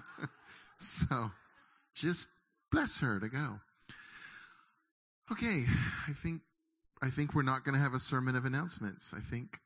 so 0.78 1.30
just 1.94 2.28
bless 2.70 3.00
her 3.00 3.20
to 3.20 3.28
go. 3.28 3.60
Okay, 5.32 5.64
I 6.08 6.12
think 6.12 6.42
I 7.02 7.10
think 7.10 7.34
we're 7.34 7.42
not 7.42 7.64
going 7.64 7.74
to 7.74 7.80
have 7.80 7.94
a 7.94 8.00
sermon 8.00 8.36
of 8.36 8.44
announcements. 8.44 9.12
I 9.14 9.20
think 9.20 9.58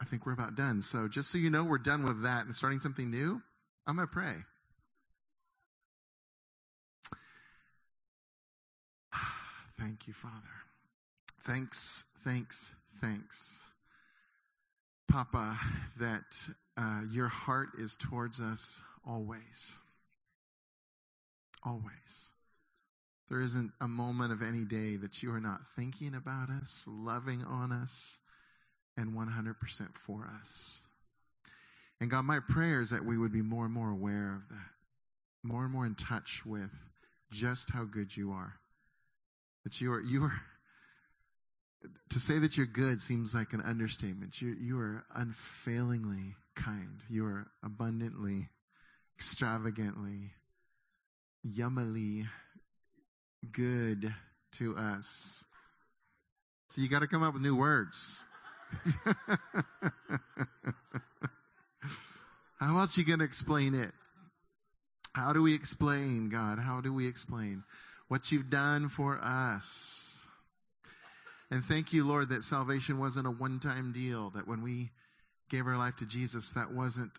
I 0.00 0.04
think 0.04 0.26
we're 0.26 0.32
about 0.32 0.54
done. 0.54 0.80
So 0.80 1.08
just 1.08 1.30
so 1.30 1.38
you 1.38 1.50
know, 1.50 1.64
we're 1.64 1.78
done 1.78 2.04
with 2.04 2.22
that 2.22 2.46
and 2.46 2.54
starting 2.54 2.78
something 2.80 3.10
new. 3.10 3.42
I'm 3.86 3.96
going 3.96 4.06
to 4.06 4.12
pray. 4.12 4.34
Thank 9.78 10.06
you, 10.06 10.14
Father. 10.14 10.34
Thanks, 11.42 12.04
thanks, 12.24 12.74
thanks, 13.00 13.72
Papa, 15.08 15.58
that 15.98 16.36
uh, 16.78 17.00
your 17.10 17.28
heart 17.28 17.70
is 17.76 17.96
towards 17.96 18.40
us 18.40 18.80
always. 19.04 19.78
Always. 21.64 22.32
There 23.28 23.40
isn't 23.40 23.72
a 23.80 23.88
moment 23.88 24.32
of 24.32 24.42
any 24.42 24.64
day 24.64 24.96
that 24.96 25.22
you 25.22 25.32
are 25.34 25.40
not 25.40 25.66
thinking 25.66 26.14
about 26.14 26.50
us, 26.50 26.86
loving 26.88 27.42
on 27.42 27.72
us, 27.72 28.20
and 28.96 29.12
100% 29.12 29.56
for 29.96 30.30
us. 30.40 30.86
And 32.00 32.10
God, 32.10 32.24
my 32.24 32.38
prayer 32.48 32.80
is 32.80 32.90
that 32.90 33.04
we 33.04 33.18
would 33.18 33.32
be 33.32 33.42
more 33.42 33.64
and 33.64 33.74
more 33.74 33.90
aware 33.90 34.36
of 34.36 34.48
that, 34.48 34.70
more 35.42 35.64
and 35.64 35.72
more 35.72 35.84
in 35.84 35.96
touch 35.96 36.46
with 36.46 36.70
just 37.32 37.72
how 37.72 37.84
good 37.84 38.16
you 38.16 38.30
are. 38.30 38.54
That 39.64 39.80
you 39.80 39.92
are, 39.92 40.00
you 40.00 40.24
are, 40.24 40.40
to 42.10 42.20
say 42.20 42.38
that 42.38 42.56
you're 42.56 42.66
good 42.66 43.00
seems 43.00 43.34
like 43.34 43.52
an 43.52 43.60
understatement. 43.62 44.40
You, 44.40 44.56
you 44.58 44.78
are 44.78 45.04
unfailingly 45.14 46.36
kind. 46.58 47.02
You 47.08 47.24
are 47.26 47.46
abundantly, 47.64 48.48
extravagantly, 49.16 50.32
yummily 51.46 52.26
good 53.52 54.12
to 54.52 54.76
us. 54.76 55.44
So 56.68 56.82
you 56.82 56.88
got 56.88 57.00
to 57.00 57.06
come 57.06 57.22
up 57.22 57.34
with 57.34 57.42
new 57.42 57.56
words. 57.56 58.26
How 62.60 62.78
else 62.78 62.98
are 62.98 63.00
you 63.00 63.06
going 63.06 63.20
to 63.20 63.24
explain 63.24 63.74
it? 63.74 63.92
How 65.14 65.32
do 65.32 65.42
we 65.42 65.54
explain, 65.54 66.28
God? 66.28 66.58
How 66.58 66.80
do 66.80 66.92
we 66.92 67.06
explain 67.08 67.62
what 68.08 68.30
you've 68.32 68.50
done 68.50 68.88
for 68.88 69.18
us? 69.22 70.26
And 71.50 71.64
thank 71.64 71.92
you, 71.92 72.06
Lord, 72.06 72.28
that 72.28 72.42
salvation 72.42 72.98
wasn't 72.98 73.26
a 73.26 73.30
one 73.30 73.58
time 73.58 73.92
deal, 73.92 74.30
that 74.30 74.46
when 74.46 74.62
we 74.62 74.90
gave 75.48 75.66
our 75.66 75.76
life 75.76 75.96
to 75.96 76.06
Jesus, 76.06 76.52
that 76.52 76.72
wasn't 76.72 77.12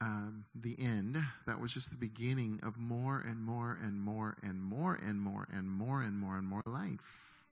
um, 0.00 0.44
the 0.54 0.76
end. 0.78 1.18
That 1.46 1.60
was 1.60 1.72
just 1.72 1.90
the 1.90 1.96
beginning 1.96 2.60
of 2.62 2.76
more 2.76 3.24
and 3.26 3.40
more 3.40 3.78
and 3.82 4.00
more 4.00 4.36
and 4.42 4.60
more 4.60 4.98
and 5.02 5.20
more 5.20 5.48
and 5.52 5.68
more 5.68 6.02
and 6.02 6.18
more 6.18 6.36
and 6.36 6.46
more 6.46 6.62
life. 6.66 7.42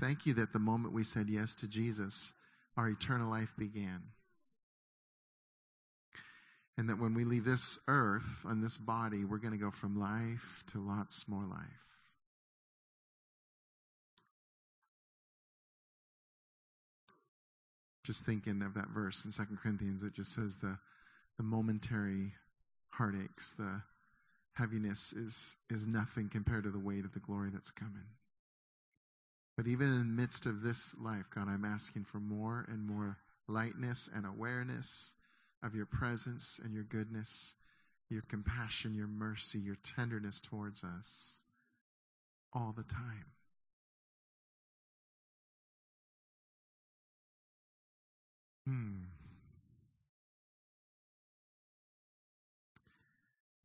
Thank 0.00 0.26
you 0.26 0.34
that 0.34 0.52
the 0.52 0.58
moment 0.58 0.94
we 0.94 1.04
said 1.04 1.28
yes 1.28 1.54
to 1.56 1.68
Jesus, 1.68 2.34
our 2.76 2.88
eternal 2.88 3.30
life 3.30 3.54
began. 3.56 4.02
And 6.76 6.88
that 6.88 6.98
when 6.98 7.14
we 7.14 7.24
leave 7.24 7.44
this 7.44 7.78
earth 7.86 8.44
and 8.48 8.62
this 8.62 8.76
body, 8.76 9.24
we're 9.24 9.38
going 9.38 9.52
to 9.52 9.58
go 9.58 9.70
from 9.70 9.96
life 9.96 10.64
to 10.72 10.80
lots 10.80 11.28
more 11.28 11.44
life. 11.44 11.93
Just 18.04 18.24
thinking 18.24 18.62
of 18.62 18.74
that 18.74 18.88
verse 18.88 19.24
in 19.24 19.30
Second 19.30 19.58
Corinthians, 19.58 20.02
it 20.02 20.14
just 20.14 20.34
says 20.34 20.58
the 20.58 20.78
the 21.36 21.42
momentary 21.42 22.32
heartaches, 22.90 23.54
the 23.58 23.82
heaviness 24.52 25.12
is, 25.12 25.56
is 25.68 25.86
nothing 25.86 26.28
compared 26.28 26.64
to 26.64 26.70
the 26.70 26.78
weight 26.78 27.04
of 27.04 27.12
the 27.12 27.20
glory 27.20 27.50
that's 27.52 27.70
coming. 27.70 28.06
But 29.56 29.66
even 29.66 29.88
in 29.88 29.98
the 29.98 30.22
midst 30.22 30.46
of 30.46 30.62
this 30.62 30.96
life, 31.00 31.26
God, 31.34 31.48
I'm 31.48 31.64
asking 31.64 32.04
for 32.04 32.18
more 32.18 32.64
and 32.68 32.86
more 32.86 33.18
lightness 33.48 34.08
and 34.14 34.26
awareness 34.26 35.14
of 35.62 35.74
your 35.74 35.86
presence 35.86 36.60
and 36.62 36.74
your 36.74 36.84
goodness, 36.84 37.56
your 38.08 38.22
compassion, 38.22 38.94
your 38.94 39.06
mercy, 39.06 39.58
your 39.58 39.76
tenderness 39.76 40.40
towards 40.40 40.82
us 40.84 41.40
all 42.52 42.72
the 42.76 42.82
time. 42.84 43.26
Hmm. 48.66 49.04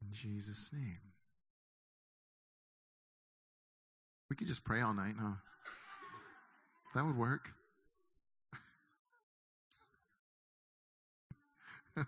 In 0.01 0.11
Jesus' 0.11 0.71
name. 0.73 0.99
We 4.29 4.35
could 4.35 4.47
just 4.47 4.63
pray 4.63 4.81
all 4.81 4.93
night, 4.93 5.15
huh? 5.19 5.35
That 6.95 7.05
would 7.05 7.17
work. 7.17 7.51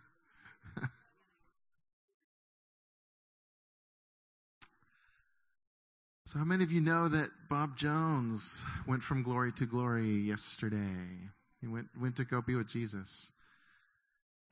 so, 6.25 6.39
how 6.39 6.45
many 6.45 6.63
of 6.63 6.71
you 6.71 6.81
know 6.81 7.07
that 7.07 7.29
Bob 7.49 7.77
Jones 7.77 8.63
went 8.87 9.01
from 9.03 9.23
glory 9.23 9.51
to 9.53 9.65
glory 9.65 10.17
yesterday? 10.17 11.29
He 11.61 11.67
went, 11.67 11.87
went 11.99 12.15
to 12.17 12.25
go 12.25 12.41
be 12.41 12.55
with 12.55 12.67
Jesus. 12.67 13.31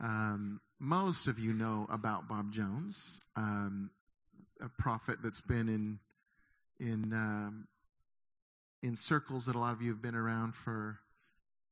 Um, 0.00 0.60
most 0.78 1.26
of 1.28 1.38
you 1.38 1.52
know 1.52 1.86
about 1.90 2.28
Bob 2.28 2.52
Jones, 2.52 3.20
um, 3.36 3.90
a 4.62 4.68
prophet 4.68 5.18
that's 5.22 5.40
been 5.42 5.68
in 5.68 5.98
in 6.78 7.12
um, 7.12 7.68
in 8.82 8.96
circles 8.96 9.46
that 9.46 9.56
a 9.56 9.58
lot 9.58 9.74
of 9.74 9.82
you 9.82 9.90
have 9.90 10.00
been 10.00 10.14
around 10.14 10.54
for. 10.54 10.98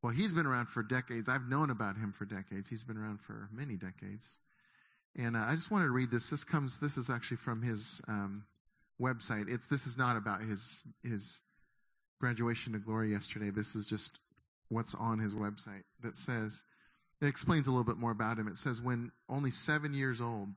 Well, 0.02 0.12
he's 0.12 0.32
been 0.32 0.46
around 0.46 0.66
for 0.66 0.82
decades. 0.82 1.28
I've 1.28 1.48
known 1.48 1.70
about 1.70 1.96
him 1.96 2.12
for 2.12 2.24
decades. 2.24 2.68
He's 2.68 2.84
been 2.84 2.96
around 2.98 3.20
for 3.20 3.48
many 3.52 3.74
decades. 3.74 4.38
And 5.16 5.36
uh, 5.36 5.40
I 5.40 5.54
just 5.54 5.72
wanted 5.72 5.86
to 5.86 5.90
read 5.90 6.10
this. 6.10 6.30
This 6.30 6.44
comes. 6.44 6.78
This 6.78 6.96
is 6.96 7.10
actually 7.10 7.38
from 7.38 7.62
his 7.62 8.00
um, 8.06 8.44
website. 9.00 9.48
It's 9.48 9.66
this 9.66 9.86
is 9.86 9.96
not 9.96 10.16
about 10.16 10.42
his 10.42 10.84
his 11.02 11.40
graduation 12.20 12.74
to 12.74 12.78
glory 12.78 13.12
yesterday. 13.12 13.50
This 13.50 13.74
is 13.74 13.86
just 13.86 14.18
what's 14.68 14.94
on 14.94 15.18
his 15.18 15.34
website 15.34 15.84
that 16.02 16.16
says 16.16 16.62
it 17.20 17.26
explains 17.26 17.66
a 17.66 17.70
little 17.70 17.84
bit 17.84 17.96
more 17.96 18.10
about 18.10 18.38
him. 18.38 18.48
It 18.48 18.58
says, 18.58 18.80
when 18.80 19.10
only 19.28 19.50
seven 19.50 19.92
years 19.92 20.20
old 20.20 20.48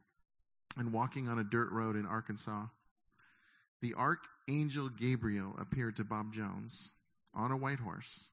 and 0.78 0.94
walking 0.94 1.28
on 1.28 1.40
a 1.40 1.44
dirt 1.44 1.72
road 1.72 1.96
in 1.96 2.06
Arkansas, 2.06 2.66
the 3.82 3.96
archangel 3.96 4.90
Gabriel 4.90 5.56
appeared 5.60 5.96
to 5.96 6.04
Bob 6.04 6.34
Jones 6.34 6.94
on 7.34 7.52
a 7.52 7.58
white 7.58 7.80
horse 7.80 8.28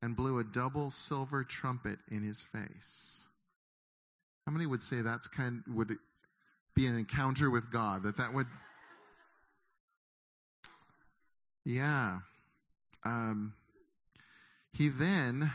and 0.00 0.16
blew 0.16 0.38
a 0.38 0.44
double 0.44 0.90
silver 0.90 1.44
trumpet 1.44 1.98
in 2.10 2.22
his 2.22 2.40
face. 2.40 3.26
How 4.46 4.52
many 4.52 4.64
would 4.64 4.82
say 4.82 5.02
that's 5.02 5.28
kind 5.28 5.62
would 5.68 5.94
be 6.74 6.86
an 6.86 6.96
encounter 6.96 7.50
with 7.50 7.70
God? 7.70 8.02
That 8.04 8.16
that 8.16 8.32
would 8.32 8.46
Yeah. 11.68 12.20
Um, 13.04 13.52
he 14.78 14.88
then 14.88 15.50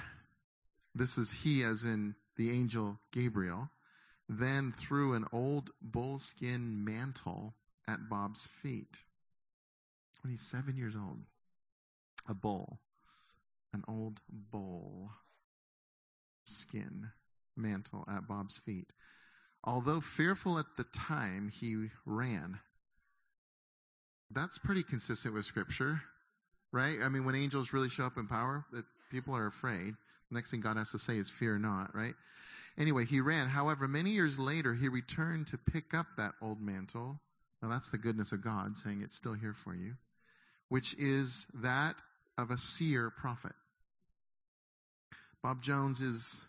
this 0.93 1.17
is 1.17 1.31
he 1.31 1.63
as 1.63 1.85
in 1.85 2.15
the 2.35 2.51
angel 2.51 2.99
Gabriel, 3.13 3.69
then 4.27 4.73
threw 4.75 5.13
an 5.13 5.25
old 5.31 5.71
bullskin 5.81 6.83
mantle 6.83 7.53
at 7.87 8.09
Bob's 8.09 8.45
feet. 8.45 8.99
When 10.21 10.31
he's 10.31 10.41
seven 10.41 10.75
years 10.75 10.93
old, 10.95 11.19
a 12.27 12.33
bull, 12.33 12.79
an 13.73 13.85
old 13.87 14.19
bull 14.29 15.11
skin 16.45 17.11
mantle 17.55 18.05
at 18.09 18.27
Bob's 18.27 18.57
feet. 18.57 18.91
Although 19.63 20.01
fearful 20.01 20.59
at 20.59 20.75
the 20.75 20.83
time, 20.83 21.49
he 21.49 21.89
ran. 22.05 22.59
That's 24.29 24.57
pretty 24.57 24.83
consistent 24.83 25.33
with 25.33 25.45
Scripture, 25.45 26.01
right? 26.73 26.97
I 27.01 27.07
mean, 27.07 27.23
when 27.23 27.35
angels 27.35 27.71
really 27.71 27.89
show 27.89 28.05
up 28.05 28.17
in 28.17 28.27
power, 28.27 28.65
that 28.73 28.83
people 29.13 29.35
are 29.35 29.45
afraid. 29.45 29.93
The 30.29 30.35
Next 30.35 30.51
thing 30.51 30.59
God 30.59 30.77
has 30.77 30.91
to 30.91 30.99
say 30.99 31.17
is, 31.17 31.29
Fear 31.29 31.59
not, 31.59 31.95
right? 31.95 32.15
Anyway, 32.77 33.05
he 33.05 33.21
ran. 33.21 33.47
However, 33.47 33.87
many 33.87 34.09
years 34.09 34.39
later, 34.39 34.73
he 34.73 34.89
returned 34.89 35.47
to 35.47 35.57
pick 35.57 35.93
up 35.93 36.07
that 36.17 36.33
old 36.41 36.59
mantle. 36.59 37.19
Now, 37.61 37.69
that's 37.69 37.89
the 37.89 37.99
goodness 37.99 38.31
of 38.31 38.41
God 38.41 38.75
saying 38.75 39.01
it's 39.03 39.15
still 39.15 39.35
here 39.35 39.53
for 39.53 39.75
you, 39.75 39.93
which 40.69 40.95
is 40.97 41.45
that 41.61 41.95
of 42.37 42.49
a 42.49 42.57
seer 42.57 43.11
prophet. 43.11 43.53
Bob 45.43 45.61
Jones 45.61 46.01
is 46.01 46.47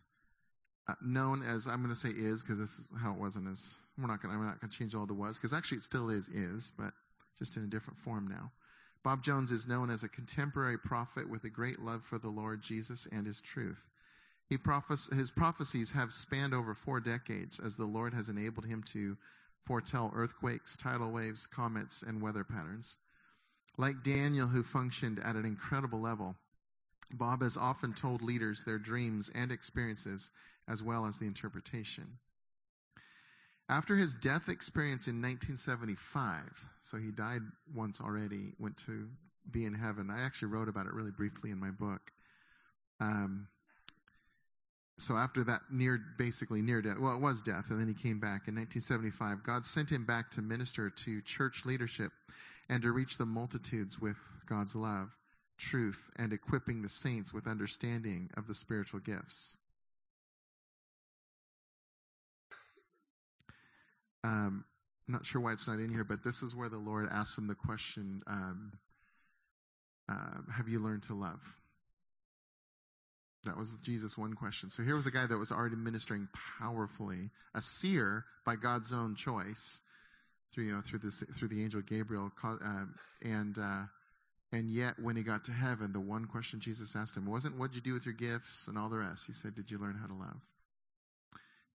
uh, 0.88 0.94
known 1.02 1.43
as, 1.43 1.66
I'm 1.66 1.82
going 1.82 1.90
to 1.90 1.94
say 1.94 2.08
is, 2.08 2.43
because 2.43 2.58
this 2.58 2.78
is 2.78 2.88
how 3.00 3.12
it 3.12 3.19
wasn't 3.19 3.49
as, 3.49 3.76
we're 3.99 4.06
not 4.06 4.22
going 4.22 4.34
to, 4.34 4.40
I'm 4.40 4.46
not 4.46 4.61
going 4.61 4.70
to 4.70 4.76
change 4.76 4.94
all 4.94 5.06
to 5.06 5.14
was, 5.14 5.37
because 5.37 5.52
actually 5.52 5.78
it 5.78 5.82
still 5.82 6.08
is 6.08 6.28
is, 6.28 6.72
but 6.78 6.94
just 7.38 7.56
in 7.56 7.64
a 7.64 7.66
different 7.66 7.99
form 7.99 8.28
now. 8.28 8.50
Bob 9.05 9.23
Jones 9.23 9.53
is 9.53 9.69
known 9.69 9.91
as 9.91 10.03
a 10.03 10.09
contemporary 10.09 10.79
prophet 10.79 11.29
with 11.29 11.45
a 11.45 11.51
great 11.51 11.79
love 11.79 12.05
for 12.05 12.19
the 12.19 12.31
Lord 12.31 12.62
Jesus 12.62 13.06
and 13.12 13.27
his 13.27 13.43
truth. 13.43 13.87
He 14.49 14.56
prophes- 14.56 15.12
his 15.12 15.31
prophecies 15.31 15.93
have 15.93 16.11
spanned 16.11 16.55
over 16.55 16.75
four 16.75 17.01
decades 17.01 17.61
as 17.61 17.77
the 17.77 17.87
Lord 17.87 18.15
has 18.15 18.31
enabled 18.31 18.65
him 18.65 18.83
to 18.85 19.19
foretell 19.62 20.11
earthquakes, 20.15 20.75
tidal 20.75 21.12
waves, 21.12 21.47
comets, 21.47 22.03
and 22.03 22.23
weather 22.23 22.45
patterns. 22.45 22.97
Like 23.77 24.03
Daniel, 24.03 24.49
who 24.49 24.62
functioned 24.62 25.19
at 25.21 25.37
an 25.37 25.45
incredible 25.45 26.00
level, 26.00 26.37
Bob 27.11 27.43
has 27.43 27.59
often 27.59 27.93
told 27.93 28.23
leaders 28.23 28.65
their 28.65 28.79
dreams 28.79 29.29
and 29.29 29.53
experiences, 29.53 30.31
as 30.67 30.83
well 30.83 31.05
as 31.05 31.19
the 31.19 31.27
interpretation. 31.27 32.21
After 33.69 33.96
his 33.96 34.14
death 34.14 34.49
experience 34.49 35.08
in 35.08 35.14
1975, 35.16 36.69
so 36.82 36.99
he 36.99 37.11
died 37.11 37.40
once 37.75 38.00
already, 38.00 38.52
went 38.58 38.76
to 38.87 39.08
be 39.50 39.64
in 39.64 39.72
heaven. 39.72 40.11
I 40.11 40.22
actually 40.22 40.49
wrote 40.49 40.69
about 40.69 40.87
it 40.87 40.93
really 40.93 41.11
briefly 41.11 41.50
in 41.50 41.58
my 41.58 41.70
book. 41.70 42.12
Um, 43.00 43.49
so 44.99 45.14
after 45.14 45.43
that 45.44 45.62
near, 45.70 46.00
basically 46.19 46.62
near 46.62 46.82
death, 46.82 46.99
well, 46.99 47.14
it 47.14 47.20
was 47.20 47.43
death, 47.43 47.70
and 47.70 47.81
then 47.81 47.88
he 47.88 47.94
came 47.94 48.20
back 48.20 48.49
in 48.49 48.55
1975. 48.55 49.43
God 49.43 49.64
sent 49.64 49.90
him 49.90 50.05
back 50.05 50.31
to 50.32 50.43
minister 50.43 50.90
to 50.90 51.22
church 51.22 51.64
leadership 51.64 52.12
and 52.69 52.82
to 52.82 52.93
reach 52.93 53.19
the 53.19 53.26
multitudes 53.26 53.99
with 54.00 54.19
God's 54.46 54.76
love, 54.76 55.11
truth, 55.58 56.11
and 56.16 56.32
equipping 56.32 56.82
the 56.82 56.88
saints 56.88 57.32
with 57.32 57.46
understanding 57.46 58.31
of 58.37 58.46
the 58.46 58.55
spiritual 58.55 59.00
gifts. 59.00 59.56
Um, 64.25 64.65
I'm 65.06 65.12
not 65.12 65.25
sure 65.25 65.41
why 65.41 65.53
it's 65.53 65.69
not 65.69 65.79
in 65.79 65.91
here, 65.91 66.03
but 66.03 66.25
this 66.25 66.43
is 66.43 66.56
where 66.56 66.71
the 66.71 66.79
Lord 66.79 67.09
asks 67.12 67.37
him 67.37 67.47
the 67.47 67.55
question 67.55 68.23
um, 68.26 68.73
uh, 70.09 70.41
Have 70.53 70.69
you 70.69 70.81
learned 70.81 71.03
to 71.05 71.15
love? 71.15 71.56
That 73.44 73.59
was 73.59 73.79
Jesus' 73.81 74.17
one 74.17 74.32
question. 74.32 74.71
So 74.71 74.82
here 74.82 74.97
was 74.97 75.06
a 75.06 75.11
guy 75.11 75.26
that 75.26 75.37
was 75.37 75.53
already 75.53 75.76
ministering 75.76 76.29
powerfully, 76.59 77.29
a 77.55 77.61
seer 77.61 78.25
by 78.47 78.56
God's 78.56 78.93
own 78.93 79.15
choice 79.15 79.82
through 80.50 80.65
you 80.65 80.73
know 80.73 80.81
through 80.81 81.00
this 81.00 81.23
through 81.35 81.49
the 81.49 81.62
angel 81.62 81.82
Gabriel, 81.82 82.32
uh, 82.43 82.85
and 83.23 83.59
uh, 83.59 83.82
and 84.53 84.71
yet 84.71 84.94
when 84.99 85.17
he 85.17 85.23
got 85.23 85.44
to 85.44 85.53
heaven, 85.53 85.93
the 85.93 86.00
one 86.00 86.25
question 86.25 86.61
Jesus 86.61 86.97
asked 86.97 87.17
him 87.17 87.26
wasn't 87.26 87.59
"What'd 87.59 87.76
you 87.76 87.82
do 87.82 87.93
with 87.93 88.06
your 88.06 88.15
gifts?" 88.15 88.69
and 88.69 88.79
all 88.79 88.88
the 88.88 88.97
rest. 88.97 89.26
He 89.26 89.35
said, 89.35 89.55
"Did 89.55 89.71
you 89.71 89.76
learn 89.76 89.97
how 90.00 90.06
to 90.06 90.15
love?" 90.15 90.41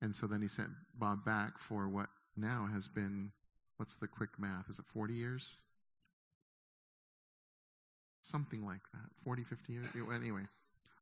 And 0.01 0.16
so 0.16 0.25
then 0.25 0.42
he 0.42 0.48
sent 0.48 0.69
Bob 0.98 1.24
back 1.24 1.60
for 1.60 1.88
what 1.88 2.07
now 2.39 2.68
has 2.74 2.88
been 2.88 3.31
what's 3.77 3.95
the 3.95 4.07
quick 4.07 4.31
math? 4.38 4.69
Is 4.69 4.80
it 4.80 4.86
40 4.86 5.13
years? 5.13 5.57
Something 8.21 8.65
like 8.65 8.81
that. 8.94 9.09
40, 9.24 9.44
50 9.44 9.74
years? 9.74 9.86
Anyway, 10.13 10.41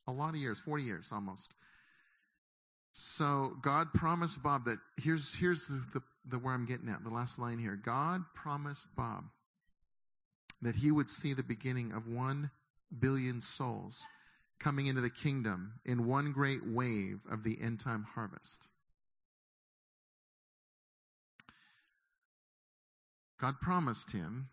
a 0.07 0.11
lot 0.11 0.29
of 0.29 0.35
years, 0.35 0.59
40 0.59 0.83
years 0.83 1.09
almost. 1.11 1.53
So 2.91 3.57
God 3.61 3.93
promised 3.93 4.41
Bob 4.41 4.65
that 4.65 4.79
here's 5.01 5.35
here's 5.35 5.67
the, 5.67 5.83
the, 5.93 6.01
the 6.25 6.39
where 6.39 6.53
I'm 6.53 6.65
getting 6.65 6.89
at, 6.89 7.03
the 7.03 7.09
last 7.09 7.37
line 7.37 7.59
here. 7.59 7.75
God 7.75 8.23
promised 8.33 8.95
Bob 8.95 9.25
that 10.61 10.75
he 10.75 10.91
would 10.91 11.09
see 11.09 11.33
the 11.33 11.43
beginning 11.43 11.91
of 11.91 12.07
one 12.07 12.49
billion 12.99 13.41
souls 13.41 14.07
coming 14.59 14.87
into 14.87 15.01
the 15.01 15.09
kingdom 15.09 15.73
in 15.85 16.07
one 16.07 16.31
great 16.31 16.65
wave 16.65 17.19
of 17.29 17.43
the 17.43 17.59
end 17.61 17.79
time 17.79 18.05
harvest. 18.15 18.67
God 23.39 23.59
promised 23.61 24.11
him, 24.11 24.49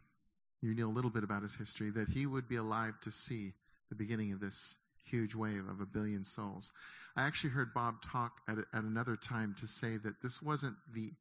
you 0.61 0.75
know 0.75 0.87
a 0.87 0.93
little 0.93 1.11
bit 1.11 1.25
about 1.25 1.43
his 1.43 1.55
history, 1.55 1.91
that 1.91 2.09
he 2.09 2.27
would 2.27 2.49
be 2.49 2.57
alive 2.57 3.01
to 3.03 3.11
see 3.11 3.53
the 3.89 3.95
beginning 3.95 4.33
of 4.33 4.41
this 4.41 4.79
huge 5.05 5.35
wave 5.35 5.69
of 5.69 5.81
a 5.81 5.87
billion 5.87 6.25
souls. 6.25 6.73
I 7.17 7.23
actually 7.23 7.51
heard 7.51 7.75
Bob 7.75 8.03
talk 8.03 8.41
at, 8.49 8.59
at 8.59 8.83
another 8.85 9.17
time 9.17 9.55
to 9.61 9.67
say 9.67 9.97
that 9.99 10.23
this 10.23 10.43
wasn't 10.43 10.77
the 10.93 11.13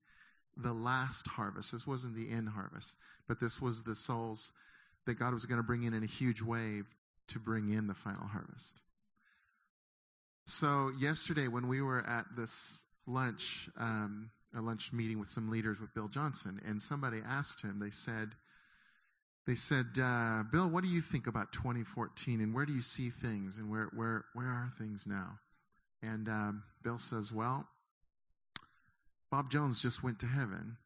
the 0.55 0.73
last 0.73 1.27
harvest. 1.27 1.71
This 1.71 1.87
wasn't 1.87 2.15
the 2.15 2.29
end 2.29 2.47
harvest, 2.47 2.95
but 3.27 3.39
this 3.39 3.59
was 3.59 3.81
the 3.81 3.95
souls 3.95 4.51
that 5.05 5.15
God 5.15 5.33
was 5.33 5.47
going 5.47 5.57
to 5.57 5.63
bring 5.63 5.83
in 5.83 5.95
in 5.95 6.03
a 6.03 6.07
huge 6.07 6.43
wave 6.43 6.85
to 7.29 7.39
bring 7.39 7.71
in 7.71 7.87
the 7.87 7.93
final 7.95 8.27
harvest. 8.27 8.79
So 10.45 10.91
yesterday, 10.99 11.47
when 11.47 11.67
we 11.67 11.81
were 11.81 12.05
at 12.05 12.25
this 12.35 12.85
lunch, 13.07 13.69
um, 13.77 14.29
a 14.55 14.61
lunch 14.61 14.93
meeting 14.93 15.19
with 15.19 15.29
some 15.29 15.49
leaders 15.49 15.79
with 15.79 15.93
Bill 15.93 16.07
Johnson, 16.07 16.61
and 16.65 16.81
somebody 16.81 17.19
asked 17.27 17.61
him. 17.61 17.79
They 17.79 17.89
said, 17.89 18.35
they 19.45 19.55
said, 19.55 19.87
uh, 20.01 20.43
Bill, 20.51 20.69
what 20.69 20.83
do 20.83 20.89
you 20.89 21.01
think 21.01 21.27
about 21.27 21.51
2014 21.51 22.39
and 22.39 22.53
where 22.53 22.65
do 22.65 22.71
you 22.71 22.81
see 22.81 23.09
things 23.09 23.57
and 23.57 23.69
where, 23.69 23.89
where, 23.93 24.25
where 24.33 24.47
are 24.47 24.69
things 24.77 25.05
now? 25.05 25.39
And 26.01 26.29
um, 26.29 26.63
Bill 26.81 26.97
says, 26.97 27.31
well, 27.31 27.67
Bob 29.29 29.51
Jones 29.51 29.81
just 29.81 30.01
went 30.01 30.19
to 30.19 30.27
heaven 30.27 30.77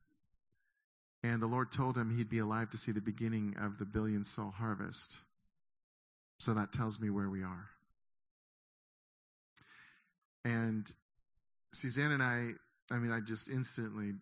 and 1.23 1.41
the 1.41 1.47
Lord 1.47 1.71
told 1.71 1.97
him 1.97 2.15
he'd 2.15 2.29
be 2.29 2.39
alive 2.39 2.69
to 2.71 2.77
see 2.77 2.91
the 2.91 3.01
beginning 3.01 3.55
of 3.59 3.77
the 3.77 3.85
billion 3.85 4.23
soul 4.23 4.51
harvest. 4.51 5.17
So 6.39 6.53
that 6.53 6.71
tells 6.71 6.99
me 6.99 7.09
where 7.09 7.29
we 7.29 7.43
are. 7.43 7.69
And 10.45 10.89
Suzanne 11.73 12.11
and 12.11 12.23
I, 12.23 12.51
I 12.91 12.97
mean, 12.97 13.11
I 13.11 13.19
just 13.19 13.49
instantly, 13.49 14.13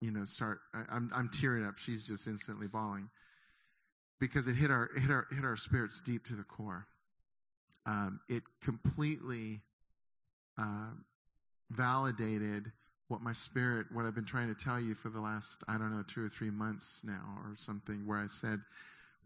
you 0.00 0.10
know, 0.10 0.24
start, 0.24 0.60
I, 0.74 0.82
I'm, 0.90 1.10
I'm 1.14 1.28
tearing 1.28 1.64
up. 1.64 1.78
She's 1.78 2.06
just 2.06 2.26
instantly 2.26 2.68
bawling 2.68 3.08
because 4.20 4.46
it 4.46 4.54
hit 4.54 4.70
our 4.70 4.90
hit 4.94 5.10
our 5.10 5.26
hit 5.30 5.44
our 5.44 5.56
spirits 5.56 6.00
deep 6.00 6.26
to 6.26 6.34
the 6.34 6.44
core. 6.44 6.86
Um, 7.86 8.20
it 8.28 8.42
completely 8.62 9.62
uh, 10.58 10.90
validated 11.70 12.70
what 13.08 13.22
my 13.22 13.32
spirit, 13.32 13.86
what 13.90 14.04
I've 14.04 14.14
been 14.14 14.24
trying 14.24 14.54
to 14.54 14.64
tell 14.64 14.78
you 14.78 14.94
for 14.94 15.08
the 15.08 15.20
last 15.20 15.64
I 15.66 15.78
don't 15.78 15.90
know 15.90 16.04
two 16.06 16.24
or 16.24 16.28
three 16.28 16.50
months 16.50 17.02
now 17.04 17.38
or 17.44 17.54
something, 17.56 18.06
where 18.06 18.18
I 18.18 18.26
said 18.26 18.60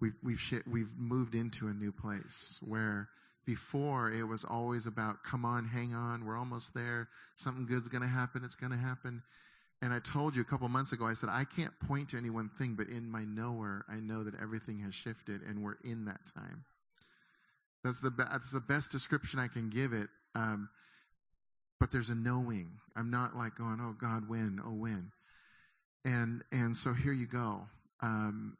we've 0.01 0.15
we've 0.23 0.41
sh- 0.41 0.67
we've 0.67 0.97
moved 0.97 1.35
into 1.35 1.69
a 1.69 1.73
new 1.75 1.93
place 1.93 2.59
where 2.63 3.09
before 3.47 4.13
it 4.13 4.25
was 4.25 4.45
always 4.45 4.87
about 4.87 5.23
come 5.23 5.45
on, 5.45 5.67
hang 5.67 5.95
on, 5.95 6.25
we're 6.25 6.39
almost 6.39 6.75
there, 6.75 7.09
something 7.37 7.67
good's 7.67 7.89
going 7.89 8.03
to 8.03 8.09
happen, 8.09 8.43
it's 8.45 8.55
going 8.55 8.73
to 8.73 8.79
happen. 8.79 9.23
And 9.83 9.93
I 9.93 9.99
told 9.99 10.35
you 10.35 10.41
a 10.43 10.45
couple 10.45 10.67
months 10.69 10.93
ago, 10.93 11.07
I 11.07 11.15
said, 11.15 11.29
I 11.31 11.45
can't 11.45 11.79
point 11.81 12.11
to 12.11 12.17
any 12.17 12.31
one 12.31 12.49
thing, 12.49 12.75
but 12.75 12.89
in 12.89 13.11
my 13.11 13.25
knower, 13.25 13.85
I 13.89 13.97
know 13.97 14.25
that 14.25 14.41
everything 14.41 14.79
has 14.81 14.95
shifted 14.95 15.43
and 15.43 15.63
we're 15.63 15.77
in 15.85 16.07
that 16.07 16.21
time. 16.35 16.65
That's 17.83 18.01
the, 18.01 18.11
be- 18.11 18.25
that's 18.31 18.51
the 18.51 18.61
best 18.61 18.93
description 18.93 19.39
I 19.39 19.49
can 19.49 19.69
give 19.69 19.93
it. 19.93 20.09
Um, 20.35 20.71
but 21.79 21.93
there's 21.93 22.09
a 22.09 22.15
knowing. 22.15 22.71
I'm 22.97 23.11
not 23.11 23.37
like 23.37 23.57
going, 23.57 23.79
oh 23.83 23.95
God, 24.01 24.27
when, 24.27 24.59
oh 24.65 24.73
when. 24.73 25.13
And, 26.07 26.43
and 26.51 26.75
so 26.75 26.95
here 26.95 27.13
you 27.13 27.27
go. 27.27 27.67
Um, 28.01 28.57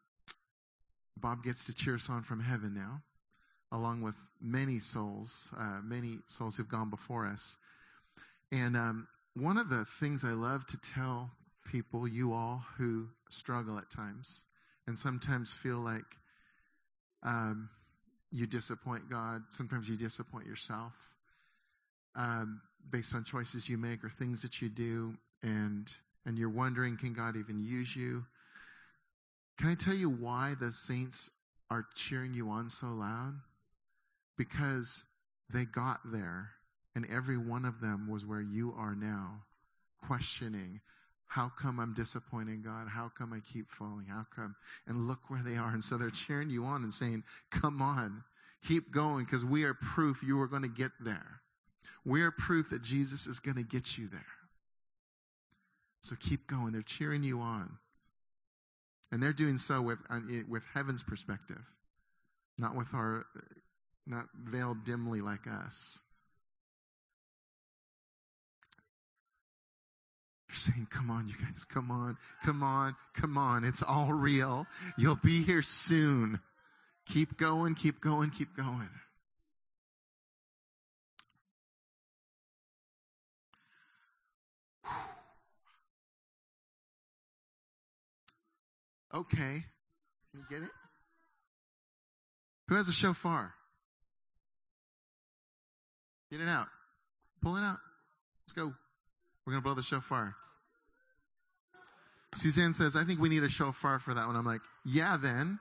Bob 1.17 1.43
gets 1.43 1.65
to 1.65 1.75
cheer 1.75 1.95
us 1.95 2.11
on 2.11 2.23
from 2.23 2.41
heaven 2.41 2.75
now, 2.75 3.01
along 3.75 4.01
with 4.01 4.15
many 4.41 4.79
souls, 4.79 5.53
uh, 5.59 5.81
many 5.83 6.19
souls 6.27 6.57
who've 6.57 6.69
gone 6.69 6.91
before 6.91 7.27
us. 7.27 7.59
And 8.53 8.77
um, 8.77 9.09
one 9.35 9.59
of 9.59 9.69
the 9.69 9.85
things 9.85 10.25
I 10.25 10.31
love 10.31 10.65
to 10.69 10.79
tell 10.81 11.31
people, 11.71 12.07
you 12.07 12.33
all 12.33 12.65
who 12.79 13.09
struggle 13.31 13.77
at 13.77 13.91
times 13.91 14.47
and 14.87 14.97
sometimes 14.97 15.53
feel 15.53 15.79
like 15.79 16.05
um, 17.25 17.69
you 18.31 18.47
disappoint 18.47 19.11
God, 19.11 19.43
sometimes 19.51 19.89
you 19.89 19.97
disappoint 19.97 20.47
yourself 20.47 21.15
um, 22.15 22.61
based 22.91 23.13
on 23.15 23.25
choices 23.25 23.69
you 23.69 23.77
make 23.77 24.05
or 24.05 24.09
things 24.09 24.43
that 24.43 24.63
you 24.63 24.69
do, 24.69 25.15
and 25.43 25.93
and 26.27 26.39
you're 26.39 26.49
wondering, 26.49 26.97
can 26.97 27.13
God 27.13 27.37
even 27.37 27.59
use 27.63 27.95
you? 27.97 28.25
Can 29.59 29.69
I 29.69 29.75
tell 29.75 29.95
you 29.95 30.09
why 30.09 30.55
the 30.59 30.73
saints 30.73 31.31
are 31.71 31.87
cheering 31.95 32.35
you 32.35 32.49
on 32.51 32.69
so 32.69 32.87
loud? 32.87 33.35
Because 34.37 35.05
they 35.53 35.65
got 35.65 36.01
there 36.05 36.51
and 36.95 37.07
every 37.11 37.37
one 37.39 37.65
of 37.65 37.81
them 37.81 38.09
was 38.09 38.25
where 38.25 38.41
you 38.41 38.75
are 38.77 38.95
now, 38.95 39.43
questioning, 40.07 40.81
how 41.27 41.49
come 41.49 41.81
I'm 41.81 41.95
disappointing 41.95 42.63
God? 42.63 42.89
How 42.89 43.11
come 43.17 43.33
I 43.33 43.41
keep 43.41 43.71
falling? 43.71 44.07
How 44.09 44.25
come? 44.35 44.55
And 44.87 45.09
look 45.09 45.29
where 45.29 45.43
they 45.43 45.57
are. 45.57 45.71
And 45.71 45.83
so 45.83 45.99
they're 45.99 46.11
cheering 46.11 46.51
you 46.51 46.65
on 46.65 46.85
and 46.85 46.95
saying, 46.95 47.25
come 47.51 47.83
on, 47.83 48.23
keep 48.67 48.93
going 48.93 49.25
because 49.25 49.45
we 49.45 49.65
are 49.65 49.75
proof 49.75 50.23
you 50.23 50.41
are 50.41 50.47
going 50.47 50.63
to 50.63 50.69
get 50.69 50.93
there. 51.01 51.41
We 52.05 52.23
are 52.23 52.31
proof 52.31 52.71
that 52.71 52.83
Jesus 52.83 53.27
is 53.27 53.41
going 53.41 53.57
to 53.57 53.65
get 53.65 53.99
you 53.99 54.07
there. 54.07 54.21
So 56.01 56.15
keep 56.21 56.47
going. 56.47 56.73
They're 56.73 56.83
cheering 56.83 57.25
you 57.25 57.41
on. 57.41 57.79
And 59.11 59.23
they're 59.23 59.33
doing 59.33 59.57
so 59.57 59.81
with, 59.81 59.99
uh, 60.11 60.21
with 60.49 60.65
heaven's 60.75 61.03
perspective, 61.03 61.63
not 62.59 62.77
with 62.77 62.95
our, 62.95 63.27
not 64.07 64.27
veiled 64.35 64.85
dimly 64.85 65.21
like 65.21 65.47
us. 65.47 66.01
You're 70.49 70.57
saying, 70.57 70.87
come 70.91 71.11
on, 71.11 71.27
you 71.27 71.35
guys, 71.35 71.65
come 71.65 71.91
on, 71.91 72.17
come 72.45 72.63
on, 72.63 72.95
come 73.15 73.37
on. 73.37 73.65
It's 73.65 73.83
all 73.83 74.13
real. 74.13 74.67
You'll 74.97 75.17
be 75.17 75.43
here 75.43 75.63
soon. 75.63 76.39
Keep 77.07 77.37
going, 77.37 77.75
keep 77.75 78.01
going, 78.01 78.31
keep 78.31 78.57
going. 78.57 78.89
Okay. 89.15 89.65
Can 90.33 90.41
you 90.41 90.45
get 90.51 90.63
it? 90.63 90.71
Who 92.69 92.75
has 92.75 92.89
a 92.89 92.93
shofar? 92.93 93.54
Get 96.35 96.41
it 96.41 96.49
out. 96.49 96.67
Pull 97.43 97.55
it 97.55 97.63
out. 97.63 97.79
Let's 98.43 98.53
go. 98.55 98.75
We're 99.47 99.53
going 99.53 99.63
to 99.63 99.65
blow 99.65 99.75
the 99.75 99.85
shofar. 99.85 100.35
Suzanne 102.35 102.73
says, 102.73 102.97
I 102.97 103.05
think 103.05 103.21
we 103.21 103.29
need 103.29 103.45
a 103.45 103.49
shofar 103.49 104.01
for 104.01 104.15
that 104.15 104.27
one. 104.27 104.35
I'm 104.35 104.45
like, 104.45 104.63
yeah, 104.85 105.17
then. 105.17 105.61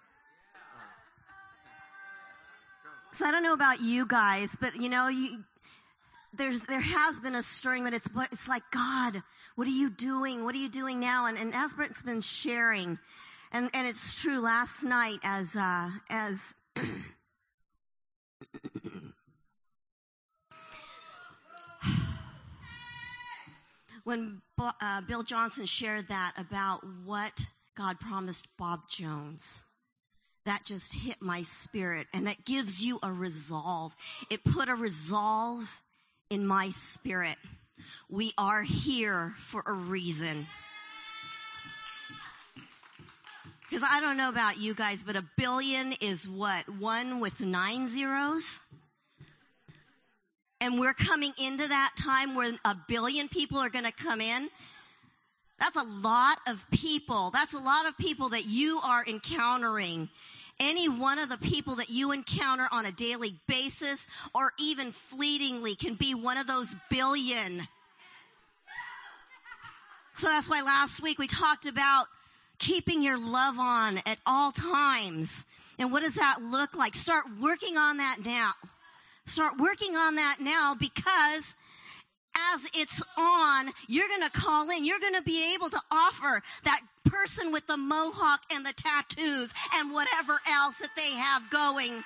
So 3.11 3.23
I 3.23 3.31
don't 3.31 3.43
know 3.43 3.53
about 3.53 3.81
you 3.81 4.07
guys, 4.07 4.57
but 4.59 4.75
you 4.75 4.89
know, 4.89 5.09
you, 5.09 5.43
there's, 6.33 6.61
there 6.61 6.81
has 6.81 7.19
been 7.19 7.35
a 7.35 7.43
stirring, 7.43 7.83
but 7.83 7.93
it's, 7.93 8.09
it's 8.31 8.47
like, 8.47 8.63
God, 8.71 9.21
what 9.53 9.67
are 9.67 9.69
you 9.69 9.91
doing? 9.91 10.43
What 10.43 10.55
are 10.55 10.57
you 10.57 10.69
doing 10.69 10.99
now? 10.99 11.27
And, 11.27 11.37
and 11.37 11.53
as 11.53 11.75
Brent's 11.75 12.01
been 12.01 12.21
sharing, 12.21 12.97
and, 13.51 13.69
and 13.75 13.87
it's 13.87 14.19
true 14.19 14.41
last 14.41 14.81
night 14.81 15.19
as, 15.21 15.55
uh, 15.55 15.91
as, 16.09 16.55
when 24.03 24.41
uh, 24.60 25.01
Bill 25.01 25.24
Johnson 25.24 25.65
shared 25.65 26.07
that 26.10 26.33
about 26.38 26.81
what 27.05 27.45
God 27.75 28.00
promised 28.00 28.48
Bob 28.57 28.81
Jones, 28.89 29.65
that 30.45 30.63
just 30.65 30.93
hit 30.93 31.22
my 31.22 31.41
spirit 31.41 32.07
and 32.13 32.27
that 32.27 32.45
gives 32.45 32.86
you 32.86 33.00
a 33.01 33.12
resolve. 33.12 33.95
It 34.29 34.43
put 34.43 34.69
a 34.69 34.75
resolve 34.75 35.81
in 36.29 36.45
my 36.45 36.69
spirit. 36.69 37.36
We 38.10 38.33
are 38.38 38.63
here 38.63 39.33
for 39.38 39.63
a 39.65 39.74
reason. 39.74 40.48
Because 43.69 43.88
I 43.89 44.01
don't 44.01 44.17
know 44.17 44.29
about 44.29 44.60
you 44.60 44.75
guys, 44.75 45.03
but 45.03 45.15
a 45.15 45.25
billion 45.36 45.93
is 45.93 46.29
what? 46.29 46.69
One 46.69 47.19
with 47.19 47.41
nine 47.41 47.88
zeros? 47.88 48.60
And 50.63 50.79
we're 50.79 50.93
coming 50.93 51.34
into 51.38 51.67
that 51.67 51.91
time 51.98 52.36
where 52.36 52.53
a 52.63 52.77
billion 52.88 53.27
people 53.27 53.58
are 53.58 53.70
going 53.70 53.84
to 53.84 53.91
come 53.91 54.22
in. 54.22 54.50
That's 55.60 55.75
a 55.75 55.84
lot 56.01 56.38
of 56.48 56.65
people. 56.72 57.32
That's 57.32 57.53
a 57.53 57.60
lot 57.60 57.86
of 57.86 57.98
people 57.98 58.29
that 58.29 58.46
you 58.46 58.79
are 58.82 59.03
encountering. 59.05 60.08
Any 60.62 60.88
one 60.88 61.20
of 61.20 61.27
the 61.27 61.38
people 61.38 61.75
that 61.75 61.89
you 61.89 62.13
encounter 62.13 62.65
on 62.72 62.86
a 62.86 62.93
daily 62.93 63.36
basis 63.46 64.08
or 64.34 64.53
even 64.58 64.93
fleetingly 64.93 65.75
can 65.75 65.96
be 65.96 66.15
one 66.15 66.38
of 66.38 66.48
those 66.48 66.77
billion. 66.89 67.67
So 70.15 70.27
that's 70.27 70.48
why 70.48 70.62
last 70.62 71.03
week 71.03 71.20
we 71.20 71.27
talked 71.27 71.65
about 71.65 72.05
keeping 72.58 73.03
your 73.03 73.20
love 73.20 73.60
on 73.60 73.98
at 74.05 74.17
all 74.25 74.53
times. 74.53 75.46
And 75.77 75.91
what 75.91 76.03
does 76.03 76.15
that 76.15 76.38
look 76.41 76.74
like? 76.74 76.96
Start 76.96 77.25
working 77.41 77.75
on 77.75 77.98
that 77.98 78.20
now. 78.24 78.53
Start 79.25 79.57
working 79.57 79.95
on 79.95 80.15
that 80.15 80.37
now 80.39 80.75
because 80.77 81.55
as 82.53 82.61
it's 82.73 83.01
on, 83.17 83.69
you're 83.87 84.07
going 84.07 84.29
to 84.29 84.29
call 84.29 84.69
in. 84.69 84.85
You're 84.85 84.99
going 84.99 85.15
to 85.15 85.21
be 85.21 85.53
able 85.55 85.69
to 85.69 85.79
offer 85.91 86.41
that 86.65 86.81
person 87.05 87.51
with 87.51 87.65
the 87.67 87.77
mohawk 87.77 88.41
and 88.51 88.65
the 88.65 88.73
tattoos 88.73 89.53
and 89.75 89.93
whatever 89.93 90.39
else 90.49 90.77
that 90.77 90.95
they 90.95 91.11
have 91.11 91.49
going. 91.49 92.03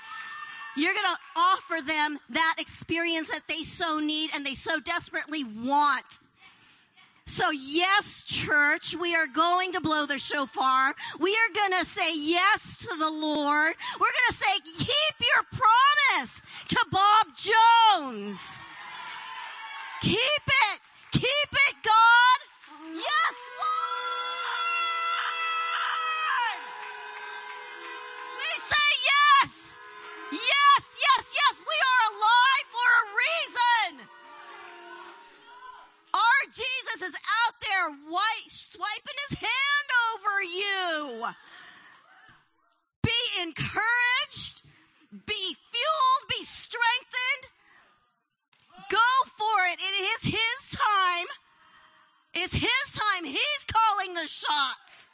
You're 0.76 0.94
going 0.94 1.16
to 1.16 1.40
offer 1.40 1.86
them 1.86 2.20
that 2.30 2.56
experience 2.60 3.30
that 3.30 3.48
they 3.48 3.64
so 3.64 4.00
need 4.00 4.30
and 4.36 4.46
they 4.46 4.54
so 4.54 4.80
desperately 4.80 5.44
want. 5.44 6.20
So 7.28 7.52
yes, 7.52 8.26
church, 8.26 8.96
we 8.96 9.16
are 9.16 9.28
going 9.28 9.74
to 9.74 9.82
blow 9.82 10.08
the 10.08 10.20
shofar. 10.20 10.96
We 11.20 11.32
are 11.34 11.56
going 11.56 11.74
to 11.82 11.88
say 11.90 12.18
yes 12.18 12.78
to 12.80 12.98
the 13.00 13.12
Lord. 13.12 13.76
We're 14.00 14.08
going 14.08 14.32
to 14.32 14.38
say, 14.38 14.62
keep 14.80 15.18
your 15.22 15.46
promise 15.52 16.44
to 16.70 16.88
Bob 16.92 17.28
Jones. 17.38 18.68
Keep 20.02 20.18
it. 20.18 20.80
Keep 21.14 21.24
it, 21.52 21.76
God. 21.84 22.40
Yes, 22.96 23.36
Lord. 23.60 23.84
We 28.38 28.52
say 28.70 28.90
yes. 29.12 29.80
Yes, 30.32 30.84
yes, 31.00 31.26
yes. 31.34 31.56
We 31.60 31.76
are 31.90 32.02
alive 32.14 32.68
for 32.72 32.88
a 32.88 33.06
reason. 33.18 33.57
Jesus 36.98 37.10
is 37.10 37.22
out 37.46 37.54
there 37.62 38.12
white, 38.12 38.48
swiping 38.48 39.18
his 39.30 39.38
hand 39.38 39.88
over 40.10 40.44
you. 40.44 41.28
Be 43.04 43.42
encouraged. 43.44 44.64
Be 45.12 45.56
fueled. 45.70 46.24
Be 46.28 46.44
strengthened. 46.44 47.54
Go 48.90 49.10
for 49.38 49.58
it. 49.74 49.80
It 49.80 50.26
is 50.26 50.34
his 50.34 50.80
time. 50.80 51.28
It's 52.34 52.56
his 52.56 52.88
time. 52.94 53.26
He's 53.26 53.66
calling 53.68 54.16
the 54.16 54.26
shots. 54.26 55.12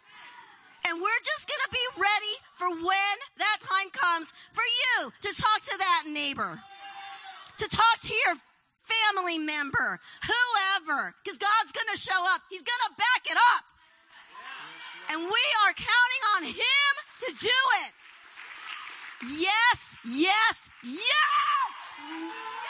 And 0.87 1.01
we're 1.01 1.23
just 1.25 1.49
going 1.49 1.63
to 1.65 1.71
be 1.71 2.01
ready 2.01 2.35
for 2.55 2.69
when 2.69 3.15
that 3.39 3.57
time 3.59 3.89
comes 3.91 4.31
for 4.53 4.63
you 4.63 5.11
to 5.21 5.41
talk 5.41 5.61
to 5.63 5.77
that 5.79 6.03
neighbor, 6.07 6.61
to 7.57 7.67
talk 7.67 7.99
to 8.03 8.13
your 8.25 8.35
family 8.85 9.37
member, 9.37 9.99
whoever, 10.23 11.15
because 11.23 11.37
God's 11.37 11.71
going 11.71 11.89
to 11.93 11.99
show 11.99 12.21
up. 12.33 12.41
He's 12.49 12.63
going 12.63 12.83
to 12.89 12.93
back 12.97 13.23
it 13.29 13.37
up. 13.55 13.63
And 15.11 15.19
we 15.19 15.43
are 15.65 15.73
counting 15.73 16.23
on 16.37 16.43
him 16.53 16.91
to 17.27 17.29
do 17.39 17.59
it. 17.85 17.93
Yes, 19.39 19.95
yes, 20.05 20.69
yes! 20.83 22.62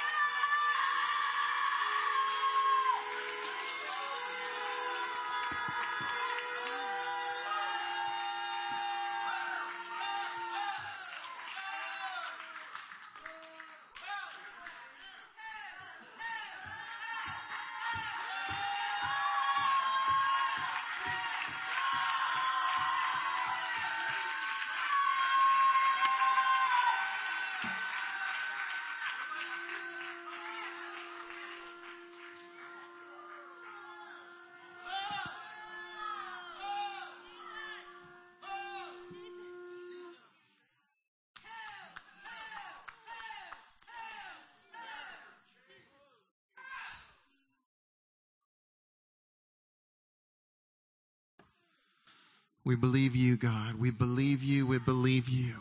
We 52.66 52.76
believe 52.76 53.16
you, 53.16 53.36
God. 53.36 53.76
We 53.76 53.92
believe 53.92 54.42
you. 54.42 54.66
We 54.66 54.80
believe 54.80 55.28
you. 55.28 55.56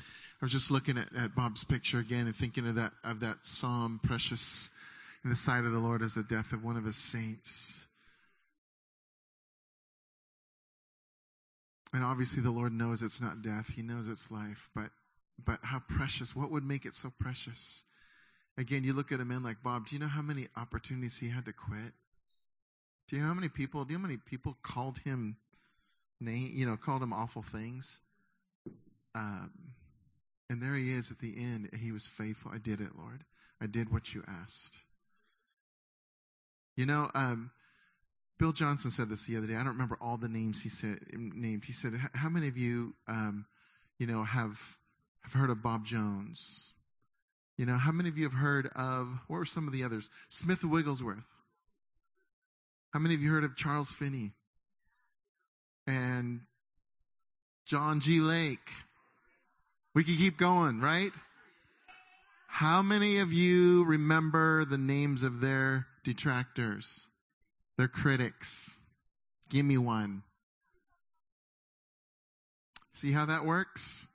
I 0.00 0.44
was 0.44 0.52
just 0.52 0.70
looking 0.70 0.98
at, 0.98 1.08
at 1.16 1.34
Bob's 1.34 1.64
picture 1.64 1.98
again 1.98 2.26
and 2.26 2.36
thinking 2.36 2.68
of 2.68 2.74
that, 2.74 2.92
of 3.04 3.20
that 3.20 3.46
psalm, 3.46 4.00
precious 4.02 4.70
in 5.24 5.30
the 5.30 5.36
sight 5.36 5.64
of 5.64 5.72
the 5.72 5.78
Lord 5.78 6.02
is 6.02 6.14
the 6.14 6.22
death 6.22 6.52
of 6.52 6.62
one 6.62 6.76
of 6.76 6.84
his 6.84 6.96
saints. 6.96 7.86
And 11.92 12.04
obviously 12.04 12.42
the 12.42 12.50
Lord 12.50 12.72
knows 12.72 13.02
it's 13.02 13.20
not 13.20 13.40
death. 13.40 13.72
He 13.74 13.82
knows 13.82 14.08
it's 14.08 14.30
life, 14.30 14.68
but, 14.74 14.90
but 15.42 15.60
how 15.62 15.80
precious. 15.80 16.36
What 16.36 16.50
would 16.50 16.64
make 16.64 16.84
it 16.84 16.94
so 16.94 17.10
precious? 17.18 17.84
Again, 18.58 18.84
you 18.84 18.92
look 18.92 19.12
at 19.12 19.20
a 19.20 19.24
man 19.24 19.42
like 19.42 19.62
Bob. 19.62 19.86
Do 19.86 19.96
you 19.96 20.00
know 20.00 20.08
how 20.08 20.22
many 20.22 20.48
opportunities 20.56 21.18
he 21.18 21.30
had 21.30 21.46
to 21.46 21.52
quit? 21.52 21.92
Do 23.08 23.16
you 23.16 23.22
know 23.22 23.28
how 23.28 23.34
many 23.34 23.48
people? 23.48 23.84
Do 23.84 23.92
you 23.92 23.98
know 23.98 24.02
how 24.02 24.08
many 24.08 24.18
people 24.18 24.56
called 24.62 24.98
him 24.98 25.36
name? 26.20 26.50
You 26.52 26.66
know, 26.66 26.76
called 26.76 27.02
him 27.02 27.12
awful 27.12 27.42
things. 27.42 28.00
Um, 29.14 29.50
and 30.50 30.62
there 30.62 30.74
he 30.74 30.92
is 30.92 31.10
at 31.10 31.18
the 31.18 31.34
end. 31.36 31.70
He 31.80 31.92
was 31.92 32.06
faithful. 32.06 32.52
I 32.54 32.58
did 32.58 32.80
it, 32.80 32.90
Lord. 32.96 33.24
I 33.60 33.66
did 33.66 33.92
what 33.92 34.14
you 34.14 34.22
asked. 34.28 34.78
You 36.76 36.84
know, 36.84 37.10
um, 37.14 37.50
Bill 38.38 38.52
Johnson 38.52 38.90
said 38.90 39.08
this 39.08 39.24
the 39.24 39.36
other 39.36 39.46
day. 39.46 39.54
I 39.54 39.58
don't 39.58 39.68
remember 39.68 39.96
all 40.00 40.18
the 40.18 40.28
names 40.28 40.62
he 40.62 40.68
said 40.68 40.98
named. 41.12 41.64
He 41.64 41.72
said, 41.72 41.94
"How 42.14 42.28
many 42.28 42.48
of 42.48 42.58
you, 42.58 42.94
um, 43.08 43.46
you 43.98 44.06
know, 44.06 44.24
have 44.24 44.78
have 45.22 45.32
heard 45.32 45.50
of 45.50 45.62
Bob 45.62 45.86
Jones? 45.86 46.72
You 47.56 47.64
know, 47.64 47.78
how 47.78 47.92
many 47.92 48.10
of 48.10 48.18
you 48.18 48.24
have 48.24 48.34
heard 48.34 48.66
of 48.76 49.08
what 49.28 49.38
were 49.38 49.46
some 49.46 49.66
of 49.66 49.72
the 49.72 49.82
others? 49.82 50.10
Smith 50.28 50.62
Wigglesworth. 50.62 51.24
How 52.92 53.00
many 53.00 53.14
of 53.14 53.22
you 53.22 53.30
heard 53.30 53.44
of 53.44 53.56
Charles 53.56 53.92
Finney? 53.92 54.32
and 55.86 56.40
John 57.64 58.00
G. 58.00 58.20
Lake. 58.20 58.70
We 59.94 60.04
can 60.04 60.16
keep 60.16 60.36
going, 60.36 60.80
right? 60.80 61.12
How 62.48 62.82
many 62.82 63.18
of 63.18 63.32
you 63.32 63.84
remember 63.84 64.64
the 64.64 64.78
names 64.78 65.22
of 65.22 65.40
their 65.40 65.86
detractors, 66.04 67.06
their 67.76 67.88
critics? 67.88 68.78
Give 69.48 69.64
me 69.64 69.78
one. 69.78 70.22
See 72.92 73.12
how 73.12 73.26
that 73.26 73.44
works? 73.44 74.08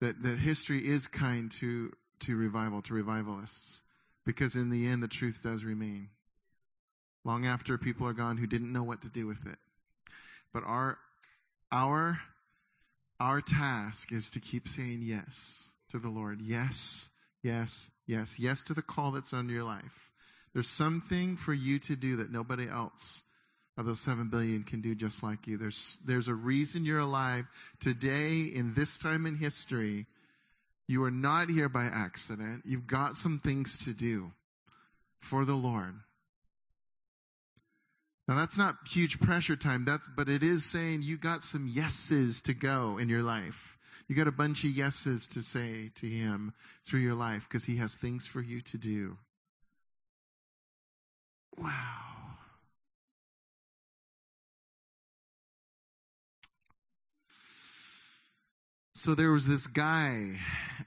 That, 0.00 0.22
that 0.22 0.38
history 0.38 0.86
is 0.86 1.06
kind 1.06 1.50
to, 1.52 1.92
to 2.20 2.36
revival, 2.36 2.82
to 2.82 2.94
revivalists. 2.94 3.82
Because 4.24 4.56
in 4.56 4.70
the 4.70 4.88
end, 4.88 5.02
the 5.02 5.08
truth 5.08 5.40
does 5.42 5.64
remain. 5.64 6.08
Long 7.26 7.44
after 7.44 7.76
people 7.76 8.06
are 8.06 8.12
gone 8.12 8.36
who 8.36 8.46
didn't 8.46 8.72
know 8.72 8.84
what 8.84 9.02
to 9.02 9.08
do 9.08 9.26
with 9.26 9.44
it. 9.46 9.58
But 10.52 10.62
our, 10.64 10.96
our, 11.72 12.20
our 13.18 13.40
task 13.40 14.12
is 14.12 14.30
to 14.30 14.40
keep 14.40 14.68
saying 14.68 15.00
yes 15.02 15.72
to 15.90 15.98
the 15.98 16.08
Lord. 16.08 16.40
Yes, 16.40 17.10
yes, 17.42 17.90
yes, 18.06 18.38
yes 18.38 18.62
to 18.62 18.74
the 18.74 18.80
call 18.80 19.10
that's 19.10 19.34
on 19.34 19.48
your 19.48 19.64
life. 19.64 20.12
There's 20.52 20.68
something 20.68 21.34
for 21.34 21.52
you 21.52 21.80
to 21.80 21.96
do 21.96 22.14
that 22.18 22.30
nobody 22.30 22.68
else 22.68 23.24
of 23.76 23.86
those 23.86 24.00
seven 24.00 24.28
billion 24.28 24.62
can 24.62 24.80
do 24.80 24.94
just 24.94 25.24
like 25.24 25.48
you. 25.48 25.56
There's, 25.56 25.98
there's 26.06 26.28
a 26.28 26.34
reason 26.34 26.84
you're 26.84 27.00
alive 27.00 27.46
today 27.80 28.42
in 28.42 28.74
this 28.74 28.98
time 28.98 29.26
in 29.26 29.34
history. 29.34 30.06
You 30.86 31.02
are 31.02 31.10
not 31.10 31.50
here 31.50 31.68
by 31.68 31.86
accident. 31.86 32.62
You've 32.64 32.86
got 32.86 33.16
some 33.16 33.38
things 33.38 33.78
to 33.78 33.92
do 33.92 34.30
for 35.18 35.44
the 35.44 35.56
Lord. 35.56 35.96
Now 38.28 38.34
that's 38.34 38.58
not 38.58 38.76
huge 38.88 39.20
pressure 39.20 39.56
time. 39.56 39.84
That's, 39.84 40.08
but 40.08 40.28
it 40.28 40.42
is 40.42 40.64
saying 40.64 41.02
you 41.02 41.16
got 41.16 41.44
some 41.44 41.66
yeses 41.68 42.42
to 42.42 42.54
go 42.54 42.98
in 42.98 43.08
your 43.08 43.22
life. 43.22 43.78
You 44.08 44.16
got 44.16 44.28
a 44.28 44.32
bunch 44.32 44.64
of 44.64 44.70
yeses 44.70 45.26
to 45.28 45.42
say 45.42 45.90
to 45.96 46.06
Him 46.06 46.52
through 46.84 47.00
your 47.00 47.14
life 47.14 47.46
because 47.48 47.64
He 47.64 47.76
has 47.76 47.94
things 47.94 48.26
for 48.26 48.40
you 48.40 48.60
to 48.62 48.78
do. 48.78 49.18
Wow. 51.58 52.06
So 58.94 59.14
there 59.14 59.30
was 59.30 59.46
this 59.46 59.66
guy 59.68 60.32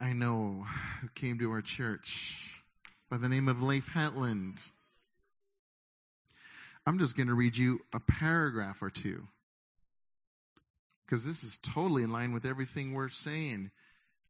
I 0.02 0.12
know 0.14 0.66
who 1.02 1.08
came 1.16 1.40
to 1.40 1.52
our 1.52 1.62
church 1.62 2.60
by 3.10 3.18
the 3.18 3.30
name 3.30 3.48
of 3.48 3.62
Leif 3.62 3.94
Hetland. 3.94 4.58
I'm 6.90 6.98
just 6.98 7.16
going 7.16 7.28
to 7.28 7.36
read 7.36 7.56
you 7.56 7.82
a 7.94 8.00
paragraph 8.00 8.82
or 8.82 8.90
two 8.90 9.28
because 11.06 11.24
this 11.24 11.44
is 11.44 11.60
totally 11.60 12.02
in 12.02 12.12
line 12.12 12.34
with 12.34 12.48
everything 12.48 12.94
we're 12.94 13.10
saying. 13.10 13.70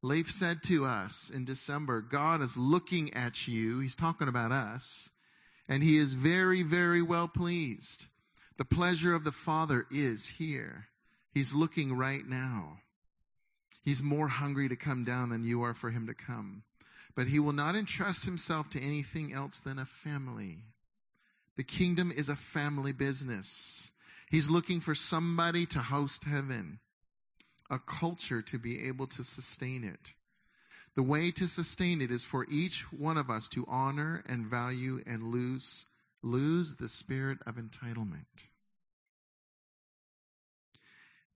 Leif 0.01 0.29
said 0.29 0.61
to 0.63 0.83
us 0.83 1.31
in 1.33 1.45
December, 1.45 2.01
God 2.01 2.41
is 2.41 2.57
looking 2.57 3.13
at 3.13 3.47
you. 3.47 3.79
He's 3.79 3.95
talking 3.95 4.27
about 4.27 4.51
us 4.51 5.11
and 5.69 5.81
he 5.81 5.97
is 5.97 6.15
very, 6.15 6.61
very 6.61 7.01
well 7.01 7.29
pleased. 7.29 8.07
The 8.57 8.65
pleasure 8.65 9.13
of 9.13 9.23
the 9.23 9.31
Father 9.31 9.85
is 9.89 10.27
here. 10.27 10.87
He's 11.33 11.53
looking 11.53 11.95
right 11.95 12.27
now. 12.27 12.79
He's 13.85 14.03
more 14.03 14.27
hungry 14.27 14.67
to 14.67 14.75
come 14.75 15.05
down 15.05 15.29
than 15.29 15.45
you 15.45 15.63
are 15.63 15.73
for 15.73 15.91
him 15.91 16.07
to 16.07 16.13
come. 16.13 16.63
But 17.15 17.27
he 17.27 17.39
will 17.39 17.53
not 17.53 17.77
entrust 17.77 18.25
himself 18.25 18.69
to 18.71 18.81
anything 18.81 19.31
else 19.31 19.61
than 19.61 19.79
a 19.79 19.85
family. 19.85 20.65
The 21.59 21.65
kingdom 21.65 22.13
is 22.15 22.29
a 22.29 22.37
family 22.37 22.93
business. 22.93 23.91
He's 24.31 24.49
looking 24.49 24.79
for 24.79 24.95
somebody 24.95 25.65
to 25.65 25.79
host 25.79 26.23
heaven, 26.23 26.79
a 27.69 27.79
culture 27.79 28.41
to 28.43 28.57
be 28.57 28.87
able 28.87 29.07
to 29.07 29.25
sustain 29.25 29.83
it. 29.83 30.13
The 30.95 31.03
way 31.03 31.31
to 31.31 31.49
sustain 31.49 31.99
it 31.99 32.11
is 32.11 32.23
for 32.23 32.45
each 32.49 32.83
one 32.93 33.17
of 33.17 33.29
us 33.29 33.49
to 33.49 33.65
honor 33.67 34.23
and 34.25 34.45
value 34.45 35.03
and 35.05 35.21
lose, 35.21 35.85
lose 36.23 36.75
the 36.75 36.87
spirit 36.87 37.39
of 37.45 37.55
entitlement. 37.55 38.47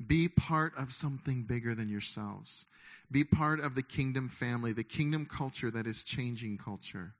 Be 0.07 0.29
part 0.29 0.71
of 0.77 0.93
something 0.93 1.43
bigger 1.43 1.75
than 1.75 1.89
yourselves. 1.89 2.67
Be 3.12 3.25
part 3.25 3.59
of 3.59 3.75
the 3.75 3.83
kingdom 3.83 4.29
family, 4.29 4.71
the 4.71 4.86
kingdom 4.86 5.25
culture 5.25 5.69
that 5.69 5.86
is 5.86 6.01
changing 6.01 6.59
culture 6.59 7.13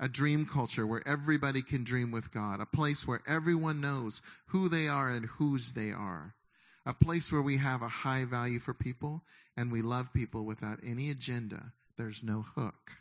a 0.00 0.08
dream 0.08 0.44
culture 0.46 0.86
where 0.86 1.06
everybody 1.06 1.62
can 1.62 1.84
dream 1.84 2.10
with 2.10 2.32
God, 2.32 2.60
a 2.60 2.66
place 2.66 3.06
where 3.06 3.22
everyone 3.26 3.80
knows 3.80 4.22
who 4.46 4.68
they 4.68 4.88
are 4.88 5.10
and 5.10 5.26
whose 5.26 5.72
they 5.72 5.92
are, 5.92 6.34
a 6.84 6.92
place 6.92 7.30
where 7.30 7.42
we 7.42 7.58
have 7.58 7.82
a 7.82 7.88
high 7.88 8.24
value 8.24 8.58
for 8.58 8.74
people 8.74 9.22
and 9.56 9.70
we 9.70 9.82
love 9.82 10.12
people 10.12 10.44
without 10.44 10.80
any 10.84 11.10
agenda. 11.10 11.72
There's 11.96 12.24
no 12.24 12.42
hook. 12.42 12.98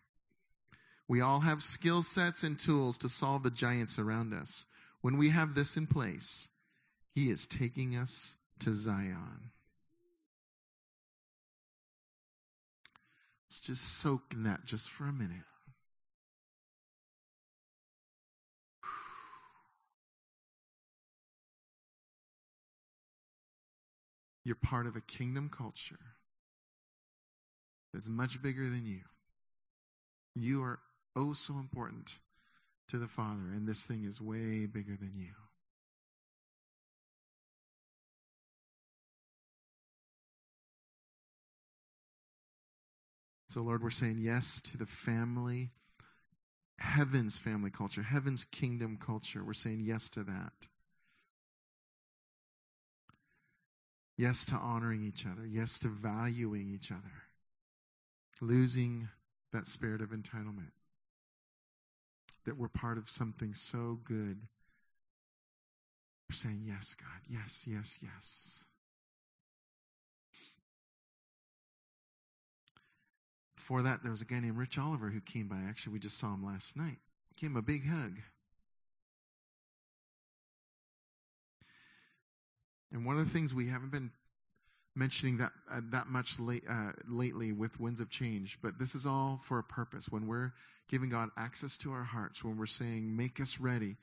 We 1.08 1.19
all 1.19 1.41
have 1.41 1.63
skill 1.63 2.03
sets 2.03 2.43
and 2.43 2.58
tools 2.58 2.97
to 2.99 3.10
solve 3.10 3.43
the 3.43 3.51
giants 3.51 3.99
around 3.99 4.34
us. 4.34 4.65
When 5.01 5.17
we 5.17 5.32
have 5.32 5.53
this 5.53 5.75
in 5.75 5.88
place, 5.88 6.49
He 7.13 7.29
is 7.29 7.45
taking 7.45 7.95
us 7.95 8.38
to 8.60 8.73
Zion. 8.73 9.51
Let's 13.45 13.60
just 13.60 13.99
soak 13.99 14.32
in 14.32 14.43
that 14.43 14.65
just 14.65 14.89
for 14.89 15.06
a 15.06 15.12
minute. 15.12 15.43
You're 24.43 24.56
part 24.56 24.88
of 24.88 24.95
a 24.95 25.01
kingdom 25.01 25.49
culture 25.49 25.99
that's 27.93 28.10
much 28.10 28.41
bigger 28.41 28.63
than 28.63 28.86
you. 28.86 29.01
You 30.36 30.63
are 30.63 30.79
oh 31.15 31.34
so 31.34 31.53
important 31.56 32.19
to 32.89 32.97
the 32.97 33.08
Father, 33.08 33.51
and 33.53 33.67
this 33.67 33.86
thing 33.86 34.03
is 34.03 34.19
way 34.19 34.65
bigger 34.65 34.97
than 34.99 35.13
you. 35.15 35.34
So, 43.47 43.62
Lord, 43.62 43.84
we're 43.84 43.91
saying 43.91 44.17
yes 44.19 44.62
to 44.63 44.77
the 44.77 44.88
family, 44.88 45.69
heaven's 46.79 47.38
family 47.38 47.69
culture, 47.69 48.01
heaven's 48.01 48.45
kingdom 48.45 48.97
culture. 48.97 49.43
We're 49.43 49.53
saying 49.53 49.82
yes 49.82 50.10
to 50.10 50.23
that. 50.23 50.67
Yes 54.17 54.45
to 54.45 54.56
honoring 54.56 55.04
each 55.04 55.26
other. 55.26 55.45
Yes 55.45 55.80
to 55.80 55.88
valuing 55.88 56.69
each 56.69 56.91
other. 56.91 57.23
Losing 58.41 59.10
that 59.52 59.67
spirit 59.67 60.02
of 60.02 60.10
entitlement. 60.10 60.71
That 62.45 62.58
we're 62.58 62.67
part 62.67 62.97
of 62.97 63.10
something 63.10 63.54
so 63.54 63.99
good. 64.04 64.41
We're 66.30 66.36
saying, 66.36 66.63
Yes, 66.65 66.95
God. 66.95 67.21
Yes, 67.28 67.65
yes, 67.67 67.99
yes. 68.02 68.65
Before 73.56 73.82
that, 73.82 74.02
there 74.02 74.12
was 74.12 74.21
a 74.21 74.26
guy 74.26 74.41
named 74.41 74.58
Rich 74.58 74.78
Oliver 74.78 75.10
who 75.10 75.21
came 75.21 75.47
by. 75.47 75.56
Actually, 75.67 75.93
we 75.93 75.99
just 75.99 76.17
saw 76.17 76.34
him 76.34 76.45
last 76.45 76.76
night. 76.76 76.97
Gave 77.38 77.52
him 77.52 77.56
a 77.56 77.62
big 77.62 77.88
hug. 77.88 78.17
And 82.93 83.06
one 83.06 83.17
of 83.17 83.25
the 83.25 83.32
things 83.32 83.53
we 83.53 83.67
haven't 83.67 83.91
been 83.91 84.12
mentioning 84.95 85.38
that 85.38 85.51
uh, 85.71 85.82
that 85.89 86.08
much 86.08 86.39
late, 86.39 86.63
uh, 86.69 86.91
lately 87.08 87.51
with 87.51 87.79
winds 87.79 87.99
of 87.99 88.10
change, 88.10 88.60
but 88.62 88.77
this 88.77 88.93
is 88.93 89.06
all 89.06 89.39
for 89.43 89.58
a 89.58 89.63
purpose. 89.63 90.10
When 90.10 90.27
we're 90.27 90.53
giving 90.88 91.10
God 91.10 91.29
access 91.36 91.75
to 91.79 91.91
our 91.91 92.03
hearts, 92.03 92.43
when 92.43 92.58
we're 92.58 92.67
saying, 92.67 93.15
"Make 93.15 93.41
us 93.41 93.60
ready," 93.60 93.97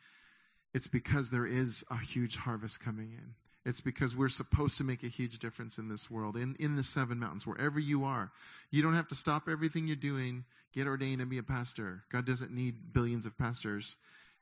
it's 0.75 0.89
because 0.89 1.31
there 1.31 1.47
is 1.47 1.85
a 1.91 1.99
huge 1.99 2.37
harvest 2.37 2.81
coming 2.81 3.13
in. 3.13 3.35
It's 3.65 3.81
because 3.81 4.17
we're 4.17 4.29
supposed 4.29 4.79
to 4.79 4.85
make 4.85 5.05
a 5.05 5.09
huge 5.09 5.39
difference 5.39 5.79
in 5.79 5.89
this 5.89 6.11
world, 6.11 6.37
in, 6.37 6.57
in 6.59 6.77
the 6.77 6.83
seven 6.83 7.19
mountains, 7.19 7.47
wherever 7.47 7.79
you 7.79 8.05
are. 8.05 8.33
You 8.71 8.83
don't 8.83 8.95
have 8.95 9.09
to 9.09 9.15
stop 9.15 9.49
everything 9.49 9.87
you're 9.87 9.97
doing, 9.97 10.45
get 10.73 10.87
ordained, 10.87 11.21
and 11.21 11.31
be 11.31 11.37
a 11.37 11.43
pastor. 11.43 12.05
God 12.11 12.25
doesn't 12.25 12.53
need 12.53 12.95
billions 12.95 13.27
of 13.27 13.37
pastors. 13.37 13.97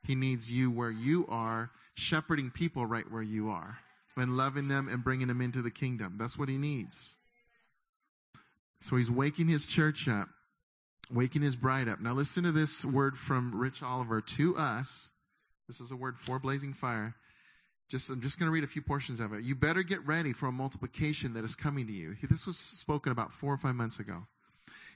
He 0.04 0.14
needs 0.14 0.52
you 0.52 0.70
where 0.70 0.92
you 0.92 1.26
are, 1.28 1.72
shepherding 1.94 2.50
people 2.50 2.86
right 2.86 3.10
where 3.10 3.22
you 3.22 3.50
are 3.50 3.80
and 4.18 4.36
loving 4.36 4.68
them 4.68 4.88
and 4.88 5.04
bringing 5.04 5.28
them 5.28 5.40
into 5.40 5.62
the 5.62 5.70
kingdom. 5.70 6.14
That's 6.18 6.38
what 6.38 6.48
he 6.48 6.56
needs. 6.56 7.16
So 8.80 8.96
he's 8.96 9.10
waking 9.10 9.48
his 9.48 9.66
church 9.66 10.08
up, 10.08 10.28
waking 11.10 11.42
his 11.42 11.56
bride 11.56 11.88
up. 11.88 12.00
Now 12.00 12.12
listen 12.12 12.44
to 12.44 12.52
this 12.52 12.84
word 12.84 13.18
from 13.18 13.54
Rich 13.54 13.82
Oliver 13.82 14.20
to 14.20 14.56
us. 14.56 15.10
This 15.66 15.80
is 15.80 15.90
a 15.90 15.96
word 15.96 16.18
for 16.18 16.38
blazing 16.38 16.72
fire. 16.72 17.14
Just, 17.88 18.10
I'm 18.10 18.20
just 18.20 18.38
going 18.38 18.48
to 18.48 18.52
read 18.52 18.64
a 18.64 18.68
few 18.68 18.82
portions 18.82 19.18
of 19.18 19.32
it. 19.32 19.42
You 19.42 19.54
better 19.54 19.82
get 19.82 20.06
ready 20.06 20.32
for 20.32 20.46
a 20.46 20.52
multiplication 20.52 21.32
that 21.34 21.44
is 21.44 21.54
coming 21.54 21.86
to 21.86 21.92
you. 21.92 22.14
This 22.28 22.46
was 22.46 22.58
spoken 22.58 23.12
about 23.12 23.32
four 23.32 23.52
or 23.52 23.56
five 23.56 23.74
months 23.74 23.98
ago. 23.98 24.26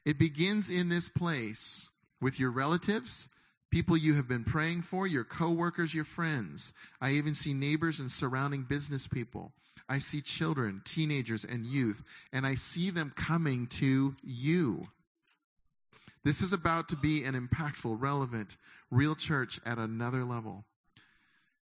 It 0.05 0.19
begins 0.19 0.69
in 0.69 0.89
this 0.89 1.09
place 1.09 1.89
with 2.21 2.39
your 2.39 2.51
relatives, 2.51 3.29
people 3.73 3.97
you 3.97 4.15
have 4.15 4.29
been 4.29 4.45
praying 4.45 4.83
for, 4.83 5.07
your 5.07 5.25
coworkers, 5.25 5.95
your 5.95 6.05
friends. 6.05 6.75
I 7.01 7.13
even 7.13 7.33
see 7.33 7.55
neighbors 7.55 7.99
and 7.99 8.11
surrounding 8.11 8.63
business 8.63 9.09
people. 9.09 9.51
I 9.89 9.99
see 9.99 10.21
children, 10.21 10.83
teenagers, 10.85 11.45
and 11.45 11.65
youth, 11.67 12.05
and 12.33 12.47
I 12.47 12.55
see 12.55 12.91
them 12.91 13.13
coming 13.17 13.67
to 13.69 14.15
you. 14.23 14.83
This 16.23 16.43
is 16.43 16.53
about 16.53 16.91
to 16.91 16.97
be 16.97 17.25
an 17.25 17.35
impactful, 17.35 18.01
relevant, 18.01 18.59
real 18.91 19.15
church 19.15 19.59
at 19.67 19.79
another 19.79 20.23
level. 20.23 20.65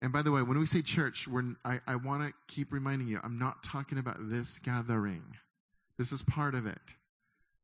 And 0.03 0.13
by 0.13 0.23
the 0.23 0.33
way, 0.33 0.43
when 0.43 0.59
we 0.59 0.67
say 0.67 0.83
church, 0.83 1.29
I, 1.65 1.81
I 1.87 1.97
want 1.97 2.25
to 2.25 2.35
keep 2.55 2.73
reminding 2.73 3.09
you, 3.09 3.21
I'm 3.23 3.39
not 3.39 3.63
talking 3.63 3.99
about 3.99 4.17
this 4.19 4.59
gathering. 4.59 5.23
This 5.97 6.13
is 6.13 6.23
part 6.23 6.55
of 6.55 6.67
it. 6.67 6.97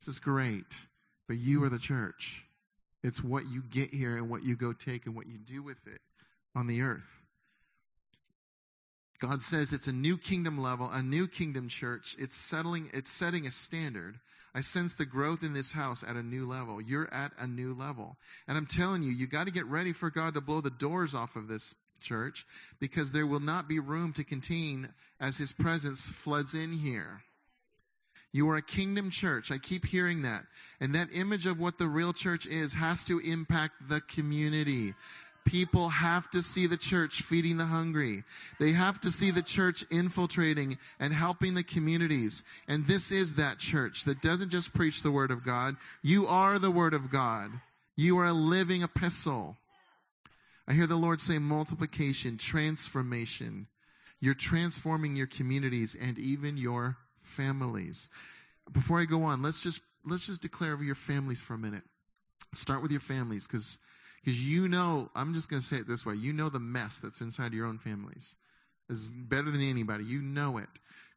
This 0.01 0.09
is 0.09 0.21
great. 0.21 0.81
But 1.27 1.37
you 1.37 1.62
are 1.64 1.69
the 1.69 1.79
church. 1.79 2.47
It's 3.03 3.25
what 3.25 3.51
you 3.51 3.63
get 3.63 3.95
here 3.95 4.17
and 4.17 4.29
what 4.29 4.45
you 4.45 4.57
go 4.57 4.73
take 4.73 5.07
and 5.07 5.15
what 5.15 5.27
you 5.27 5.39
do 5.39 5.63
with 5.63 5.87
it 5.87 6.01
on 6.55 6.67
the 6.67 6.83
earth. 6.83 7.21
God 9.21 9.43
says 9.43 9.73
it's 9.73 9.87
a 9.87 9.93
new 9.93 10.17
kingdom 10.17 10.59
level, 10.59 10.91
a 10.91 11.03
new 11.03 11.29
kingdom 11.29 11.69
church. 11.69 12.17
It's 12.19 12.35
settling, 12.35 12.91
it's 12.93 13.11
setting 13.11 13.47
a 13.47 13.51
standard. 13.51 14.19
I 14.55 14.63
sense 14.63 14.95
the 14.95 15.07
growth 15.07 15.43
in 15.43 15.53
this 15.53 15.73
house 15.73 16.03
at 16.03 16.17
a 16.17 16.23
new 16.23 16.49
level. 16.49 16.81
You're 16.81 17.13
at 17.13 17.33
a 17.39 17.47
new 17.47 17.75
level. 17.75 18.17
And 18.49 18.57
I'm 18.57 18.67
telling 18.67 19.03
you, 19.03 19.11
you 19.11 19.27
got 19.27 19.47
to 19.47 19.53
get 19.53 19.67
ready 19.67 19.93
for 19.93 20.11
God 20.11 20.35
to 20.35 20.41
blow 20.41 20.61
the 20.61 20.71
doors 20.71 21.15
off 21.15 21.37
of 21.37 21.49
this 21.49 21.75
church 22.01 22.47
because 22.81 23.13
there 23.13 23.27
will 23.27 23.41
not 23.41 23.69
be 23.69 23.79
room 23.79 24.13
to 24.15 24.25
contain 24.25 24.89
as 25.21 25.37
his 25.37 25.53
presence 25.53 26.09
floods 26.09 26.55
in 26.55 26.73
here. 26.73 27.23
You 28.33 28.49
are 28.51 28.57
a 28.57 28.62
kingdom 28.62 29.11
church. 29.11 29.51
I 29.51 29.59
keep 29.59 29.87
hearing 29.87 30.23
that. 30.23 30.45
And 30.81 30.95
that 30.95 31.09
image 31.12 31.47
of 31.47 31.59
what 31.59 31.79
the 31.79 31.88
real 31.88 32.12
church 32.12 32.47
is 32.47 32.75
has 32.75 33.05
to 33.05 33.19
impact 33.19 33.88
the 33.88 34.01
community. 34.01 34.95
People 35.45 35.88
have 35.88 36.31
to 36.31 36.43
see 36.43 36.66
the 36.66 36.77
church 36.77 37.23
feeding 37.23 37.57
the 37.57 37.66
hungry. 37.66 38.23
They 38.61 38.73
have 38.73 39.01
to 39.01 39.11
see 39.11 39.31
the 39.31 39.43
church 39.43 39.85
infiltrating 39.90 40.79
and 41.01 41.12
helping 41.12 41.55
the 41.55 41.64
communities. 41.64 42.45
And 42.69 42.87
this 42.87 43.11
is 43.11 43.35
that 43.35 43.59
church 43.59 44.05
that 44.05 44.21
doesn't 44.21 44.51
just 44.51 44.75
preach 44.75 45.03
the 45.03 45.11
word 45.11 45.31
of 45.31 45.45
God. 45.45 45.77
You 46.03 46.27
are 46.27 46.59
the 46.59 46.71
word 46.71 46.95
of 46.95 47.11
God. 47.11 47.51
You 47.97 48.19
are 48.19 48.27
a 48.27 48.33
living 48.33 48.83
epistle. 48.83 49.57
I 50.69 50.75
hear 50.75 50.87
the 50.87 50.95
Lord 50.95 51.21
say 51.21 51.38
multiplication, 51.38 52.37
transformation. 52.37 53.66
You're 54.21 54.35
transforming 54.35 55.16
your 55.16 55.27
communities 55.27 55.97
and 56.01 56.16
even 56.19 56.57
your 56.57 56.97
families. 57.31 58.09
Before 58.73 59.01
I 59.01 59.05
go 59.05 59.23
on, 59.23 59.43
let's 59.43 59.62
just 59.62 59.81
let's 60.05 60.27
just 60.27 60.43
declare 60.43 60.73
over 60.73 60.85
your 60.85 60.95
families 60.95 61.40
for 61.40 61.55
a 61.55 61.59
minute. 61.59 61.83
Start 62.53 62.83
with 62.83 62.90
your 62.90 63.01
families 63.01 63.47
because 63.47 63.79
because 64.23 64.43
you 64.43 64.69
know, 64.69 65.11
I'm 65.14 65.35
just 65.35 65.49
going 65.49 65.61
to 65.61 65.66
say 65.66 65.77
it 65.77 65.88
this 65.88 66.05
way. 66.05 66.14
You 66.14 66.33
know 66.33 66.49
the 66.49 66.61
mess 66.61 66.99
that's 66.99 67.21
inside 67.21 67.53
your 67.53 67.66
own 67.66 67.79
families. 67.79 68.37
is 68.88 69.11
better 69.11 69.51
than 69.51 69.62
anybody. 69.62 70.05
You 70.05 70.21
know 70.21 70.59
it. 70.59 70.69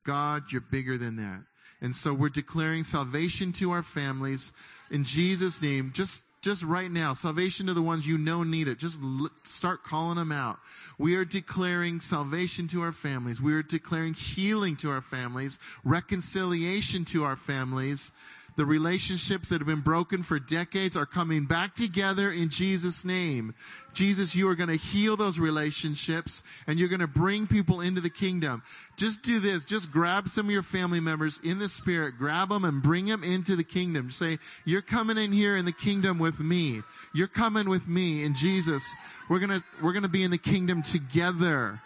God, 0.04 0.52
you're 0.52 0.62
bigger 0.62 0.98
than 0.98 1.18
that. 1.18 1.42
And 1.82 1.96
so 1.96 2.14
we're 2.14 2.30
declaring 2.30 2.84
salvation 2.84 3.52
to 3.54 3.72
our 3.72 3.84
families 3.84 4.54
in 4.90 5.04
Jesus 5.04 5.62
name. 5.62 5.92
Just 5.94 6.24
just 6.44 6.62
right 6.62 6.92
now, 6.92 7.14
salvation 7.14 7.68
to 7.68 7.74
the 7.74 7.82
ones 7.82 8.06
you 8.06 8.18
know 8.18 8.44
need 8.44 8.68
it. 8.68 8.78
Just 8.78 9.02
l- 9.02 9.30
start 9.44 9.84
calling 9.84 10.18
them 10.18 10.32
out. 10.32 10.60
We 10.98 11.16
are 11.16 11.24
declaring 11.24 12.02
salvation 12.02 12.68
to 12.68 12.82
our 12.82 12.92
families. 12.92 13.42
We 13.42 13.54
are 13.54 13.64
declaring 13.64 14.14
healing 14.14 14.76
to 14.78 14.92
our 14.92 15.02
families, 15.02 15.58
reconciliation 15.86 17.06
to 17.06 17.24
our 17.24 17.38
families. 17.38 18.12
The 18.56 18.66
relationships 18.66 19.50
that 19.50 19.60
have 19.60 19.68
been 19.68 19.82
broken 19.82 20.22
for 20.22 20.38
decades 20.40 20.96
are 20.96 21.08
coming 21.08 21.46
back 21.46 21.74
together 21.76 22.32
in 22.32 22.50
Jesus' 22.50 23.04
name. 23.04 23.56
Jesus, 23.94 24.36
you 24.36 24.48
are 24.48 24.56
going 24.56 24.70
to 24.70 24.76
heal 24.76 25.18
those 25.18 25.40
relationships 25.40 26.44
and 26.68 26.80
you're 26.80 26.90
going 26.90 27.00
to 27.00 27.08
bring 27.08 27.48
people 27.48 27.82
into 27.82 28.00
the 28.00 28.10
kingdom. 28.12 28.62
Just 28.96 29.24
do 29.24 29.40
this. 29.40 29.66
Just 29.66 29.92
grab 29.92 30.30
some 30.30 30.46
of 30.46 30.52
your 30.52 30.62
family 30.62 31.00
members 31.00 31.40
in 31.44 31.58
the 31.58 31.70
spirit, 31.70 32.18
grab 32.18 32.50
them 32.50 32.64
and 32.64 32.82
bring 32.82 33.06
them 33.06 33.24
into 33.24 33.56
the 33.56 33.64
kingdom. 33.64 34.12
Say, 34.12 34.38
you're 34.66 34.82
coming 34.82 35.18
in 35.18 35.32
here 35.32 35.58
in 35.58 35.66
the 35.66 35.72
kingdom 35.72 36.20
with 36.20 36.40
me. 36.40 36.82
You're 37.14 37.28
coming 37.28 37.70
with 37.70 37.88
me 37.88 38.24
in 38.24 38.36
Jesus. 38.36 38.94
We're 39.30 39.40
going 39.40 39.62
to, 39.62 39.64
we're 39.82 39.94
going 39.94 40.04
to 40.04 40.10
be 40.10 40.24
in 40.24 40.32
the 40.32 40.38
kingdom 40.38 40.84
together. 40.84 41.82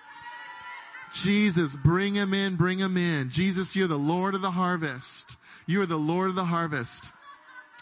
Jesus, 1.14 1.76
bring 1.76 2.14
him 2.14 2.34
in, 2.34 2.56
bring 2.56 2.80
him 2.80 2.98
in. 2.98 3.30
Jesus, 3.30 3.76
you're 3.76 3.88
the 3.88 3.98
Lord 3.98 4.36
of 4.36 4.42
the 4.42 4.52
harvest. 4.52 5.38
You 5.70 5.82
are 5.82 5.86
the 5.86 5.98
Lord 5.98 6.30
of 6.30 6.36
the 6.36 6.46
harvest. 6.46 7.12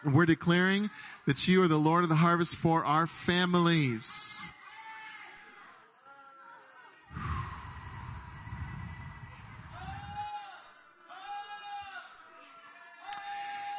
We're 0.03 0.25
declaring 0.25 0.89
that 1.27 1.47
you 1.47 1.61
are 1.61 1.67
the 1.67 1.77
Lord 1.77 2.01
of 2.01 2.09
the 2.09 2.15
harvest 2.15 2.55
for 2.55 2.83
our 2.83 3.05
families. 3.05 4.49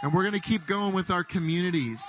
And 0.02 0.14
we're 0.14 0.22
going 0.22 0.40
to 0.40 0.40
keep 0.40 0.68
going 0.68 0.94
with 0.94 1.10
our 1.10 1.24
communities. 1.24 2.06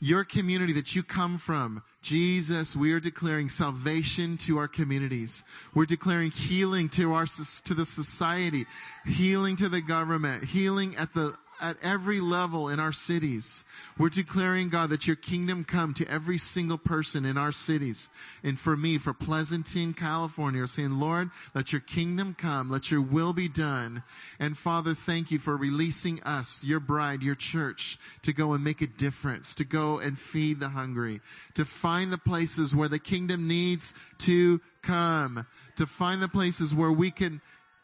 Your 0.00 0.24
community 0.24 0.72
that 0.74 0.96
you 0.96 1.02
come 1.02 1.36
from. 1.36 1.82
Jesus, 2.00 2.74
we 2.74 2.92
are 2.92 3.00
declaring 3.00 3.50
salvation 3.50 4.38
to 4.38 4.56
our 4.56 4.68
communities. 4.68 5.44
We're 5.74 5.84
declaring 5.84 6.30
healing 6.30 6.88
to 6.90 7.12
our, 7.12 7.26
to 7.26 7.74
the 7.74 7.84
society, 7.84 8.64
healing 9.04 9.56
to 9.56 9.68
the 9.68 9.82
government, 9.82 10.44
healing 10.44 10.96
at 10.96 11.12
the 11.12 11.34
at 11.60 11.76
every 11.82 12.20
level 12.20 12.68
in 12.68 12.80
our 12.80 12.92
cities. 12.92 13.64
We're 13.98 14.08
declaring, 14.08 14.68
God, 14.68 14.90
that 14.90 15.06
your 15.06 15.16
kingdom 15.16 15.64
come 15.64 15.94
to 15.94 16.08
every 16.08 16.38
single 16.38 16.78
person 16.78 17.24
in 17.24 17.36
our 17.36 17.52
cities. 17.52 18.10
And 18.42 18.58
for 18.58 18.76
me, 18.76 18.98
for 18.98 19.12
Pleasanton, 19.12 19.94
California, 19.94 20.60
we're 20.62 20.66
saying, 20.66 20.98
Lord, 20.98 21.30
let 21.54 21.72
your 21.72 21.80
kingdom 21.80 22.34
come. 22.34 22.70
Let 22.70 22.90
your 22.90 23.02
will 23.02 23.32
be 23.32 23.48
done. 23.48 24.02
And 24.38 24.56
Father, 24.56 24.94
thank 24.94 25.30
you 25.30 25.38
for 25.38 25.56
releasing 25.56 26.22
us, 26.22 26.64
your 26.64 26.80
bride, 26.80 27.22
your 27.22 27.34
church, 27.34 27.98
to 28.22 28.32
go 28.32 28.52
and 28.52 28.64
make 28.64 28.80
a 28.80 28.86
difference, 28.86 29.54
to 29.54 29.64
go 29.64 29.98
and 29.98 30.18
feed 30.18 30.60
the 30.60 30.70
hungry, 30.70 31.20
to 31.54 31.64
find 31.64 32.12
the 32.12 32.18
places 32.18 32.74
where 32.74 32.88
the 32.88 32.98
kingdom 32.98 33.46
needs 33.46 33.94
to 34.18 34.60
come, 34.82 35.46
to 35.76 35.86
find 35.86 36.22
the 36.22 36.28
places 36.28 36.74
where 36.74 36.92
we 36.92 37.10
can 37.10 37.40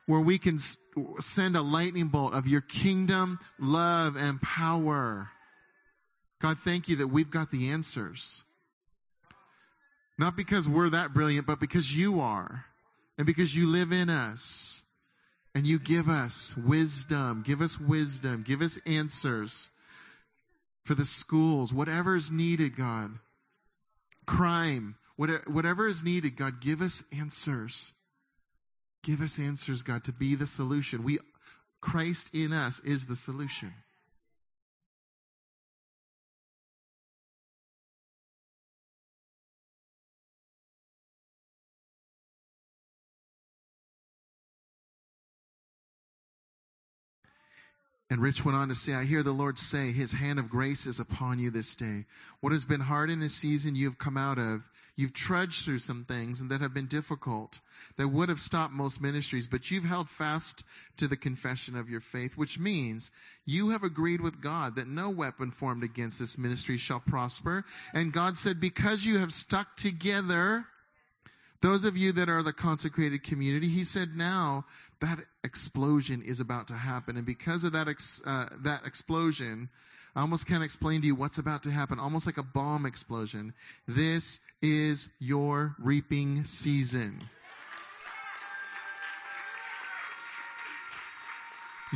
where 0.07 0.21
we 0.21 0.38
can 0.38 0.59
send 1.19 1.57
a 1.57 1.62
lightning 1.62 2.09
bolt 2.09 2.33
of 2.33 2.47
your 2.47 2.61
kingdom, 2.61 3.38
love, 3.59 4.16
and 4.16 4.40
power. 4.40 5.31
God, 6.40 6.59
thank 6.59 6.88
you 6.88 6.97
that 6.97 7.09
we've 7.09 7.31
got 7.31 7.51
the 7.51 7.71
answers. 7.71 8.45
Not 10.19 10.37
because 10.37 10.69
we're 10.69 10.90
that 10.90 11.12
brilliant, 11.12 11.47
but 11.47 11.61
because 11.61 11.95
you 11.95 12.21
are. 12.21 12.64
And 13.19 13.27
because 13.27 13.57
you 13.57 13.66
live 13.66 13.92
in 13.92 14.09
us. 14.09 14.85
And 15.55 15.66
you 15.66 15.79
give 15.79 16.09
us 16.09 16.55
wisdom. 16.57 17.42
Give 17.45 17.61
us 17.61 17.81
wisdom. 17.81 18.45
Give 18.47 18.62
us 18.62 18.79
answers 18.87 19.71
for 20.85 20.95
the 20.95 21.05
schools, 21.05 21.75
whatever 21.75 22.14
is 22.14 22.31
needed, 22.31 22.77
God. 22.77 23.19
Crime, 24.25 24.95
whatever 25.16 25.88
is 25.88 26.05
needed, 26.05 26.37
God, 26.37 26.61
give 26.61 26.81
us 26.81 27.03
answers. 27.16 27.92
Give 29.07 29.21
us 29.21 29.38
answers, 29.38 29.85
God, 29.85 30.03
to 30.03 30.12
be 30.12 30.35
the 30.35 30.49
solution. 30.49 31.05
We, 31.05 31.21
Christ 31.81 32.35
in 32.35 32.53
us 32.53 32.81
is 32.81 33.07
the 33.07 33.14
solution. 33.14 33.73
And 48.11 48.21
Rich 48.21 48.45
went 48.45 48.57
on 48.57 48.69
to 48.71 48.75
say, 48.75 48.95
I 48.95 49.05
hear 49.05 49.23
the 49.23 49.31
Lord 49.31 49.57
say, 49.57 49.92
His 49.92 50.14
hand 50.14 50.40
of 50.40 50.51
grace 50.51 50.85
is 50.85 50.99
upon 50.99 51.38
you 51.38 51.51
this 51.51 51.77
day. 51.77 52.07
What 52.40 52.53
has 52.53 52.64
been 52.64 52.81
hard 52.81 53.11
in 53.11 53.21
this 53.21 53.35
season 53.35 53.77
you 53.77 53.87
have 53.87 53.99
come 53.99 54.16
out 54.16 54.38
of, 54.38 54.69
You've 54.96 55.12
trudged 55.12 55.64
through 55.64 55.80
some 55.80 56.04
things 56.04 56.40
and 56.40 56.50
that 56.50 56.62
have 56.62 56.72
been 56.72 56.87
difficult 56.87 57.61
that 57.98 58.09
would 58.09 58.30
have 58.30 58.40
stopped 58.40 58.72
most 58.72 59.02
ministries, 59.02 59.46
but 59.46 59.70
you've 59.70 59.85
held 59.85 60.09
fast 60.09 60.64
to 60.96 61.06
the 61.06 61.18
confession 61.18 61.76
of 61.76 61.90
your 61.90 62.00
faith, 62.00 62.38
which 62.38 62.59
means 62.59 63.11
you 63.44 63.68
have 63.70 63.82
agreed 63.82 64.22
with 64.22 64.40
God 64.40 64.74
that 64.76 64.88
no 64.88 65.11
weapon 65.11 65.50
formed 65.50 65.85
against 65.85 66.18
this 66.18 66.38
ministry 66.38 66.78
shall 66.78 67.00
prosper. 67.00 67.66
And 67.92 68.11
God 68.11 68.38
said, 68.38 68.59
because 68.59 69.04
you 69.04 69.18
have 69.18 69.35
stuck 69.35 69.76
together, 69.76 70.64
those 71.61 71.85
of 71.85 71.96
you 71.96 72.12
that 72.12 72.30
are 72.30 72.42
the 72.42 72.54
consecrated 72.54 73.22
community, 73.22 73.68
he 73.68 73.85
said 73.85 74.16
now 74.16 74.64
that 75.00 75.18
explosion 75.44 76.22
is 76.22 76.40
about 76.40 76.68
to 76.68 76.74
happen. 76.74 77.18
And 77.18 77.26
because 77.26 77.64
of 77.64 77.72
that, 77.72 77.87
ex, 77.87 78.22
uh, 78.24 78.48
that 78.61 78.87
explosion, 78.87 79.68
I 80.16 80.22
almost 80.22 80.48
can't 80.48 80.64
explain 80.64 81.02
to 81.02 81.07
you 81.07 81.14
what's 81.14 81.37
about 81.37 81.62
to 81.64 81.70
happen, 81.70 82.00
almost 82.00 82.24
like 82.24 82.38
a 82.38 82.42
bomb 82.42 82.87
explosion. 82.87 83.52
This 83.87 84.40
is 84.62 85.11
your 85.20 85.76
reaping 85.79 86.44
season. 86.44 87.20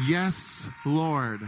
Yes, 0.06 0.68
Lord. 0.85 1.40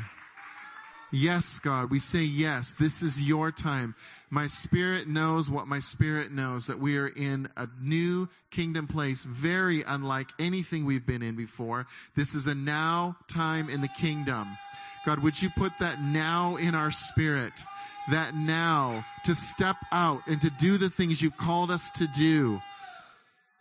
Yes, 1.13 1.59
God, 1.59 1.91
we 1.91 1.99
say 1.99 2.23
yes. 2.23 2.73
This 2.73 3.03
is 3.03 3.21
your 3.21 3.53
time. 3.53 3.95
My 4.31 4.47
spirit 4.47 5.07
knows 5.07 5.51
what 5.51 5.69
my 5.69 5.79
spirit 5.79 6.33
knows 6.33 6.69
that 6.69 6.79
we 6.79 6.97
are 6.97 7.09
in 7.09 7.51
a 7.55 7.69
new 7.83 8.31
kingdom 8.51 8.87
place, 8.87 9.25
very 9.25 9.83
unlike 9.83 10.31
anything 10.39 10.87
we've 10.87 11.07
been 11.07 11.23
in 11.23 11.37
before. 11.37 11.87
This 12.17 12.35
is 12.35 12.47
a 12.47 12.55
now 12.55 13.19
time 13.29 13.69
in 13.69 13.83
the 13.83 13.89
kingdom. 13.89 14.57
God, 15.05 15.21
would 15.21 15.41
you 15.41 15.51
put 15.51 15.77
that 15.79 16.01
now 16.01 16.57
in 16.57 16.75
our 16.75 16.91
spirit? 16.91 17.53
That 18.11 18.35
now 18.35 19.05
to 19.25 19.35
step 19.35 19.77
out 19.93 20.23
and 20.27 20.41
to 20.41 20.51
do 20.51 20.77
the 20.77 20.91
things 20.91 21.23
you've 21.23 21.37
called 21.37 21.71
us 21.71 21.91
to 21.93 22.09
do. 22.09 22.61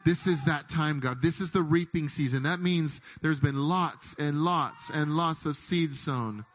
This 0.03 0.25
is 0.25 0.45
that 0.45 0.67
time, 0.67 0.99
God. 0.99 1.21
This 1.21 1.41
is 1.41 1.51
the 1.51 1.61
reaping 1.61 2.09
season. 2.09 2.43
That 2.43 2.59
means 2.59 3.01
there's 3.21 3.39
been 3.39 3.61
lots 3.61 4.15
and 4.17 4.43
lots 4.43 4.89
and 4.89 5.15
lots 5.15 5.45
of 5.45 5.55
seed 5.55 5.93
sown 5.93 6.45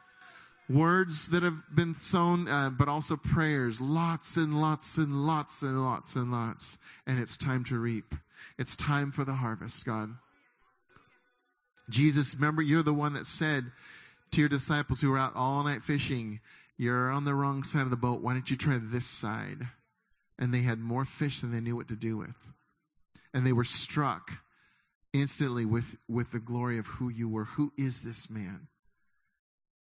words 0.69 1.29
that 1.29 1.43
have 1.43 1.63
been 1.75 1.95
sown, 1.95 2.49
uh, 2.49 2.71
but 2.71 2.89
also 2.89 3.17
prayers. 3.17 3.81
Lots 3.81 4.37
and 4.37 4.61
lots 4.61 4.99
and 4.99 5.27
lots 5.27 5.63
and 5.63 5.83
lots 5.83 6.17
and 6.17 6.31
lots. 6.31 6.79
And 7.07 7.19
it's 7.19 7.37
time 7.37 7.65
to 7.65 7.79
reap. 7.79 8.15
It's 8.59 8.77
time 8.77 9.13
for 9.13 9.25
the 9.25 9.35
harvest, 9.35 9.85
God. 9.85 10.11
Jesus, 11.89 12.35
remember, 12.35 12.63
you're 12.63 12.83
the 12.83 12.95
one 12.95 13.15
that 13.15 13.27
said 13.27 13.65
to 14.33 14.41
your 14.41 14.49
disciples 14.49 15.01
who 15.01 15.11
were 15.11 15.19
out 15.19 15.35
all 15.35 15.63
night 15.63 15.83
fishing, 15.83 16.41
You're 16.77 17.11
on 17.11 17.25
the 17.25 17.35
wrong 17.35 17.63
side 17.63 17.83
of 17.83 17.91
the 17.91 17.97
boat. 17.97 18.21
Why 18.21 18.35
don't 18.35 18.51
you 18.51 18.57
try 18.57 18.79
this 18.81 19.07
side? 19.07 19.69
And 20.39 20.53
they 20.53 20.63
had 20.63 20.79
more 20.79 21.05
fish 21.05 21.41
than 21.41 21.53
they 21.53 21.61
knew 21.61 21.77
what 21.77 21.89
to 21.89 21.97
do 21.97 22.17
with. 22.17 22.53
And 23.33 23.47
they 23.47 23.53
were 23.53 23.65
struck 23.65 24.31
instantly 25.13 25.65
with, 25.65 25.97
with 26.09 26.33
the 26.33 26.39
glory 26.39 26.79
of 26.79 26.87
who 26.87 27.09
you 27.09 27.29
were. 27.29 27.45
Who 27.45 27.73
is 27.79 28.03
this 28.03 28.29
man? 28.29 28.69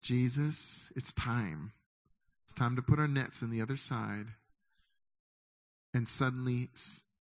Jesus, 0.01 0.91
it's 0.95 1.13
time. 1.13 1.71
It's 2.43 2.53
time 2.53 2.75
to 2.75 2.81
put 2.81 2.99
our 2.99 3.07
nets 3.07 3.41
in 3.41 3.49
the 3.49 3.61
other 3.61 3.77
side 3.77 4.27
and 5.93 6.07
suddenly 6.07 6.69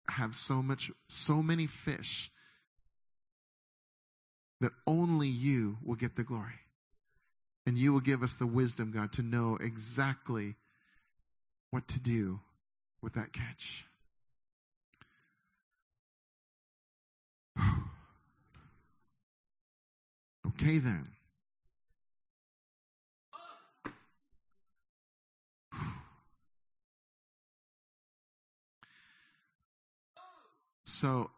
have 0.09 0.35
so 0.35 0.63
much, 0.63 0.91
so 1.09 1.43
many 1.43 1.67
fish 1.67 2.31
that 4.61 4.73
only 4.87 5.29
you 5.29 5.79
will 5.85 5.95
get 5.95 6.17
the 6.17 6.25
glory. 6.25 6.61
And 7.67 7.77
you 7.77 7.93
will 7.93 8.01
give 8.01 8.23
us 8.23 8.35
the 8.35 8.47
wisdom, 8.47 8.91
God, 8.91 9.13
to 9.13 9.23
know 9.23 9.57
exactly 9.61 10.57
what 11.71 11.87
to 11.89 12.01
do 12.01 12.41
with 13.03 13.13
that 13.15 13.33
catch. 13.33 13.87
okay, 20.47 20.79
then. 20.79 21.09
So, 30.85 31.31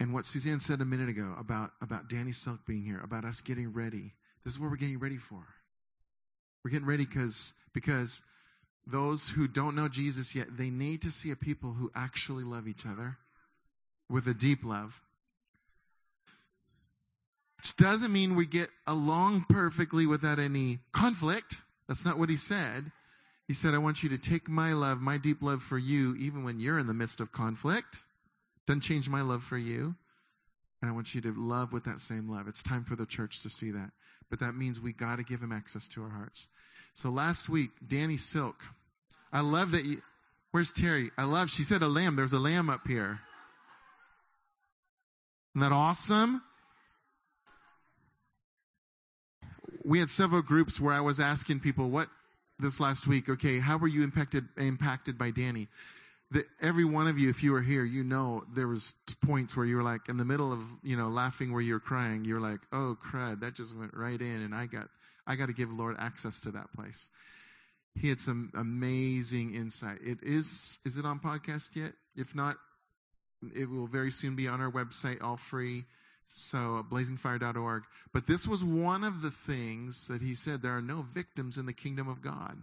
and 0.00 0.12
what 0.14 0.24
Suzanne 0.24 0.58
said 0.58 0.80
a 0.80 0.84
minute 0.84 1.08
ago 1.08 1.34
about, 1.38 1.72
about 1.82 2.08
Danny 2.08 2.32
Silk 2.32 2.64
being 2.66 2.82
here, 2.82 2.98
about 3.04 3.24
us 3.24 3.40
getting 3.40 3.72
ready, 3.72 4.14
this 4.48 4.54
is 4.54 4.60
what 4.60 4.70
we're 4.70 4.78
getting 4.78 4.98
ready 4.98 5.18
for. 5.18 5.44
We're 6.64 6.70
getting 6.70 6.86
ready 6.86 7.04
because, 7.04 7.52
because 7.74 8.22
those 8.86 9.28
who 9.28 9.46
don't 9.46 9.76
know 9.76 9.88
Jesus 9.88 10.34
yet, 10.34 10.56
they 10.56 10.70
need 10.70 11.02
to 11.02 11.10
see 11.10 11.30
a 11.30 11.36
people 11.36 11.74
who 11.74 11.90
actually 11.94 12.44
love 12.44 12.66
each 12.66 12.86
other 12.86 13.18
with 14.08 14.26
a 14.26 14.32
deep 14.32 14.64
love. 14.64 15.02
Which 17.58 17.76
doesn't 17.76 18.10
mean 18.10 18.36
we 18.36 18.46
get 18.46 18.70
along 18.86 19.44
perfectly 19.50 20.06
without 20.06 20.38
any 20.38 20.78
conflict. 20.92 21.58
That's 21.86 22.06
not 22.06 22.18
what 22.18 22.30
he 22.30 22.38
said. 22.38 22.90
He 23.48 23.52
said, 23.52 23.74
I 23.74 23.78
want 23.78 24.02
you 24.02 24.08
to 24.08 24.16
take 24.16 24.48
my 24.48 24.72
love, 24.72 25.02
my 25.02 25.18
deep 25.18 25.42
love 25.42 25.62
for 25.62 25.76
you, 25.76 26.16
even 26.16 26.42
when 26.42 26.58
you're 26.58 26.78
in 26.78 26.86
the 26.86 26.94
midst 26.94 27.20
of 27.20 27.32
conflict. 27.32 28.02
Doesn't 28.66 28.80
change 28.80 29.10
my 29.10 29.20
love 29.20 29.42
for 29.42 29.58
you. 29.58 29.94
And 30.80 30.90
I 30.90 30.94
want 30.94 31.14
you 31.14 31.20
to 31.22 31.32
love 31.32 31.72
with 31.72 31.84
that 31.84 32.00
same 32.00 32.28
love. 32.28 32.46
It's 32.46 32.62
time 32.62 32.84
for 32.84 32.94
the 32.94 33.06
church 33.06 33.40
to 33.40 33.50
see 33.50 33.70
that. 33.72 33.90
But 34.30 34.40
that 34.40 34.54
means 34.54 34.78
we 34.78 34.92
got 34.92 35.16
to 35.16 35.24
give 35.24 35.42
him 35.42 35.52
access 35.52 35.88
to 35.88 36.02
our 36.02 36.10
hearts. 36.10 36.48
So 36.92 37.10
last 37.10 37.48
week, 37.48 37.70
Danny 37.86 38.16
Silk. 38.16 38.62
I 39.32 39.40
love 39.40 39.72
that 39.72 39.84
you, 39.84 40.02
where's 40.52 40.72
Terry? 40.72 41.10
I 41.18 41.24
love, 41.24 41.50
she 41.50 41.62
said 41.62 41.82
a 41.82 41.88
lamb. 41.88 42.16
There's 42.16 42.32
a 42.32 42.38
lamb 42.38 42.70
up 42.70 42.86
here. 42.86 43.20
Isn't 45.54 45.68
that 45.68 45.74
awesome? 45.74 46.42
We 49.84 49.98
had 49.98 50.10
several 50.10 50.42
groups 50.42 50.80
where 50.80 50.94
I 50.94 51.00
was 51.00 51.18
asking 51.18 51.60
people 51.60 51.90
what 51.90 52.08
this 52.58 52.80
last 52.80 53.06
week, 53.06 53.28
okay, 53.28 53.58
how 53.58 53.78
were 53.78 53.88
you 53.88 54.02
impacted, 54.02 54.44
impacted 54.56 55.16
by 55.16 55.30
Danny? 55.30 55.68
That 56.30 56.46
every 56.60 56.84
one 56.84 57.06
of 57.06 57.18
you, 57.18 57.30
if 57.30 57.42
you 57.42 57.52
were 57.52 57.62
here, 57.62 57.84
you 57.84 58.04
know 58.04 58.44
there 58.54 58.68
was 58.68 58.94
points 59.24 59.56
where 59.56 59.64
you 59.64 59.76
were 59.76 59.82
like 59.82 60.08
in 60.08 60.18
the 60.18 60.24
middle 60.24 60.52
of 60.52 60.60
you 60.82 60.96
know 60.96 61.08
laughing 61.08 61.52
where 61.52 61.62
you 61.62 61.74
were 61.74 61.80
crying. 61.80 62.24
You're 62.24 62.40
like, 62.40 62.60
oh 62.72 62.96
crud, 63.02 63.40
that 63.40 63.54
just 63.54 63.74
went 63.76 63.94
right 63.94 64.20
in, 64.20 64.42
and 64.42 64.54
I 64.54 64.66
got 64.66 64.88
I 65.26 65.36
got 65.36 65.46
to 65.46 65.54
give 65.54 65.72
Lord 65.72 65.96
access 65.98 66.40
to 66.40 66.50
that 66.52 66.72
place. 66.72 67.08
He 67.94 68.08
had 68.08 68.20
some 68.20 68.52
amazing 68.54 69.54
insight. 69.54 69.98
It 70.04 70.18
is 70.22 70.80
is 70.84 70.96
it 70.98 71.06
on 71.06 71.18
podcast 71.18 71.74
yet? 71.74 71.92
If 72.14 72.34
not, 72.34 72.56
it 73.54 73.68
will 73.68 73.86
very 73.86 74.10
soon 74.10 74.36
be 74.36 74.48
on 74.48 74.60
our 74.60 74.70
website, 74.70 75.22
all 75.22 75.36
free. 75.36 75.84
So 76.30 76.76
uh, 76.76 76.82
blazingfire.org. 76.82 77.84
But 78.12 78.26
this 78.26 78.46
was 78.46 78.62
one 78.62 79.02
of 79.02 79.22
the 79.22 79.30
things 79.30 80.08
that 80.08 80.20
he 80.20 80.34
said: 80.34 80.60
there 80.60 80.76
are 80.76 80.82
no 80.82 81.06
victims 81.10 81.56
in 81.56 81.64
the 81.64 81.72
kingdom 81.72 82.06
of 82.06 82.20
God. 82.20 82.58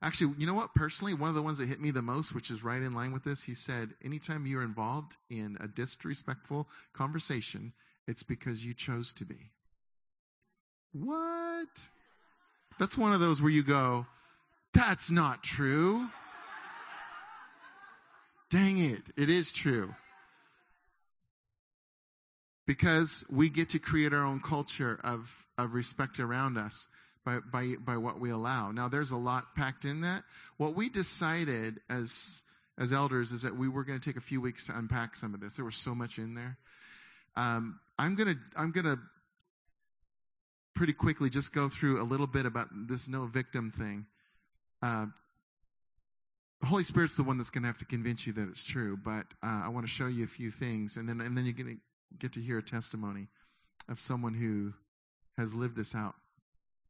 Actually, 0.00 0.34
you 0.38 0.46
know 0.46 0.54
what? 0.54 0.74
Personally, 0.74 1.12
one 1.12 1.28
of 1.28 1.34
the 1.34 1.42
ones 1.42 1.58
that 1.58 1.66
hit 1.66 1.80
me 1.80 1.90
the 1.90 2.02
most, 2.02 2.32
which 2.34 2.50
is 2.50 2.62
right 2.62 2.82
in 2.82 2.94
line 2.94 3.12
with 3.12 3.24
this, 3.24 3.42
he 3.42 3.54
said, 3.54 3.94
anytime 4.04 4.46
you're 4.46 4.62
involved 4.62 5.16
in 5.28 5.56
a 5.60 5.66
disrespectful 5.66 6.68
conversation, 6.92 7.72
it's 8.06 8.22
because 8.22 8.64
you 8.64 8.74
chose 8.74 9.12
to 9.14 9.24
be. 9.24 9.50
What? 10.92 11.88
That's 12.78 12.96
one 12.96 13.12
of 13.12 13.18
those 13.18 13.42
where 13.42 13.50
you 13.50 13.64
go, 13.64 14.06
that's 14.72 15.10
not 15.10 15.42
true. 15.42 16.08
Dang 18.50 18.78
it, 18.78 19.02
it 19.16 19.28
is 19.28 19.50
true. 19.50 19.94
Because 22.66 23.24
we 23.30 23.48
get 23.48 23.70
to 23.70 23.78
create 23.78 24.12
our 24.12 24.24
own 24.24 24.40
culture 24.40 25.00
of, 25.02 25.46
of 25.56 25.74
respect 25.74 26.20
around 26.20 26.56
us 26.56 26.86
by, 27.28 27.40
by, 27.52 27.74
by 27.84 27.96
what 27.98 28.18
we 28.18 28.30
allow. 28.30 28.70
Now, 28.70 28.88
there's 28.88 29.10
a 29.10 29.16
lot 29.16 29.54
packed 29.54 29.84
in 29.84 30.00
that. 30.00 30.24
What 30.56 30.74
we 30.74 30.88
decided 30.88 31.80
as, 31.90 32.42
as 32.78 32.92
elders 32.92 33.32
is 33.32 33.42
that 33.42 33.56
we 33.56 33.68
were 33.68 33.84
going 33.84 34.00
to 34.00 34.08
take 34.08 34.16
a 34.16 34.24
few 34.24 34.40
weeks 34.40 34.66
to 34.66 34.78
unpack 34.78 35.14
some 35.14 35.34
of 35.34 35.40
this. 35.40 35.56
There 35.56 35.64
was 35.64 35.76
so 35.76 35.94
much 35.94 36.18
in 36.18 36.34
there. 36.34 36.56
Um, 37.36 37.80
I'm 37.98 38.14
going 38.14 38.34
to, 38.34 38.40
I'm 38.56 38.72
going 38.72 38.86
to 38.86 38.98
pretty 40.74 40.94
quickly 40.94 41.28
just 41.28 41.52
go 41.52 41.68
through 41.68 42.00
a 42.00 42.04
little 42.04 42.26
bit 42.26 42.46
about 42.46 42.68
this 42.72 43.08
no 43.08 43.26
victim 43.26 43.70
thing. 43.70 44.06
Uh, 44.82 45.06
the 46.60 46.66
Holy 46.66 46.82
Spirit's 46.82 47.16
the 47.16 47.22
one 47.22 47.36
that's 47.36 47.50
going 47.50 47.62
to 47.62 47.68
have 47.68 47.78
to 47.78 47.84
convince 47.84 48.26
you 48.26 48.32
that 48.32 48.48
it's 48.48 48.64
true, 48.64 48.96
but 48.96 49.26
uh, 49.42 49.62
I 49.64 49.68
want 49.68 49.86
to 49.86 49.92
show 49.92 50.06
you 50.06 50.24
a 50.24 50.28
few 50.28 50.50
things, 50.50 50.96
and 50.96 51.08
then 51.08 51.20
and 51.20 51.36
then 51.36 51.44
you're 51.44 51.52
going 51.52 51.76
to 51.76 51.80
get 52.18 52.32
to 52.32 52.40
hear 52.40 52.58
a 52.58 52.62
testimony 52.62 53.28
of 53.88 54.00
someone 54.00 54.34
who 54.34 54.72
has 55.36 55.54
lived 55.54 55.76
this 55.76 55.94
out. 55.94 56.14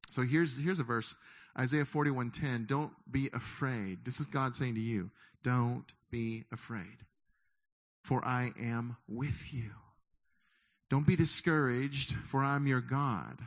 So 0.08 0.22
here's, 0.22 0.58
here's 0.58 0.80
a 0.80 0.84
verse, 0.84 1.14
Isaiah 1.58 1.84
41:10, 1.84 2.66
don't 2.66 2.92
be 3.10 3.30
afraid. 3.32 4.04
This 4.04 4.20
is 4.20 4.26
God 4.26 4.54
saying 4.54 4.74
to 4.74 4.80
you, 4.80 5.10
don't 5.42 5.84
be 6.10 6.44
afraid. 6.52 7.04
For 8.02 8.24
I 8.24 8.52
am 8.58 8.96
with 9.06 9.52
you. 9.52 9.70
Don't 10.88 11.06
be 11.06 11.16
discouraged, 11.16 12.14
for 12.14 12.42
I'm 12.42 12.66
your 12.66 12.80
God. 12.80 13.38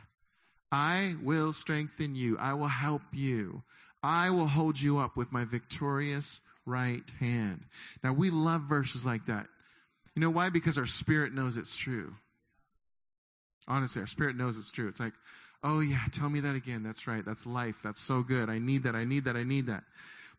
I 0.70 1.16
will 1.22 1.52
strengthen 1.52 2.14
you. 2.14 2.36
I 2.38 2.54
will 2.54 2.68
help 2.68 3.02
you. 3.12 3.62
I 4.02 4.30
will 4.30 4.46
hold 4.46 4.80
you 4.80 4.98
up 4.98 5.16
with 5.16 5.32
my 5.32 5.44
victorious 5.44 6.42
right 6.64 7.02
hand. 7.18 7.64
Now 8.04 8.12
we 8.12 8.30
love 8.30 8.62
verses 8.62 9.04
like 9.04 9.26
that. 9.26 9.48
You 10.14 10.20
know 10.20 10.30
why? 10.30 10.50
Because 10.50 10.78
our 10.78 10.86
spirit 10.86 11.34
knows 11.34 11.56
it's 11.56 11.76
true. 11.76 12.14
Honestly, 13.66 14.00
our 14.00 14.06
spirit 14.06 14.36
knows 14.36 14.58
it's 14.58 14.70
true. 14.70 14.88
It's 14.88 15.00
like, 15.00 15.14
Oh, 15.64 15.80
yeah, 15.80 16.00
tell 16.10 16.28
me 16.28 16.40
that 16.40 16.56
again. 16.56 16.82
That's 16.82 17.06
right. 17.06 17.24
That's 17.24 17.46
life. 17.46 17.80
That's 17.82 18.00
so 18.00 18.22
good. 18.22 18.50
I 18.50 18.58
need 18.58 18.82
that. 18.82 18.96
I 18.96 19.04
need 19.04 19.24
that. 19.24 19.36
I 19.36 19.44
need 19.44 19.66
that. 19.66 19.84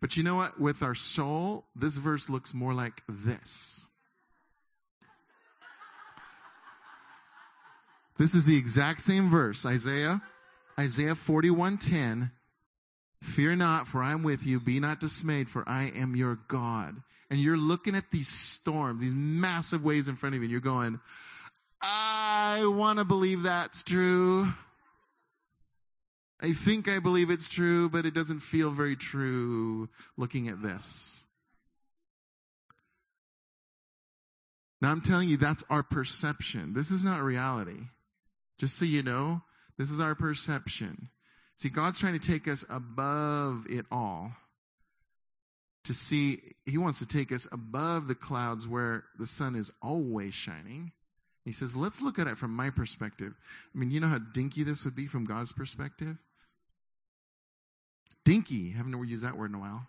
But 0.02 0.18
you 0.18 0.24
know 0.24 0.36
what? 0.36 0.60
With 0.60 0.84
our 0.84 0.96
soul, 0.96 1.66
this 1.76 1.96
verse 1.96 2.30
looks 2.30 2.54
more 2.54 2.74
like 2.74 3.02
this. 3.08 3.88
This 8.18 8.36
is 8.36 8.46
the 8.46 8.58
exact 8.58 9.02
same 9.02 9.30
verse, 9.30 9.66
Isaiah, 9.66 10.22
Isaiah 10.80 11.16
41:10. 11.16 12.32
Fear 13.22 13.56
not, 13.56 13.88
for 13.88 14.04
I 14.04 14.12
am 14.12 14.24
with 14.24 14.46
you. 14.46 14.60
Be 14.60 14.80
not 14.80 15.00
dismayed, 15.00 15.50
for 15.50 15.64
I 15.68 15.92
am 15.96 16.16
your 16.16 16.40
God. 16.48 17.02
And 17.30 17.40
you're 17.40 17.58
looking 17.58 17.96
at 17.96 18.12
these 18.12 18.28
storms, 18.28 19.02
these 19.02 19.14
massive 19.14 19.84
waves 19.84 20.08
in 20.10 20.16
front 20.16 20.36
of 20.36 20.42
you, 20.42 20.44
and 20.44 20.52
you're 20.52 20.60
going, 20.60 21.00
I 21.82 22.66
want 22.66 23.00
to 23.00 23.06
believe 23.06 23.44
that's 23.44 23.84
true. 23.84 24.54
I 26.44 26.52
think 26.52 26.90
I 26.90 27.00
believe 27.00 27.30
it's 27.30 27.48
true, 27.48 27.88
but 27.90 28.06
it 28.06 28.14
doesn't 28.14 28.42
feel 28.42 28.70
very 28.70 28.98
true 28.98 29.88
looking 30.18 30.50
at 30.50 30.62
this. 30.62 31.26
Now 34.82 34.92
I'm 34.92 35.00
telling 35.00 35.30
you, 35.30 35.38
that's 35.38 35.64
our 35.70 35.84
perception. 35.84 36.74
This 36.74 36.92
is 36.92 37.06
not 37.06 37.24
reality. 37.24 37.80
Just 38.58 38.78
so 38.78 38.84
you 38.84 39.02
know, 39.02 39.42
this 39.78 39.90
is 39.90 40.02
our 40.02 40.16
perception. 40.16 41.08
See, 41.56 41.70
God's 41.70 41.98
trying 41.98 42.20
to 42.20 42.28
take 42.32 42.50
us 42.50 42.66
above 42.70 43.66
it 43.70 43.86
all 43.90 44.34
to 45.86 45.94
see, 45.94 46.42
He 46.66 46.78
wants 46.78 47.00
to 47.00 47.08
take 47.08 47.32
us 47.32 47.48
above 47.54 48.08
the 48.08 48.16
clouds 48.16 48.68
where 48.68 49.06
the 49.18 49.28
sun 49.28 49.56
is 49.56 49.72
always 49.82 50.34
shining. 50.34 50.92
He 51.46 51.54
says, 51.54 51.74
let's 51.74 52.02
look 52.02 52.20
at 52.20 52.28
it 52.28 52.38
from 52.38 52.54
my 52.54 52.70
perspective. 52.70 53.34
I 53.74 53.80
mean, 53.80 53.92
you 53.92 54.02
know 54.02 54.08
how 54.08 54.20
dinky 54.20 54.64
this 54.64 54.84
would 54.84 54.96
be 54.96 55.08
from 55.08 55.24
God's 55.24 55.54
perspective? 55.54 56.18
Dinky. 58.26 58.72
I 58.74 58.78
Haven't 58.78 59.08
used 59.08 59.24
that 59.24 59.38
word 59.38 59.52
in 59.52 59.56
a 59.56 59.60
while. 59.60 59.88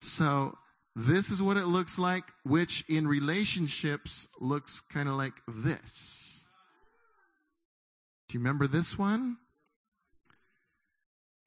So, 0.00 0.56
this 0.94 1.30
is 1.30 1.42
what 1.42 1.56
it 1.56 1.66
looks 1.66 1.98
like, 1.98 2.24
which 2.42 2.84
in 2.88 3.06
relationships 3.06 4.28
looks 4.40 4.80
kind 4.80 5.08
of 5.08 5.16
like 5.16 5.34
this. 5.46 6.48
Do 8.28 8.34
you 8.34 8.40
remember 8.40 8.66
this 8.66 8.98
one? 8.98 9.36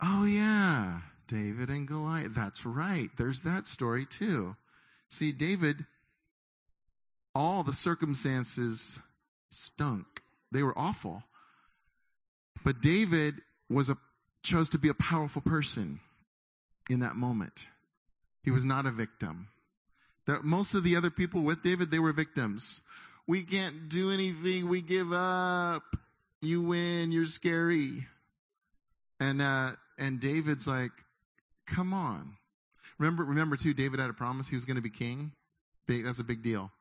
Oh, 0.02 0.24
yeah. 0.24 1.00
David 1.28 1.70
and 1.70 1.88
Goliath. 1.88 2.34
That's 2.36 2.66
right. 2.66 3.10
There's 3.18 3.42
that 3.42 3.68
story 3.68 4.06
too. 4.06 4.56
See, 5.10 5.32
David, 5.32 5.86
all 7.36 7.64
the 7.64 7.74
circumstances 7.74 9.00
stunk. 9.50 10.06
They 10.52 10.64
were 10.64 10.78
awful. 10.78 11.24
But 12.64 12.82
David 12.82 13.36
was 13.70 13.90
a, 13.90 13.98
chose 14.44 14.70
to 14.70 14.78
be 14.78 14.90
a 14.90 14.94
powerful 14.94 15.42
person 15.42 16.00
in 16.90 17.00
that 17.00 17.16
moment. 17.16 17.68
He 18.44 18.52
was 18.52 18.66
not 18.66 18.86
a 18.86 18.92
victim. 18.92 19.48
There, 20.26 20.42
most 20.42 20.74
of 20.74 20.84
the 20.84 20.96
other 20.96 21.10
people 21.10 21.42
with 21.42 21.64
David, 21.64 21.92
they 21.92 22.00
were 22.00 22.14
victims. 22.14 22.82
We 23.28 23.44
can't 23.44 23.90
do 23.90 24.12
anything. 24.12 24.68
We 24.68 24.82
give 24.82 25.14
up. 25.14 25.84
You 26.42 26.62
win. 26.62 27.12
You're 27.12 27.26
scary. 27.26 28.08
And, 29.20 29.42
uh, 29.42 29.72
and 29.98 30.20
David's 30.20 30.68
like, 30.68 30.92
come 31.68 31.94
on. 31.94 32.38
Remember, 32.98 33.24
remember 33.24 33.56
too, 33.56 33.74
David 33.74 34.00
had 34.00 34.10
a 34.10 34.14
promise 34.14 34.50
he 34.50 34.56
was 34.56 34.66
going 34.66 34.76
to 34.76 34.82
be 34.82 34.90
king. 34.90 35.32
Big, 35.88 36.06
that's 36.06 36.20
a 36.20 36.24
big 36.24 36.44
deal. 36.44 36.72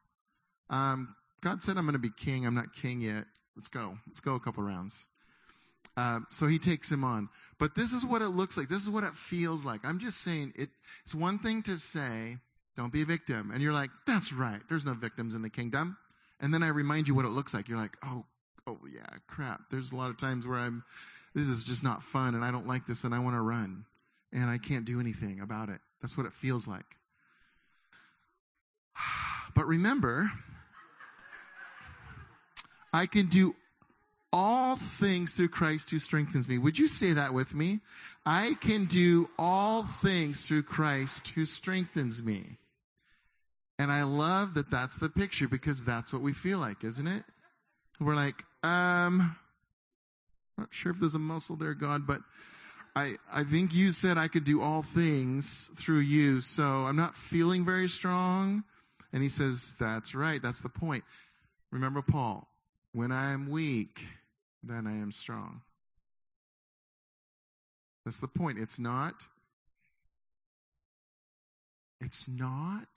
Um, 0.70 1.14
God 1.40 1.62
said, 1.62 1.76
I'm 1.76 1.84
going 1.84 1.92
to 1.94 1.98
be 1.98 2.10
king. 2.10 2.46
I'm 2.46 2.54
not 2.54 2.74
king 2.74 3.00
yet. 3.00 3.24
Let's 3.56 3.68
go. 3.68 3.98
Let's 4.06 4.20
go 4.20 4.34
a 4.34 4.40
couple 4.40 4.62
rounds. 4.62 5.08
Uh, 5.98 6.20
so 6.30 6.46
he 6.46 6.60
takes 6.60 6.92
him 6.92 7.02
on. 7.02 7.28
But 7.58 7.74
this 7.74 7.92
is 7.92 8.06
what 8.06 8.22
it 8.22 8.28
looks 8.28 8.56
like. 8.56 8.68
This 8.68 8.84
is 8.84 8.88
what 8.88 9.02
it 9.02 9.14
feels 9.14 9.64
like. 9.64 9.80
I'm 9.84 9.98
just 9.98 10.20
saying 10.20 10.52
it, 10.54 10.68
it's 11.02 11.12
one 11.12 11.40
thing 11.40 11.60
to 11.64 11.76
say, 11.76 12.36
don't 12.76 12.92
be 12.92 13.02
a 13.02 13.04
victim. 13.04 13.50
And 13.52 13.60
you're 13.60 13.72
like, 13.72 13.90
that's 14.06 14.32
right. 14.32 14.60
There's 14.68 14.84
no 14.84 14.94
victims 14.94 15.34
in 15.34 15.42
the 15.42 15.50
kingdom. 15.50 15.96
And 16.38 16.54
then 16.54 16.62
I 16.62 16.68
remind 16.68 17.08
you 17.08 17.16
what 17.16 17.24
it 17.24 17.30
looks 17.30 17.52
like. 17.52 17.68
You're 17.68 17.78
like, 17.78 17.96
oh, 18.04 18.24
oh 18.68 18.78
yeah, 18.88 19.08
crap. 19.26 19.62
There's 19.72 19.90
a 19.90 19.96
lot 19.96 20.10
of 20.10 20.16
times 20.16 20.46
where 20.46 20.60
I'm, 20.60 20.84
this 21.34 21.48
is 21.48 21.64
just 21.64 21.82
not 21.82 22.04
fun 22.04 22.36
and 22.36 22.44
I 22.44 22.52
don't 22.52 22.68
like 22.68 22.86
this 22.86 23.02
and 23.02 23.12
I 23.12 23.18
want 23.18 23.34
to 23.34 23.40
run 23.40 23.84
and 24.32 24.48
I 24.48 24.58
can't 24.58 24.84
do 24.84 25.00
anything 25.00 25.40
about 25.40 25.68
it. 25.68 25.80
That's 26.00 26.16
what 26.16 26.26
it 26.26 26.32
feels 26.32 26.68
like. 26.68 26.86
But 29.54 29.66
remember, 29.66 30.30
I 32.92 33.06
can 33.06 33.26
do 33.26 33.56
all 34.32 34.76
things 34.76 35.34
through 35.34 35.48
Christ 35.48 35.90
who 35.90 35.98
strengthens 35.98 36.48
me. 36.48 36.58
Would 36.58 36.78
you 36.78 36.88
say 36.88 37.12
that 37.12 37.32
with 37.32 37.54
me? 37.54 37.80
I 38.26 38.54
can 38.60 38.84
do 38.84 39.30
all 39.38 39.84
things 39.84 40.46
through 40.46 40.64
Christ 40.64 41.28
who 41.28 41.46
strengthens 41.46 42.22
me. 42.22 42.58
And 43.78 43.92
I 43.92 44.02
love 44.02 44.54
that 44.54 44.70
that's 44.70 44.96
the 44.96 45.08
picture 45.08 45.48
because 45.48 45.84
that's 45.84 46.12
what 46.12 46.20
we 46.20 46.32
feel 46.32 46.58
like, 46.58 46.84
isn't 46.84 47.06
it? 47.06 47.24
We're 48.00 48.16
like, 48.16 48.44
um, 48.62 49.36
not 50.56 50.68
sure 50.70 50.92
if 50.92 51.00
there's 51.00 51.14
a 51.14 51.20
muscle 51.20 51.56
there, 51.56 51.74
God, 51.74 52.06
but 52.06 52.20
I, 52.96 53.14
I 53.32 53.44
think 53.44 53.74
you 53.74 53.92
said 53.92 54.18
I 54.18 54.28
could 54.28 54.44
do 54.44 54.60
all 54.60 54.82
things 54.82 55.70
through 55.76 56.00
you. 56.00 56.40
So 56.40 56.64
I'm 56.64 56.96
not 56.96 57.16
feeling 57.16 57.64
very 57.64 57.88
strong. 57.88 58.64
And 59.12 59.22
he 59.22 59.28
says, 59.28 59.74
that's 59.78 60.14
right. 60.14 60.42
That's 60.42 60.60
the 60.60 60.68
point. 60.68 61.04
Remember 61.70 62.02
Paul, 62.02 62.48
when 62.92 63.12
I 63.12 63.32
am 63.32 63.48
weak, 63.48 64.04
then 64.62 64.86
I 64.86 64.92
am 64.92 65.12
strong. 65.12 65.62
That's 68.04 68.20
the 68.20 68.28
point. 68.28 68.58
It's 68.58 68.78
not, 68.78 69.26
it's 72.00 72.28
not, 72.28 72.88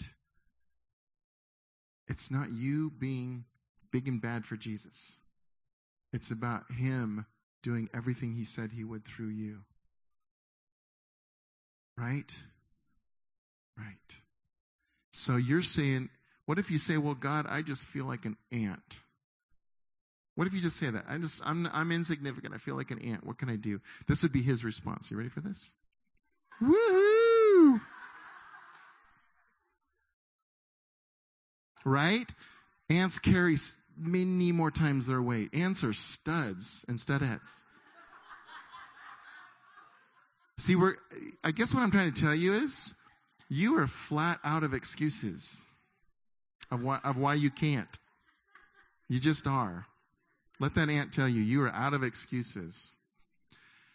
it's 2.08 2.32
not 2.32 2.52
you 2.52 2.92
being 2.92 3.46
big 3.92 4.08
and 4.08 4.22
bad 4.22 4.46
for 4.46 4.56
Jesus. 4.56 5.20
It's 6.14 6.32
about 6.32 6.72
Him 6.72 7.26
doing 7.62 7.90
everything 7.94 8.34
He 8.34 8.46
said 8.46 8.72
He 8.72 8.84
would 8.84 9.06
through 9.06 9.30
you. 9.30 9.60
Right? 11.98 12.42
Right. 13.78 14.22
So 15.12 15.36
you're 15.36 15.62
saying, 15.62 16.10
what 16.46 16.58
if 16.58 16.72
you 16.72 16.78
say, 16.78 16.98
well, 16.98 17.14
God, 17.16 17.46
I 17.48 17.62
just 17.62 17.86
feel 17.86 18.06
like 18.06 18.26
an 18.26 18.38
ant? 18.52 19.02
What 20.36 20.48
if 20.48 20.54
you 20.54 20.62
just 20.62 20.78
say 20.78 20.90
that? 20.90 21.06
I 21.10 21.18
just, 21.18 21.42
I'm, 21.46 21.68
I'm 21.74 21.92
insignificant. 21.92 22.54
I 22.54 22.58
feel 22.58 22.76
like 22.76 22.92
an 22.92 23.00
ant. 23.00 23.26
What 23.26 23.38
can 23.38 23.50
I 23.50 23.58
do? 23.58 23.82
This 24.08 24.24
would 24.24 24.32
be 24.32 24.42
his 24.42 24.64
response. 24.64 25.12
You 25.12 25.18
ready 25.18 25.30
for 25.30 25.42
this? 25.42 25.76
Woohoo! 26.62 27.82
Right? 31.84 32.32
Ants 32.90 33.20
carry 33.20 33.58
many 33.98 34.52
more 34.52 34.72
times 34.72 35.08
their 35.08 35.22
weight. 35.22 35.54
Ants 35.54 35.84
are 35.84 35.94
studs 35.94 36.86
and 36.88 36.98
studettes. 36.98 37.64
See, 40.58 40.76
we're, 40.76 40.96
I 41.44 41.52
guess 41.52 41.74
what 41.74 41.82
I'm 41.82 41.92
trying 41.92 42.14
to 42.14 42.22
tell 42.22 42.36
you 42.36 42.54
is 42.54 42.94
you 43.50 43.80
are 43.80 43.88
flat 43.88 44.40
out 44.44 44.64
of 44.64 44.74
excuses 44.74 45.66
of 46.70 46.84
why, 46.84 47.00
of 47.04 47.18
why 47.18 47.34
you 47.34 47.50
can't. 47.50 48.00
You 49.10 49.20
just 49.20 49.48
are. 49.48 49.88
Let 50.62 50.76
that 50.76 50.92
ant 50.92 51.12
tell 51.12 51.28
you, 51.28 51.42
you 51.42 51.64
are 51.64 51.72
out 51.72 51.96
of 51.96 52.04
excuses. 52.04 52.96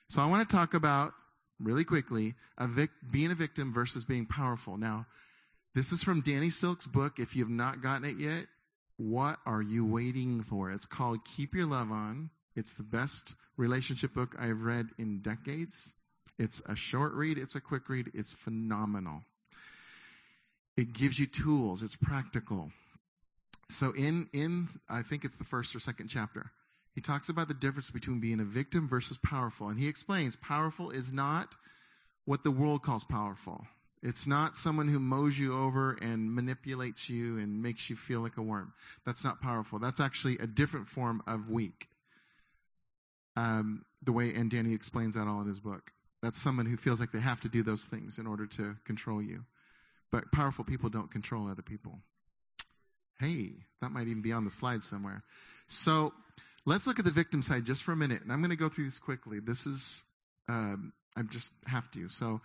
So 0.09 0.21
I 0.21 0.27
want 0.27 0.49
to 0.49 0.57
talk 0.57 0.75
about, 0.75 1.13
really 1.61 1.85
quickly, 1.85 2.35
a 2.59 2.67
vic- 2.67 2.91
being 3.13 3.31
a 3.31 3.37
victim 3.37 3.73
versus 3.73 4.05
being 4.05 4.27
powerful. 4.27 4.77
Now, 4.77 5.07
this 5.77 5.93
is 5.93 6.03
from 6.03 6.23
Danny 6.23 6.51
Silk's 6.51 6.89
book. 6.89 7.21
If 7.21 7.37
you 7.37 7.45
have 7.45 7.53
not 7.53 7.83
gotten 7.83 8.05
it 8.05 8.17
yet, 8.17 8.47
what 8.97 9.39
are 9.47 9.63
you 9.63 9.87
waiting 9.87 10.43
for? 10.43 10.73
It's 10.73 10.87
called 10.87 11.25
Keep 11.25 11.55
Your 11.55 11.67
Love 11.67 11.93
On. 11.93 12.31
It's 12.57 12.73
the 12.73 12.83
best 12.83 13.37
relationship 13.57 14.13
book 14.13 14.35
I've 14.37 14.63
read 14.63 14.89
in 14.99 15.21
decades. 15.21 15.95
It's 16.37 16.63
a 16.67 16.75
short 16.75 17.13
read, 17.13 17.39
it's 17.39 17.55
a 17.55 17.61
quick 17.61 17.89
read, 17.89 18.11
it's 18.13 18.35
phenomenal. 18.35 19.23
It 20.77 20.93
gives 20.93 21.21
you 21.21 21.27
tools, 21.27 21.85
it's 21.85 21.95
practical. 21.95 22.73
So 23.69 23.93
in 23.93 24.29
in 24.33 24.69
I 24.89 25.03
think 25.03 25.25
it's 25.25 25.37
the 25.37 25.45
first 25.45 25.75
or 25.75 25.81
second 25.81 26.09
chapter, 26.09 26.51
he 26.95 27.01
talks 27.01 27.29
about 27.29 27.49
the 27.49 27.55
difference 27.55 27.91
between 27.91 28.21
being 28.21 28.41
a 28.41 28.45
victim 28.45 28.89
versus 28.89 29.19
powerful. 29.19 29.69
And 29.69 29.79
he 29.79 29.89
explains 29.89 30.37
powerful 30.37 30.91
is 30.91 31.13
not 31.13 31.55
what 32.25 32.43
the 32.43 32.51
world 32.51 32.83
calls 32.83 33.05
powerful. 33.05 33.67
It's 34.03 34.27
not 34.27 34.57
someone 34.57 34.89
who 34.89 35.01
mows 35.01 35.39
you 35.39 35.57
over 35.59 35.97
and 36.01 36.33
manipulates 36.33 37.09
you 37.11 37.39
and 37.39 37.63
makes 37.63 37.91
you 37.91 37.97
feel 37.97 38.21
like 38.21 38.37
a 38.37 38.43
worm. 38.43 38.73
That's 39.05 39.25
not 39.25 39.41
powerful. 39.41 39.79
That's 39.79 40.01
actually 40.01 40.39
a 40.39 40.47
different 40.47 40.87
form 40.87 41.23
of 41.27 41.51
weak. 41.51 41.89
Um, 43.37 43.85
the 44.03 44.13
way, 44.13 44.33
and 44.33 44.51
Danny 44.51 44.75
explains 44.75 45.15
that 45.15 45.27
all 45.27 45.41
in 45.41 45.49
his 45.49 45.61
book. 45.61 45.93
That's 46.23 46.41
someone 46.41 46.67
who 46.67 46.77
feels 46.77 47.01
like 47.01 47.13
they 47.13 47.21
have 47.21 47.41
to 47.41 47.49
do 47.49 47.63
those 47.63 47.85
things 47.85 48.19
in 48.19 48.27
order 48.27 48.47
to 48.47 48.77
control 48.85 49.21
you. 49.21 49.45
But 50.11 50.31
powerful 50.33 50.65
people 50.65 50.89
don't 50.89 51.11
control 51.11 51.49
other 51.49 51.63
people. 51.63 52.01
Hey, 53.19 53.53
that 53.81 53.93
might 53.93 54.09
even 54.09 54.23
be 54.23 54.33
on 54.33 54.45
the 54.45 54.51
slide 54.51 54.83
somewhere. 54.83 55.23
So 55.67 56.13
let's 56.65 56.87
look 56.87 56.99
at 56.99 57.05
the 57.05 57.11
victim 57.11 57.43
side 57.43 57.65
just 57.65 57.83
for 57.83 57.93
a 57.93 57.97
minute. 57.97 58.23
And 58.23 58.33
I'm 58.33 58.41
going 58.41 58.51
to 58.51 58.57
go 58.57 58.69
through 58.69 58.85
this 58.85 58.99
quickly. 58.99 59.41
This 59.41 59.67
is, 59.67 60.05
um, 60.49 60.93
I 61.17 61.23
just 61.23 61.53
have 61.67 61.91
to. 61.93 62.09
So 62.09 62.41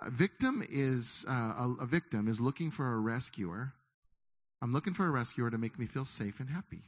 a 0.00 0.10
victim 0.10 0.62
is, 0.70 1.24
uh, 1.28 1.32
a, 1.32 1.76
a 1.80 1.86
victim 1.86 2.28
is 2.28 2.40
looking 2.40 2.70
for 2.70 2.92
a 2.92 2.98
rescuer. 2.98 3.72
I'm 4.60 4.72
looking 4.72 4.94
for 4.94 5.06
a 5.06 5.10
rescuer 5.10 5.50
to 5.50 5.58
make 5.58 5.78
me 5.78 5.86
feel 5.86 6.04
safe 6.04 6.38
and 6.38 6.48
happy. 6.48 6.82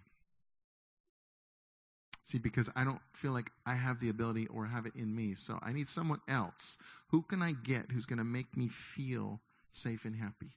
See, 2.22 2.38
because 2.38 2.70
I 2.74 2.84
don't 2.84 3.02
feel 3.12 3.32
like 3.32 3.50
I 3.66 3.74
have 3.74 4.00
the 4.00 4.08
ability 4.08 4.46
or 4.46 4.64
have 4.64 4.86
it 4.86 4.94
in 4.96 5.14
me. 5.14 5.34
So 5.34 5.58
I 5.60 5.72
need 5.72 5.88
someone 5.88 6.20
else. 6.26 6.78
Who 7.08 7.22
can 7.22 7.42
I 7.42 7.52
get 7.52 7.90
who's 7.90 8.06
going 8.06 8.18
to 8.18 8.24
make 8.24 8.56
me 8.56 8.68
feel 8.68 9.40
safe 9.70 10.06
and 10.06 10.16
happy? 10.16 10.52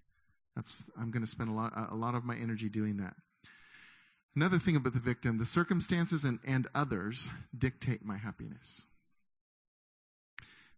That's, 0.58 0.90
I'm 1.00 1.12
going 1.12 1.24
to 1.24 1.30
spend 1.30 1.50
a 1.50 1.54
lot, 1.54 1.72
a 1.92 1.96
lot 1.96 2.16
of 2.16 2.26
my 2.26 2.36
energy 2.36 2.68
doing 2.68 2.98
that. 2.98 3.14
Another 4.36 4.58
thing 4.58 4.76
about 4.76 4.94
the 4.94 5.00
victim 5.00 5.38
the 5.38 5.46
circumstances 5.46 6.24
and, 6.24 6.40
and 6.46 6.66
others 6.74 7.30
dictate 7.56 8.04
my 8.04 8.18
happiness. 8.18 8.86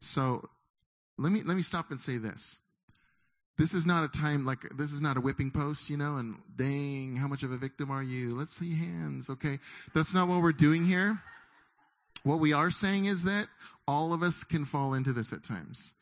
So 0.02 0.50
let 1.18 1.32
me, 1.32 1.44
let 1.44 1.56
me 1.56 1.64
stop 1.64 1.92
and 1.92 2.00
say 2.00 2.18
this. 2.18 2.60
This 3.58 3.74
is 3.74 3.86
not 3.86 4.04
a 4.04 4.10
time 4.10 4.46
like, 4.46 4.60
this 4.78 4.92
is 4.92 5.02
not 5.02 5.16
a 5.16 5.22
whipping 5.22 5.50
post, 5.50 5.90
you 5.90 5.96
know, 5.96 6.18
and 6.18 6.36
dang, 6.58 7.16
how 7.16 7.30
much 7.30 7.44
of 7.44 7.54
a 7.54 7.58
victim 7.58 7.90
are 7.90 8.04
you? 8.04 8.36
Let's 8.36 8.58
see 8.58 8.76
hands, 8.76 9.30
okay? 9.30 9.60
That's 9.94 10.14
not 10.14 10.28
what 10.28 10.42
we're 10.42 10.52
doing 10.52 10.86
here. 10.86 11.22
What 12.24 12.40
we 12.40 12.52
are 12.52 12.72
saying 12.72 13.06
is 13.06 13.24
that 13.24 13.48
all 13.88 14.12
of 14.12 14.24
us 14.24 14.44
can 14.44 14.66
fall 14.66 14.94
into 14.94 15.14
this 15.14 15.32
at 15.32 15.46
times. 15.46 15.94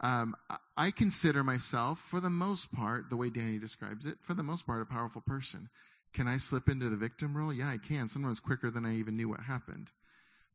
Um, 0.00 0.34
I 0.78 0.92
consider 0.92 1.42
myself, 1.42 1.98
for 1.98 2.20
the 2.20 2.30
most 2.30 2.72
part, 2.72 3.10
the 3.10 3.16
way 3.16 3.30
Danny 3.30 3.58
describes 3.58 4.06
it, 4.06 4.16
for 4.20 4.32
the 4.32 4.44
most 4.44 4.64
part, 4.64 4.80
a 4.80 4.86
powerful 4.86 5.20
person. 5.20 5.68
Can 6.12 6.28
I 6.28 6.36
slip 6.36 6.68
into 6.68 6.88
the 6.88 6.96
victim 6.96 7.36
role? 7.36 7.52
Yeah, 7.52 7.68
I 7.68 7.78
can. 7.78 8.06
Sometimes 8.06 8.38
quicker 8.38 8.70
than 8.70 8.86
I 8.86 8.94
even 8.94 9.16
knew 9.16 9.28
what 9.28 9.40
happened. 9.40 9.90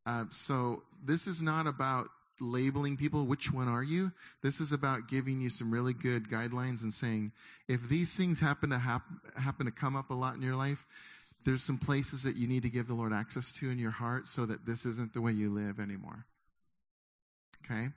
Uh, 0.05 0.23
so 0.29 0.83
this 1.03 1.27
is 1.27 1.41
not 1.41 1.67
about 1.67 2.07
labeling 2.39 2.95
people. 2.95 3.25
Which 3.25 3.51
one 3.51 3.67
are 3.67 3.83
you? 3.83 4.13
This 4.41 4.61
is 4.61 4.71
about 4.71 5.09
giving 5.09 5.41
you 5.41 5.49
some 5.49 5.69
really 5.69 5.93
good 5.93 6.29
guidelines 6.29 6.83
and 6.83 6.93
saying, 6.93 7.33
if 7.67 7.89
these 7.89 8.15
things 8.15 8.39
happen 8.39 8.69
to 8.69 8.79
hap- 8.79 9.03
happen 9.35 9.65
to 9.65 9.73
come 9.73 9.97
up 9.97 10.09
a 10.09 10.13
lot 10.13 10.35
in 10.35 10.41
your 10.41 10.55
life, 10.55 10.87
there's 11.43 11.63
some 11.63 11.77
places 11.77 12.23
that 12.23 12.37
you 12.37 12.47
need 12.47 12.63
to 12.63 12.69
give 12.69 12.87
the 12.87 12.93
Lord 12.93 13.11
access 13.11 13.51
to 13.59 13.69
in 13.69 13.77
your 13.77 13.91
heart 13.91 14.29
so 14.29 14.45
that 14.45 14.65
this 14.65 14.85
isn't 14.85 15.13
the 15.13 15.21
way 15.21 15.33
you 15.33 15.49
live 15.49 15.81
anymore. 15.81 16.25
Okay? 17.65 17.89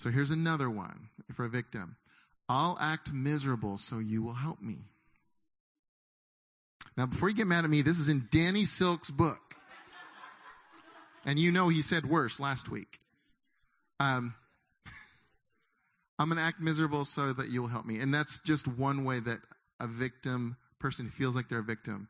So 0.00 0.08
here's 0.08 0.30
another 0.30 0.70
one 0.70 1.10
for 1.34 1.44
a 1.44 1.50
victim. 1.50 1.96
I'll 2.48 2.78
act 2.80 3.12
miserable 3.12 3.76
so 3.76 3.98
you 3.98 4.22
will 4.22 4.32
help 4.32 4.62
me. 4.62 4.78
Now, 6.96 7.04
before 7.04 7.28
you 7.28 7.34
get 7.34 7.46
mad 7.46 7.64
at 7.64 7.70
me, 7.70 7.82
this 7.82 8.00
is 8.00 8.08
in 8.08 8.26
Danny 8.30 8.64
Silk's 8.64 9.10
book. 9.10 9.56
And 11.26 11.38
you 11.38 11.52
know 11.52 11.68
he 11.68 11.82
said 11.82 12.06
worse 12.06 12.40
last 12.40 12.70
week. 12.70 12.98
Um, 14.00 14.32
I'm 16.18 16.30
going 16.30 16.38
to 16.38 16.44
act 16.44 16.62
miserable 16.62 17.04
so 17.04 17.34
that 17.34 17.50
you'll 17.50 17.68
help 17.68 17.84
me. 17.84 17.98
And 17.98 18.14
that's 18.14 18.40
just 18.40 18.66
one 18.66 19.04
way 19.04 19.20
that 19.20 19.40
a 19.80 19.86
victim 19.86 20.56
person 20.78 21.10
feels 21.10 21.36
like 21.36 21.50
they're 21.50 21.58
a 21.58 21.62
victim, 21.62 22.08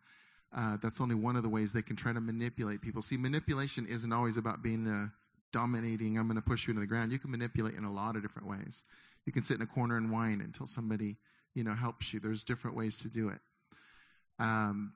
uh, 0.57 0.77
that's 0.81 1.01
only 1.01 1.17
one 1.17 1.35
of 1.35 1.43
the 1.43 1.49
ways 1.49 1.73
they 1.73 1.83
can 1.83 1.97
try 1.97 2.13
to 2.13 2.21
manipulate 2.21 2.83
people. 2.83 3.03
See, 3.03 3.17
manipulation 3.17 3.85
isn't 3.89 4.13
always 4.13 4.37
about 4.37 4.63
being 4.63 4.85
the 4.85 5.11
dominating, 5.53 6.19
I'm 6.19 6.27
going 6.27 6.41
to 6.41 6.47
push 6.47 6.67
you 6.67 6.73
into 6.73 6.81
the 6.81 6.87
ground. 6.87 7.13
You 7.13 7.19
can 7.19 7.31
manipulate 7.31 7.75
in 7.75 7.85
a 7.85 7.93
lot 7.93 8.17
of 8.17 8.23
different 8.23 8.49
ways. 8.49 8.85
You 9.27 9.33
can 9.33 9.43
sit 9.43 9.57
in 9.57 9.63
a 9.63 9.67
corner 9.67 9.97
and 9.97 10.11
whine 10.11 10.41
until 10.41 10.67
somebody, 10.67 11.19
you 11.55 11.65
know, 11.65 11.75
helps 11.75 12.13
you. 12.13 12.21
There's 12.21 12.45
different 12.45 12.77
ways 12.77 12.99
to 12.99 13.09
do 13.09 13.29
it. 13.29 13.41
Um, 14.39 14.95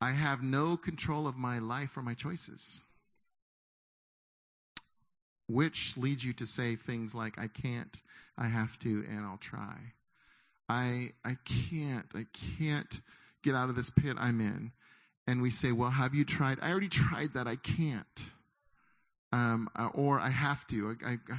I 0.00 0.10
have 0.12 0.42
no 0.42 0.76
control 0.76 1.26
of 1.26 1.36
my 1.36 1.58
life 1.58 1.96
or 1.96 2.02
my 2.02 2.14
choices. 2.14 2.84
Which 5.48 5.96
leads 5.96 6.24
you 6.24 6.34
to 6.34 6.46
say 6.46 6.76
things 6.76 7.14
like, 7.14 7.38
I 7.38 7.48
can't, 7.48 7.96
I 8.36 8.46
have 8.46 8.78
to, 8.80 9.04
and 9.08 9.24
I'll 9.24 9.38
try. 9.38 9.94
I, 10.68 11.12
I 11.24 11.36
can't, 11.44 12.06
I 12.14 12.26
can't 12.58 13.00
get 13.42 13.54
out 13.54 13.70
of 13.70 13.76
this 13.76 13.90
pit 13.90 14.16
I'm 14.18 14.40
in. 14.40 14.72
And 15.26 15.40
we 15.40 15.50
say, 15.50 15.72
well, 15.72 15.90
have 15.90 16.14
you 16.14 16.24
tried? 16.24 16.58
I 16.60 16.70
already 16.70 16.88
tried 16.88 17.32
that. 17.34 17.46
I 17.46 17.56
can't 17.56 18.30
um, 19.32 19.68
uh, 19.76 19.88
or 19.94 20.20
I 20.20 20.30
have 20.30 20.66
to. 20.68 20.96
I, 21.04 21.12
I, 21.12 21.36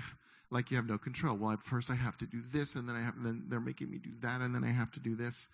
like 0.52 0.72
you 0.72 0.78
have 0.78 0.88
no 0.88 0.98
control. 0.98 1.38
Well, 1.38 1.52
at 1.52 1.62
first 1.62 1.92
I 1.92 1.96
have 1.96 2.18
to 2.18 2.26
do 2.26 2.42
this, 2.52 2.76
and 2.76 2.88
then 2.88 2.96
I 2.96 3.02
have, 3.02 3.14
then 3.22 3.44
they're 3.48 3.60
making 3.60 3.90
me 3.90 3.98
do 3.98 4.12
that, 4.22 4.42
and 4.42 4.54
then 4.54 4.64
I 4.64 4.72
have 4.72 4.92
to 4.94 5.00
do 5.00 5.16
this. 5.16 5.50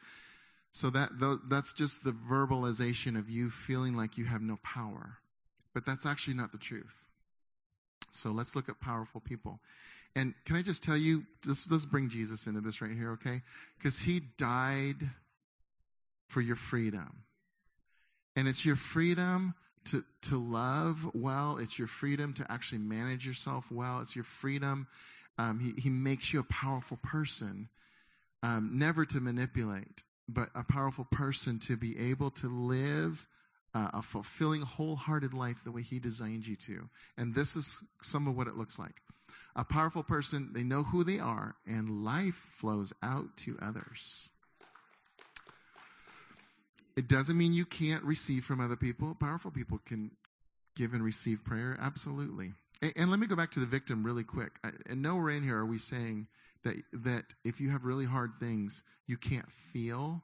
So 0.72 0.90
that 0.90 1.10
that's 1.48 1.74
just 1.74 2.04
the 2.04 2.12
verbalization 2.12 3.18
of 3.18 3.30
you 3.30 3.50
feeling 3.50 3.96
like 3.96 4.18
you 4.18 4.26
have 4.26 4.42
no 4.42 4.58
power, 4.64 5.18
but 5.74 5.86
that's 5.86 6.06
actually 6.06 6.34
not 6.34 6.52
the 6.52 6.58
truth. 6.58 7.08
So 8.12 8.32
let's 8.32 8.56
look 8.56 8.70
at 8.70 8.80
powerful 8.80 9.22
people. 9.22 9.60
And 10.16 10.34
can 10.46 10.56
I 10.56 10.62
just 10.62 10.84
tell 10.84 10.96
you, 10.96 11.24
let's, 11.46 11.70
let's 11.70 11.86
bring 11.86 12.10
Jesus 12.10 12.48
into 12.48 12.62
this 12.62 12.82
right 12.82 12.92
here, 12.92 13.12
okay? 13.12 13.42
Because 13.78 14.00
he 14.00 14.22
died 14.38 15.10
for 16.28 16.40
your 16.40 16.56
freedom. 16.56 17.24
And 18.38 18.48
it's 18.48 18.66
your 18.66 18.78
freedom 18.78 19.54
to, 19.86 20.04
to 20.24 20.38
love 20.38 21.10
well. 21.14 21.58
It's 21.58 21.78
your 21.78 21.88
freedom 21.88 22.34
to 22.36 22.52
actually 22.52 22.80
manage 22.80 23.26
yourself 23.26 23.72
well. 23.72 24.00
It's 24.02 24.16
your 24.16 24.24
freedom. 24.24 24.88
Um, 25.38 25.60
he, 25.60 25.80
he 25.80 25.90
makes 25.90 26.34
you 26.34 26.40
a 26.40 26.44
powerful 26.44 26.98
person, 27.04 27.70
um, 28.44 28.72
never 28.74 29.06
to 29.06 29.20
manipulate, 29.20 30.04
but 30.28 30.50
a 30.56 30.64
powerful 30.64 31.06
person 31.06 31.60
to 31.60 31.76
be 31.76 31.98
able 32.12 32.32
to 32.32 32.48
live 32.48 33.28
uh, 33.74 33.90
a 33.94 34.02
fulfilling, 34.02 34.62
wholehearted 34.62 35.34
life 35.34 35.64
the 35.64 35.72
way 35.72 35.82
He 35.82 36.00
designed 36.00 36.48
you 36.48 36.56
to. 36.56 36.90
And 37.18 37.36
this 37.36 37.56
is 37.56 37.84
some 38.02 38.28
of 38.28 38.38
what 38.38 38.48
it 38.48 38.56
looks 38.56 38.80
like. 38.80 39.02
A 39.56 39.66
powerful 39.66 40.04
person, 40.04 40.52
they 40.54 40.64
know 40.64 40.84
who 40.84 41.04
they 41.04 41.20
are, 41.20 41.56
and 41.68 42.04
life 42.04 42.36
flows 42.36 42.94
out 43.04 43.36
to 43.38 43.58
others. 43.62 44.30
It 46.96 47.08
doesn't 47.08 47.38
mean 47.38 47.54
you 47.54 47.66
can't 47.66 48.04
receive 48.04 48.46
from 48.46 48.62
other 48.62 48.76
people. 48.78 49.16
Powerful 49.16 49.52
people 49.52 49.80
can 49.86 50.12
give 50.76 50.94
and 50.94 51.04
receive 51.04 51.44
prayer, 51.44 51.78
absolutely. 51.82 52.54
And, 52.82 52.94
and 52.96 53.12
let 53.12 53.20
me 53.20 53.28
go 53.28 53.36
back 53.36 53.52
to 53.52 53.60
the 53.60 53.66
victim 53.66 54.04
really 54.04 54.24
quick. 54.24 54.60
I, 54.64 54.72
and 54.90 55.02
nowhere 55.02 55.32
in 55.32 55.44
here 55.44 55.58
are 55.58 55.66
we 55.66 55.78
saying 55.78 56.28
that 56.64 56.76
that 56.94 57.26
if 57.44 57.60
you 57.60 57.70
have 57.70 57.86
really 57.86 58.06
hard 58.06 58.32
things, 58.40 58.84
you 59.08 59.18
can't 59.18 59.52
feel 59.52 60.24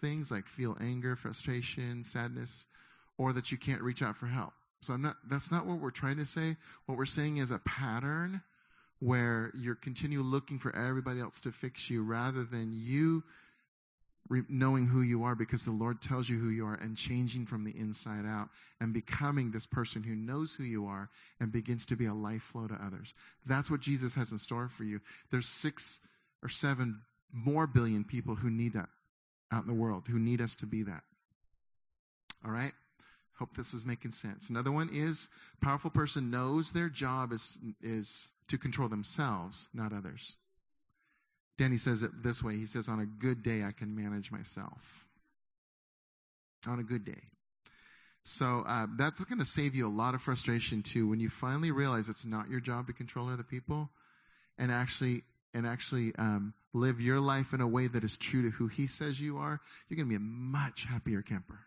things 0.00 0.30
like 0.30 0.46
feel 0.46 0.76
anger, 0.80 1.16
frustration, 1.16 2.02
sadness, 2.02 2.66
or 3.16 3.32
that 3.32 3.50
you 3.50 3.58
can't 3.58 3.82
reach 3.82 4.02
out 4.02 4.16
for 4.16 4.26
help. 4.26 4.52
So 4.80 4.94
I'm 4.94 5.02
not. 5.02 5.16
That's 5.28 5.50
not 5.50 5.66
what 5.66 5.80
we're 5.80 5.90
trying 5.90 6.18
to 6.18 6.26
say. 6.26 6.56
What 6.86 6.98
we're 6.98 7.06
saying 7.06 7.38
is 7.38 7.50
a 7.50 7.58
pattern 7.60 8.42
where 9.00 9.52
you're 9.54 9.74
continue 9.76 10.22
looking 10.22 10.58
for 10.58 10.74
everybody 10.74 11.20
else 11.20 11.40
to 11.42 11.52
fix 11.52 11.88
you 11.88 12.02
rather 12.02 12.44
than 12.44 12.70
you 12.72 13.22
knowing 14.48 14.86
who 14.86 15.02
you 15.02 15.24
are 15.24 15.34
because 15.34 15.64
the 15.64 15.70
Lord 15.70 16.02
tells 16.02 16.28
you 16.28 16.38
who 16.38 16.50
you 16.50 16.66
are 16.66 16.74
and 16.74 16.96
changing 16.96 17.46
from 17.46 17.64
the 17.64 17.76
inside 17.78 18.26
out 18.26 18.48
and 18.80 18.92
becoming 18.92 19.50
this 19.50 19.66
person 19.66 20.02
who 20.02 20.14
knows 20.14 20.54
who 20.54 20.64
you 20.64 20.86
are 20.86 21.08
and 21.40 21.50
begins 21.50 21.86
to 21.86 21.96
be 21.96 22.06
a 22.06 22.14
life 22.14 22.42
flow 22.42 22.66
to 22.66 22.74
others. 22.74 23.14
That's 23.46 23.70
what 23.70 23.80
Jesus 23.80 24.14
has 24.14 24.32
in 24.32 24.38
store 24.38 24.68
for 24.68 24.84
you. 24.84 25.00
There's 25.30 25.46
six 25.46 26.00
or 26.42 26.48
seven 26.48 27.00
more 27.32 27.66
billion 27.66 28.04
people 28.04 28.34
who 28.34 28.50
need 28.50 28.74
that 28.74 28.88
out 29.50 29.62
in 29.62 29.68
the 29.68 29.80
world, 29.80 30.04
who 30.08 30.18
need 30.18 30.40
us 30.40 30.54
to 30.56 30.66
be 30.66 30.82
that. 30.82 31.02
All 32.44 32.50
right? 32.50 32.72
Hope 33.38 33.56
this 33.56 33.72
is 33.72 33.86
making 33.86 34.10
sense. 34.10 34.50
Another 34.50 34.72
one 34.72 34.90
is 34.92 35.30
powerful 35.60 35.90
person 35.90 36.30
knows 36.30 36.72
their 36.72 36.88
job 36.88 37.32
is, 37.32 37.58
is 37.80 38.32
to 38.48 38.58
control 38.58 38.88
themselves, 38.88 39.68
not 39.72 39.92
others. 39.92 40.36
Danny 41.58 41.76
says 41.76 42.02
it 42.02 42.22
this 42.22 42.42
way. 42.42 42.56
He 42.56 42.66
says, 42.66 42.88
on 42.88 43.00
a 43.00 43.06
good 43.06 43.42
day, 43.42 43.64
I 43.64 43.72
can 43.72 43.94
manage 43.94 44.30
myself. 44.30 45.06
On 46.66 46.78
a 46.78 46.84
good 46.84 47.04
day. 47.04 47.20
So 48.22 48.62
uh, 48.66 48.86
that's 48.96 49.24
going 49.24 49.38
to 49.38 49.44
save 49.44 49.74
you 49.74 49.86
a 49.86 49.90
lot 49.90 50.14
of 50.14 50.22
frustration 50.22 50.82
too 50.82 51.08
when 51.08 51.18
you 51.18 51.28
finally 51.28 51.70
realize 51.70 52.08
it's 52.08 52.24
not 52.24 52.50
your 52.50 52.60
job 52.60 52.86
to 52.86 52.92
control 52.92 53.28
other 53.28 53.42
people, 53.42 53.90
and 54.58 54.70
actually 54.70 55.22
and 55.54 55.66
actually 55.66 56.14
um, 56.16 56.52
live 56.74 57.00
your 57.00 57.20
life 57.20 57.54
in 57.54 57.60
a 57.60 57.66
way 57.66 57.86
that 57.86 58.04
is 58.04 58.18
true 58.18 58.42
to 58.42 58.50
who 58.50 58.66
He 58.66 58.86
says 58.86 59.20
you 59.20 59.38
are. 59.38 59.60
You're 59.88 59.96
going 59.96 60.06
to 60.06 60.10
be 60.10 60.16
a 60.16 60.20
much 60.20 60.84
happier 60.84 61.22
camper, 61.22 61.60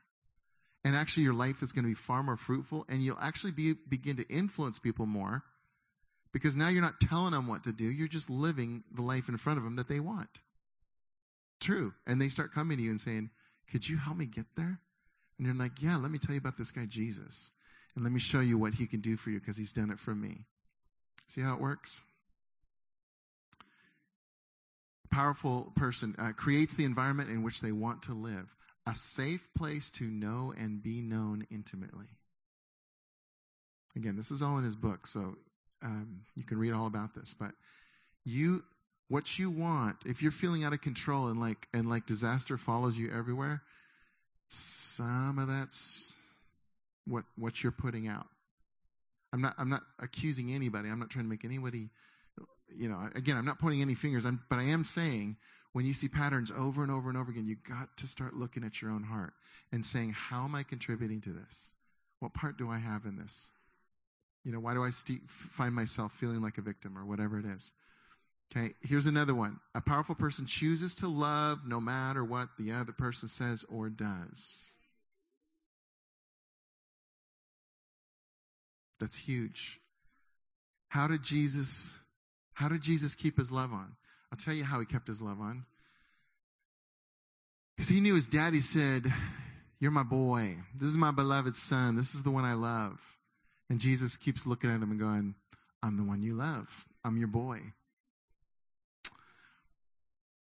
and 0.84 0.96
actually 0.96 1.24
your 1.24 1.34
life 1.34 1.64
is 1.64 1.72
going 1.72 1.84
to 1.84 1.89
be 1.89 1.96
far 1.96 2.22
more 2.22 2.38
fruitful, 2.38 2.86
and 2.88 3.02
you'll 3.02 3.18
actually 3.20 3.54
be 3.54 3.74
begin 3.74 4.18
to 4.18 4.28
influence 4.30 4.78
people 4.78 5.08
more 5.08 5.44
because 6.34 6.56
now 6.56 6.70
you're 6.70 6.82
not 6.82 7.00
telling 7.00 7.32
them 7.32 7.48
what 7.48 7.64
to 7.66 7.72
do, 7.72 7.84
you're 7.84 8.08
just 8.08 8.30
living 8.30 8.84
the 8.94 9.02
life 9.02 9.30
in 9.30 9.38
front 9.38 9.58
of 9.58 9.64
them 9.64 9.76
that 9.76 9.88
they 9.88 10.00
want. 10.00 10.42
True. 11.60 11.94
And 12.08 12.20
they 12.20 12.30
start 12.30 12.54
coming 12.54 12.78
to 12.78 12.84
you 12.84 12.90
and 12.90 13.00
saying, 13.00 13.30
Could 13.70 13.88
you 13.88 13.98
help 13.98 14.18
me 14.18 14.26
get 14.26 14.46
there? 14.56 14.80
And 15.38 15.48
you're 15.48 15.56
like, 15.56 15.82
Yeah, 15.82 15.98
let 15.98 16.12
me 16.12 16.20
tell 16.20 16.34
you 16.34 16.40
about 16.40 16.58
this 16.58 16.72
guy, 16.72 16.86
Jesus. 16.86 17.52
And 17.96 18.04
let 18.04 18.14
me 18.14 18.20
show 18.20 18.40
you 18.40 18.58
what 18.58 18.76
he 18.76 18.88
can 18.88 19.02
do 19.02 19.18
for 19.18 19.30
you 19.30 19.40
because 19.40 19.58
he's 19.58 19.74
done 19.74 19.92
it 19.92 20.00
for 20.00 20.16
me. 20.16 20.46
See 21.28 21.42
how 21.42 21.54
it 21.54 21.62
works? 21.62 22.04
Powerful 25.12 25.74
person 25.76 26.16
uh, 26.18 26.32
creates 26.32 26.74
the 26.74 26.86
environment 26.86 27.30
in 27.30 27.44
which 27.44 27.60
they 27.60 27.74
want 27.74 28.04
to 28.04 28.14
live, 28.14 28.56
a 28.88 28.96
safe 28.96 29.50
place 29.58 29.92
to 29.92 30.06
know 30.06 30.54
and 30.58 30.82
be 30.82 31.02
known 31.02 31.46
intimately. 31.52 32.08
Again, 33.96 34.16
this 34.16 34.32
is 34.32 34.42
all 34.42 34.58
in 34.58 34.64
his 34.64 34.78
book, 34.78 35.06
so 35.06 35.36
um, 35.84 36.22
you 36.36 36.44
can 36.44 36.58
read 36.58 36.74
all 36.74 36.88
about 36.88 37.14
this, 37.14 37.36
but 37.38 37.52
you, 38.24 38.64
what 39.08 39.40
you 39.40 39.50
want, 39.50 39.98
if 40.06 40.22
you're 40.22 40.32
feeling 40.32 40.64
out 40.64 40.74
of 40.74 40.82
control 40.82 41.28
and 41.28 41.40
like, 41.40 41.68
and 41.74 41.90
like 41.90 42.06
disaster 42.06 42.58
follows 42.58 42.98
you 42.98 43.12
everywhere, 43.12 43.62
some 44.48 45.40
of 45.40 45.48
that's 45.48 46.16
what, 47.06 47.24
what 47.38 47.64
you're 47.64 47.72
putting 47.72 48.08
out. 48.08 48.28
I'm 49.34 49.42
not, 49.42 49.56
I'm 49.58 49.70
not 49.70 49.84
accusing 50.00 50.52
anybody. 50.52 50.90
I'm 50.90 51.00
not 51.00 51.10
trying 51.10 51.26
to 51.26 51.30
make 51.30 51.46
anybody, 51.46 51.90
you 52.70 52.90
know, 52.90 53.10
again, 53.16 53.38
I'm 53.38 53.46
not 53.46 53.60
pointing 53.60 53.82
any 53.82 53.96
fingers, 53.96 54.26
I'm, 54.26 54.42
but 54.50 54.60
I 54.60 54.64
am 54.64 54.84
saying 54.84 55.38
when 55.74 55.86
you 55.86 55.94
see 55.94 56.08
patterns 56.08 56.52
over 56.52 56.84
and 56.84 56.92
over 56.92 57.10
and 57.10 57.18
over 57.18 57.32
again, 57.32 57.46
you 57.46 57.56
got 57.68 57.96
to 57.98 58.08
start 58.08 58.36
looking 58.36 58.64
at 58.64 58.82
your 58.82 58.92
own 58.92 59.04
heart 59.04 59.34
and 59.72 59.86
saying, 59.86 60.12
How 60.12 60.44
am 60.44 60.56
I 60.56 60.64
contributing 60.64 61.22
to 61.22 61.30
this? 61.30 61.72
What 62.20 62.34
part 62.34 62.58
do 62.58 62.70
I 62.70 62.78
have 62.78 63.06
in 63.06 63.18
this? 63.18 63.52
You 64.44 64.52
know, 64.52 64.60
why 64.60 64.74
do 64.74 64.84
I 64.84 64.89
st- 64.89 65.30
find 65.30 65.74
myself 65.74 66.14
feeling 66.14 66.42
like 66.42 66.58
a 66.58 66.62
victim 66.62 66.98
or 66.98 67.06
whatever 67.06 67.39
it 67.39 67.46
is? 67.46 67.74
Okay, 68.52 68.74
here's 68.82 69.06
another 69.06 69.34
one. 69.34 69.60
A 69.76 69.82
powerful 69.82 70.16
person 70.16 70.46
chooses 70.46 70.96
to 70.96 71.08
love 71.08 71.60
no 71.66 71.80
matter 71.80 72.24
what 72.24 72.50
the 72.58 72.72
other 72.72 72.92
person 72.92 73.30
says 73.30 73.66
or 73.70 73.89
does. 73.89 74.74
That's 79.00 79.18
huge. 79.18 79.80
How 80.89 81.08
did 81.08 81.24
Jesus 81.24 81.98
how 82.54 82.68
did 82.68 82.82
Jesus 82.82 83.16
keep 83.16 83.38
his 83.38 83.52
love 83.52 83.74
on? 83.74 83.96
I'll 84.32 84.38
tell 84.38 84.54
you 84.54 84.64
how 84.64 84.80
he 84.80 84.86
kept 84.86 85.08
his 85.08 85.22
love 85.22 85.39
on. 85.39 85.66
Because 87.76 87.89
he 87.89 88.02
knew 88.02 88.14
his 88.14 88.28
daddy 88.28 88.62
said, 88.62 89.12
You're 89.80 89.89
my 89.92 90.04
boy. 90.04 90.58
This 90.76 90.89
is 90.89 90.98
my 90.98 91.12
beloved 91.12 91.56
son. 91.56 91.96
This 91.96 92.14
is 92.14 92.22
the 92.22 92.30
one 92.30 92.46
I 92.46 92.54
love. 92.54 93.00
And 93.72 93.80
Jesus 93.80 94.18
keeps 94.18 94.46
looking 94.46 94.70
at 94.70 94.82
him 94.82 94.92
and 94.92 95.00
going, 95.00 95.34
I'm 95.82 95.96
the 95.96 96.04
one 96.04 96.22
you 96.22 96.34
love. 96.34 96.86
I'm 97.06 97.16
your 97.16 97.30
boy. 97.30 97.62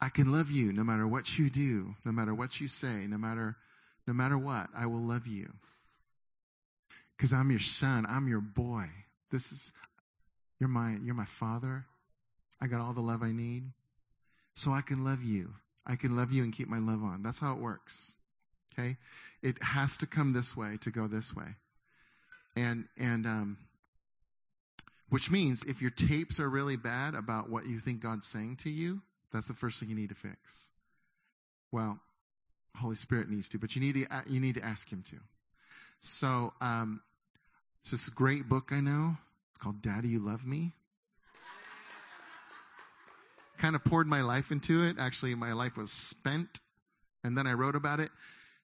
I 0.00 0.10
can 0.10 0.30
love 0.30 0.48
you 0.48 0.72
no 0.72 0.84
matter 0.84 1.08
what 1.08 1.36
you 1.36 1.50
do, 1.50 1.96
no 2.04 2.12
matter 2.12 2.32
what 2.32 2.60
you 2.60 2.68
say, 2.68 3.08
no 3.08 3.18
matter 3.18 3.56
no 4.06 4.14
matter 4.14 4.38
what. 4.38 4.68
I 4.76 4.86
will 4.86 5.00
love 5.00 5.26
you. 5.26 5.52
Cuz 7.18 7.32
I'm 7.32 7.50
your 7.50 7.58
son, 7.58 8.06
I'm 8.08 8.28
your 8.28 8.40
boy. 8.40 8.88
This 9.32 9.50
is 9.50 9.72
you're 10.60 10.68
my 10.68 10.96
you're 11.02 11.12
my 11.12 11.24
father. 11.24 11.84
I 12.60 12.68
got 12.68 12.80
all 12.80 12.92
the 12.92 13.00
love 13.00 13.24
I 13.24 13.32
need. 13.32 13.72
So 14.54 14.70
I 14.70 14.82
can 14.82 15.04
love 15.04 15.24
you. 15.24 15.54
I 15.84 15.96
can 15.96 16.14
love 16.14 16.30
you 16.30 16.44
and 16.44 16.52
keep 16.52 16.68
my 16.68 16.78
love 16.78 17.02
on. 17.02 17.24
That's 17.24 17.40
how 17.40 17.54
it 17.54 17.58
works. 17.58 18.14
Okay? 18.72 18.98
It 19.42 19.60
has 19.64 19.96
to 19.96 20.06
come 20.06 20.32
this 20.32 20.56
way 20.56 20.76
to 20.82 20.92
go 20.92 21.08
this 21.08 21.34
way. 21.34 21.56
And 22.56 22.86
and 22.98 23.26
um 23.26 23.58
which 25.08 25.30
means 25.30 25.62
if 25.64 25.80
your 25.80 25.90
tapes 25.90 26.40
are 26.40 26.48
really 26.48 26.76
bad 26.76 27.14
about 27.14 27.48
what 27.48 27.66
you 27.66 27.78
think 27.78 28.00
God's 28.00 28.26
saying 28.26 28.56
to 28.56 28.70
you, 28.70 29.02
that's 29.32 29.48
the 29.48 29.54
first 29.54 29.78
thing 29.78 29.88
you 29.88 29.94
need 29.94 30.08
to 30.08 30.16
fix. 30.16 30.70
Well, 31.70 32.00
Holy 32.76 32.96
Spirit 32.96 33.28
needs 33.28 33.48
to, 33.50 33.58
but 33.58 33.76
you 33.76 33.80
need 33.80 33.94
to 33.94 34.06
you 34.26 34.40
need 34.40 34.56
to 34.56 34.64
ask 34.64 34.90
Him 34.90 35.04
to. 35.10 35.16
So, 36.00 36.52
um, 36.60 37.00
it's 37.82 37.90
this 37.90 38.08
great 38.08 38.48
book 38.48 38.70
I 38.72 38.80
know. 38.80 39.16
It's 39.50 39.58
called 39.58 39.80
"Daddy, 39.80 40.08
You 40.08 40.18
Love 40.18 40.46
Me." 40.46 40.72
Kind 43.58 43.74
of 43.74 43.84
poured 43.84 44.06
my 44.06 44.20
life 44.20 44.50
into 44.50 44.84
it. 44.84 44.96
Actually, 44.98 45.34
my 45.34 45.52
life 45.52 45.76
was 45.76 45.90
spent, 45.90 46.60
and 47.24 47.38
then 47.38 47.46
I 47.46 47.54
wrote 47.54 47.74
about 47.74 48.00
it. 48.00 48.10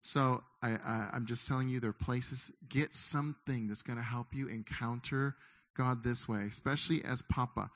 So 0.03 0.43
I, 0.63 0.71
I, 0.71 1.09
I'm 1.13 1.27
just 1.27 1.49
telling 1.49 1.69
you, 1.69 1.81
there 1.81 1.91
are 1.91 1.95
places. 1.95 2.53
Get 2.69 2.95
something 2.95 3.69
that's 3.69 3.83
going 3.83 3.99
to 3.99 4.05
help 4.05 4.29
you 4.33 4.49
encounter 4.49 5.35
God 5.77 6.05
this 6.05 6.29
way, 6.29 6.45
especially 6.49 7.05
as 7.05 7.23
Papa. 7.23 7.71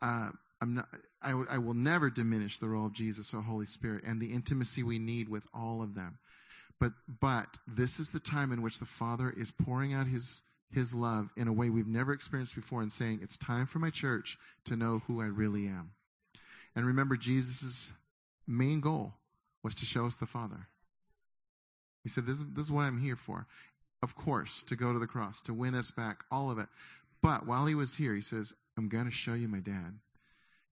Uh, 0.00 0.30
I'm 0.60 0.74
not, 0.74 0.88
I, 1.22 1.30
w- 1.30 1.48
I 1.50 1.58
will 1.58 1.74
never 1.74 2.10
diminish 2.10 2.58
the 2.58 2.68
role 2.68 2.86
of 2.86 2.92
Jesus 2.92 3.34
or 3.34 3.42
Holy 3.42 3.66
Spirit 3.66 4.04
and 4.06 4.20
the 4.20 4.32
intimacy 4.32 4.82
we 4.82 4.98
need 4.98 5.28
with 5.28 5.44
all 5.52 5.82
of 5.82 5.94
them. 5.94 6.18
But, 6.80 6.92
but 7.20 7.58
this 7.66 7.98
is 7.98 8.10
the 8.10 8.20
time 8.20 8.52
in 8.52 8.62
which 8.62 8.78
the 8.78 8.84
Father 8.86 9.34
is 9.36 9.50
pouring 9.50 9.92
out 9.92 10.06
his, 10.06 10.42
his 10.72 10.94
love 10.94 11.30
in 11.36 11.48
a 11.48 11.52
way 11.52 11.70
we've 11.70 11.88
never 11.88 12.12
experienced 12.12 12.54
before 12.54 12.82
and 12.82 12.92
saying, 12.92 13.18
it's 13.22 13.36
time 13.36 13.66
for 13.66 13.80
my 13.80 13.90
church 13.90 14.38
to 14.66 14.76
know 14.76 15.02
who 15.06 15.20
I 15.20 15.26
really 15.26 15.66
am. 15.66 15.90
And 16.76 16.86
remember, 16.86 17.16
Jesus' 17.16 17.92
main 18.46 18.80
goal 18.80 19.14
was 19.64 19.74
to 19.76 19.86
show 19.86 20.06
us 20.06 20.14
the 20.14 20.26
Father. 20.26 20.68
He 22.02 22.08
said, 22.08 22.26
this, 22.26 22.42
this 22.54 22.66
is 22.66 22.72
what 22.72 22.82
I'm 22.82 22.98
here 22.98 23.16
for. 23.16 23.46
Of 24.02 24.14
course, 24.14 24.62
to 24.64 24.76
go 24.76 24.92
to 24.92 24.98
the 24.98 25.06
cross, 25.06 25.40
to 25.42 25.54
win 25.54 25.74
us 25.74 25.90
back, 25.90 26.24
all 26.30 26.50
of 26.50 26.58
it. 26.58 26.68
But 27.22 27.46
while 27.46 27.66
he 27.66 27.74
was 27.74 27.96
here, 27.96 28.14
he 28.14 28.20
says, 28.20 28.54
I'm 28.76 28.88
going 28.88 29.06
to 29.06 29.10
show 29.10 29.34
you 29.34 29.48
my 29.48 29.58
dad. 29.58 29.98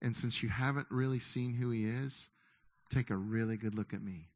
And 0.01 0.15
since 0.15 0.43
you 0.43 0.49
haven't 0.49 0.87
really 0.91 1.19
seen 1.19 1.55
who 1.55 1.71
he 1.71 1.87
is, 1.87 2.31
take 2.91 3.11
a 3.11 3.17
really 3.17 3.57
good 3.57 3.75
look 3.75 3.93
at 3.93 4.03
me 4.03 4.29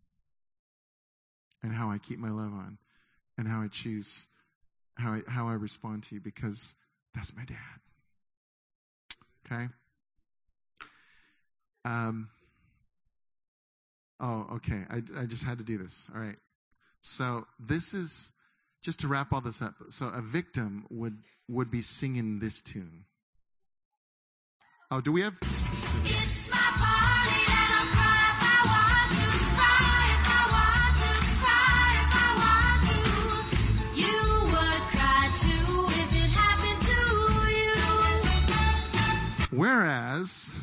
and 1.63 1.73
how 1.73 1.91
I 1.91 1.99
keep 1.99 2.19
my 2.19 2.31
love 2.31 2.53
on 2.53 2.79
and 3.39 3.47
how 3.47 3.61
I 3.63 3.69
choose, 3.69 4.27
how 4.95 5.13
I, 5.13 5.23
how 5.29 5.49
I 5.49 5.55
respond 5.55 6.03
to 6.05 6.17
you 6.17 6.21
because 6.21 6.75
that's 7.15 7.37
my 7.37 7.45
dad. 7.45 7.57
Okay? 9.47 9.69
Um, 11.85 12.29
oh, 14.19 14.47
okay. 14.57 14.83
I, 14.91 15.03
I 15.21 15.27
just 15.27 15.45
had 15.45 15.59
to 15.59 15.65
do 15.65 15.79
this. 15.79 16.09
All 16.15 16.21
right. 16.21 16.37
So 17.03 17.47
this 17.59 17.95
is 17.95 18.33
just 18.83 19.01
to 19.01 19.09
wrap 19.09 19.33
all 19.33 19.41
this 19.41 19.61
up. 19.63 19.75
So 19.91 20.09
a 20.09 20.21
victim 20.21 20.87
would 20.91 21.19
would 21.49 21.71
be 21.71 21.83
singing 21.83 22.39
this 22.39 22.61
tune. 22.61 23.05
Oh, 24.91 25.01
do 25.01 25.13
we 25.13 25.23
have? 25.23 25.39
It's 25.43 26.49
my 26.51 26.57
party 26.57 27.43
and 27.47 27.73
I'll 27.75 27.87
cry 27.95 28.19
if 28.31 28.43
I 28.43 28.59
want 28.71 29.11
to. 29.17 29.27
Cry 29.57 30.03
if 30.17 30.27
I 30.29 30.43
want 30.57 30.95
to. 31.01 31.11
Cry 31.43 31.89
if 32.03 32.11
I 32.15 32.29
want 32.43 32.81
to. 32.91 32.99
You 34.01 34.19
would 34.51 34.83
cry 34.95 35.25
too 35.39 35.73
if 36.01 36.11
it 36.25 36.31
happened 36.31 36.83
to 36.91 37.01
you. 39.53 39.59
Whereas 39.59 40.61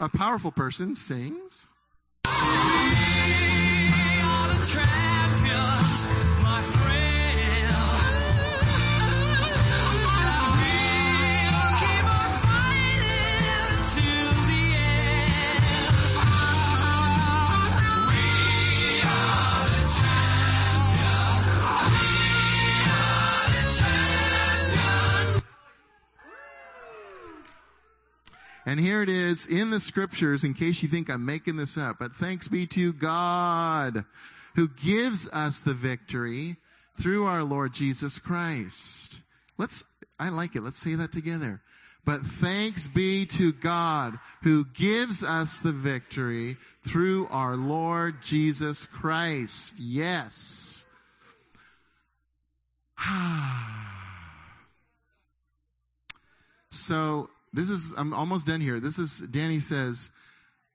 a 0.00 0.08
powerful 0.08 0.52
person 0.52 0.94
sings. 0.94 1.70
And 28.66 28.80
here 28.80 29.02
it 29.02 29.10
is 29.10 29.46
in 29.46 29.70
the 29.70 29.78
scriptures, 29.78 30.42
in 30.42 30.54
case 30.54 30.82
you 30.82 30.88
think 30.88 31.10
I'm 31.10 31.24
making 31.24 31.56
this 31.58 31.76
up, 31.76 31.96
but 32.00 32.16
thanks 32.16 32.48
be 32.48 32.66
to 32.68 32.92
God 32.94 34.04
who 34.54 34.68
gives 34.68 35.28
us 35.28 35.60
the 35.60 35.74
victory 35.74 36.56
through 37.00 37.24
our 37.26 37.42
Lord 37.42 37.72
Jesus 37.72 38.18
Christ. 38.18 39.22
Let's, 39.58 39.84
I 40.18 40.28
like 40.30 40.56
it. 40.56 40.62
Let's 40.62 40.78
say 40.78 40.94
that 40.94 41.12
together. 41.12 41.60
But 42.04 42.20
thanks 42.20 42.86
be 42.86 43.24
to 43.26 43.52
God 43.52 44.18
who 44.42 44.66
gives 44.66 45.24
us 45.24 45.60
the 45.62 45.72
victory 45.72 46.58
through 46.82 47.28
our 47.30 47.56
Lord 47.56 48.22
Jesus 48.22 48.84
Christ. 48.84 49.80
Yes. 49.80 50.84
so 56.68 57.30
this 57.54 57.70
is, 57.70 57.94
I'm 57.96 58.12
almost 58.12 58.46
done 58.46 58.60
here. 58.60 58.80
This 58.80 58.98
is, 58.98 59.20
Danny 59.20 59.60
says, 59.60 60.10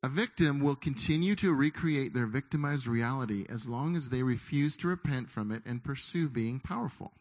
a 0.01 0.07
victim 0.09 0.61
will 0.61 0.75
continue 0.75 1.35
to 1.35 1.53
recreate 1.53 2.13
their 2.13 2.25
victimized 2.25 2.87
reality 2.87 3.45
as 3.49 3.67
long 3.67 3.95
as 3.95 4.09
they 4.09 4.23
refuse 4.23 4.77
to 4.77 4.87
repent 4.87 5.29
from 5.29 5.51
it 5.51 5.61
and 5.65 5.83
pursue 5.83 6.29
being 6.29 6.59
powerful. 6.59 7.11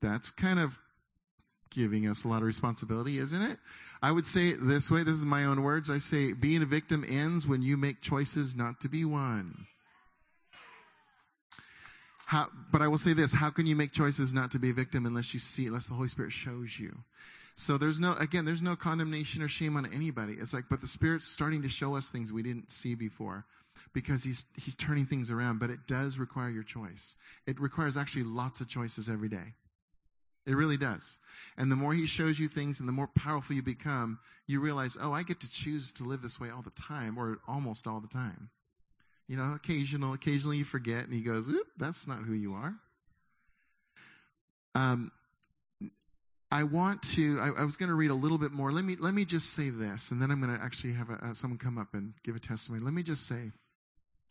That's 0.00 0.30
kind 0.30 0.58
of 0.58 0.78
giving 1.70 2.08
us 2.08 2.24
a 2.24 2.28
lot 2.28 2.38
of 2.38 2.46
responsibility, 2.46 3.18
isn't 3.18 3.42
it? 3.42 3.58
I 4.02 4.10
would 4.10 4.26
say 4.26 4.48
it 4.48 4.58
this 4.60 4.90
way. 4.90 5.02
This 5.02 5.14
is 5.14 5.24
my 5.24 5.44
own 5.44 5.62
words. 5.62 5.90
I 5.90 5.98
say 5.98 6.32
being 6.32 6.62
a 6.62 6.66
victim 6.66 7.04
ends 7.06 7.46
when 7.46 7.62
you 7.62 7.76
make 7.76 8.00
choices 8.00 8.56
not 8.56 8.80
to 8.80 8.88
be 8.88 9.04
one. 9.04 9.66
How, 12.26 12.48
but 12.72 12.82
I 12.82 12.88
will 12.88 12.98
say 12.98 13.12
this, 13.12 13.32
how 13.32 13.50
can 13.50 13.66
you 13.66 13.76
make 13.76 13.92
choices 13.92 14.34
not 14.34 14.50
to 14.50 14.58
be 14.58 14.70
a 14.70 14.74
victim 14.74 15.06
unless 15.06 15.32
you 15.32 15.38
see, 15.38 15.68
unless 15.68 15.86
the 15.86 15.94
Holy 15.94 16.08
Spirit 16.08 16.32
shows 16.32 16.78
you? 16.78 17.04
So 17.58 17.78
there's 17.78 17.98
no, 17.98 18.12
again, 18.16 18.44
there's 18.44 18.62
no 18.62 18.76
condemnation 18.76 19.42
or 19.42 19.48
shame 19.48 19.78
on 19.78 19.90
anybody. 19.90 20.34
It's 20.34 20.52
like, 20.52 20.66
but 20.68 20.82
the 20.82 20.86
Spirit's 20.86 21.26
starting 21.26 21.62
to 21.62 21.70
show 21.70 21.96
us 21.96 22.10
things 22.10 22.30
we 22.30 22.42
didn't 22.42 22.70
see 22.70 22.94
before 22.94 23.46
because 23.94 24.22
He's, 24.22 24.44
He's 24.56 24.74
turning 24.74 25.06
things 25.06 25.30
around, 25.30 25.58
but 25.58 25.70
it 25.70 25.86
does 25.86 26.18
require 26.18 26.50
your 26.50 26.62
choice. 26.62 27.16
It 27.46 27.58
requires 27.58 27.96
actually 27.96 28.24
lots 28.24 28.60
of 28.60 28.68
choices 28.68 29.08
every 29.08 29.30
day. 29.30 29.54
It 30.44 30.54
really 30.54 30.76
does. 30.76 31.18
And 31.56 31.72
the 31.72 31.76
more 31.76 31.94
He 31.94 32.04
shows 32.04 32.38
you 32.38 32.46
things 32.46 32.78
and 32.78 32.86
the 32.86 32.92
more 32.92 33.08
powerful 33.08 33.56
you 33.56 33.62
become, 33.62 34.18
you 34.46 34.60
realize, 34.60 34.98
oh, 35.00 35.14
I 35.14 35.22
get 35.22 35.40
to 35.40 35.50
choose 35.50 35.94
to 35.94 36.04
live 36.04 36.20
this 36.20 36.38
way 36.38 36.50
all 36.50 36.62
the 36.62 36.70
time 36.70 37.16
or 37.16 37.38
almost 37.48 37.86
all 37.86 38.00
the 38.00 38.06
time. 38.06 38.50
You 39.28 39.38
know, 39.38 39.54
occasional, 39.54 40.12
occasionally 40.12 40.58
you 40.58 40.64
forget 40.64 41.04
and 41.04 41.14
he 41.14 41.22
goes, 41.22 41.48
oop, 41.48 41.66
that's 41.78 42.06
not 42.06 42.18
who 42.18 42.34
you 42.34 42.52
are. 42.52 42.74
Um, 44.74 45.10
I 46.50 46.62
want 46.62 47.02
to. 47.14 47.40
I, 47.40 47.62
I 47.62 47.64
was 47.64 47.76
going 47.76 47.88
to 47.88 47.94
read 47.94 48.10
a 48.10 48.14
little 48.14 48.38
bit 48.38 48.52
more. 48.52 48.72
Let 48.72 48.84
me 48.84 48.96
let 48.98 49.14
me 49.14 49.24
just 49.24 49.54
say 49.54 49.70
this, 49.70 50.10
and 50.10 50.22
then 50.22 50.30
I'm 50.30 50.40
going 50.40 50.56
to 50.56 50.62
actually 50.62 50.92
have 50.92 51.10
a, 51.10 51.34
someone 51.34 51.58
come 51.58 51.78
up 51.78 51.94
and 51.94 52.12
give 52.22 52.36
a 52.36 52.40
testimony. 52.40 52.84
Let 52.84 52.94
me 52.94 53.02
just 53.02 53.26
say 53.26 53.50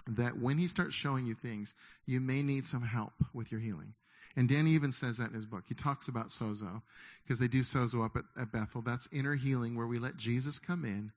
that 0.08 0.38
when 0.38 0.58
he 0.58 0.68
starts 0.68 0.96
showing 0.96 1.26
you 1.26 1.34
things, 1.34 1.74
you 2.06 2.22
may 2.22 2.42
need 2.42 2.66
some 2.66 2.84
help 2.84 3.14
with 3.34 3.52
your 3.52 3.60
healing. 3.60 3.94
And 4.38 4.50
Danny 4.50 4.72
even 4.72 4.92
says 4.92 5.18
that 5.18 5.30
in 5.30 5.34
his 5.34 5.46
book. 5.46 5.64
He 5.68 5.74
talks 5.74 6.08
about 6.08 6.28
sozo 6.28 6.82
because 7.24 7.40
they 7.40 7.48
do 7.48 7.62
sozo 7.62 8.04
up 8.04 8.18
at, 8.18 8.26
at 8.40 8.52
Bethel. 8.52 8.82
That's 8.82 9.08
inner 9.12 9.36
healing 9.36 9.76
where 9.76 9.88
we 9.88 9.98
let 9.98 10.18
Jesus 10.18 10.60
come 10.60 10.84
in 10.84 11.12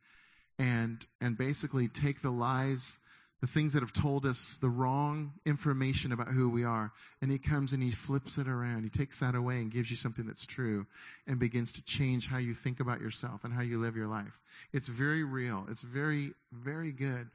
and 0.59 1.07
and 1.21 1.37
basically 1.37 1.89
take 1.89 2.23
the 2.23 2.31
lies 2.31 2.99
the 3.41 3.47
things 3.47 3.73
that 3.73 3.81
have 3.83 3.93
told 3.93 4.27
us 4.27 4.57
the 4.57 4.69
wrong 4.69 5.33
information 5.47 6.13
about 6.13 6.29
who 6.29 6.51
we 6.51 6.65
are. 6.65 6.93
And 7.23 7.31
he 7.31 7.39
comes 7.39 7.73
and 7.73 7.83
he 7.83 7.93
flips 7.93 8.37
it 8.37 8.49
around. 8.49 8.83
He 8.83 8.91
takes 8.91 9.21
that 9.21 9.35
away 9.35 9.59
and 9.59 9.71
gives 9.71 9.91
you 9.91 9.97
something 9.97 10.27
that's 10.27 10.45
true 10.45 10.87
and 11.27 11.39
begins 11.39 11.73
to 11.73 11.83
change 11.85 12.27
how 12.27 12.39
you 12.39 12.53
think 12.53 12.81
about 12.81 13.01
yourself 13.01 13.45
and 13.45 13.53
how 13.53 13.63
you 13.63 13.81
live 13.81 13.97
your 13.97 14.09
life. 14.09 14.41
It's 14.73 14.89
very 14.89 15.23
real. 15.23 15.67
It's 15.71 15.83
very, 15.83 16.33
very 16.53 16.91
good. 16.91 17.29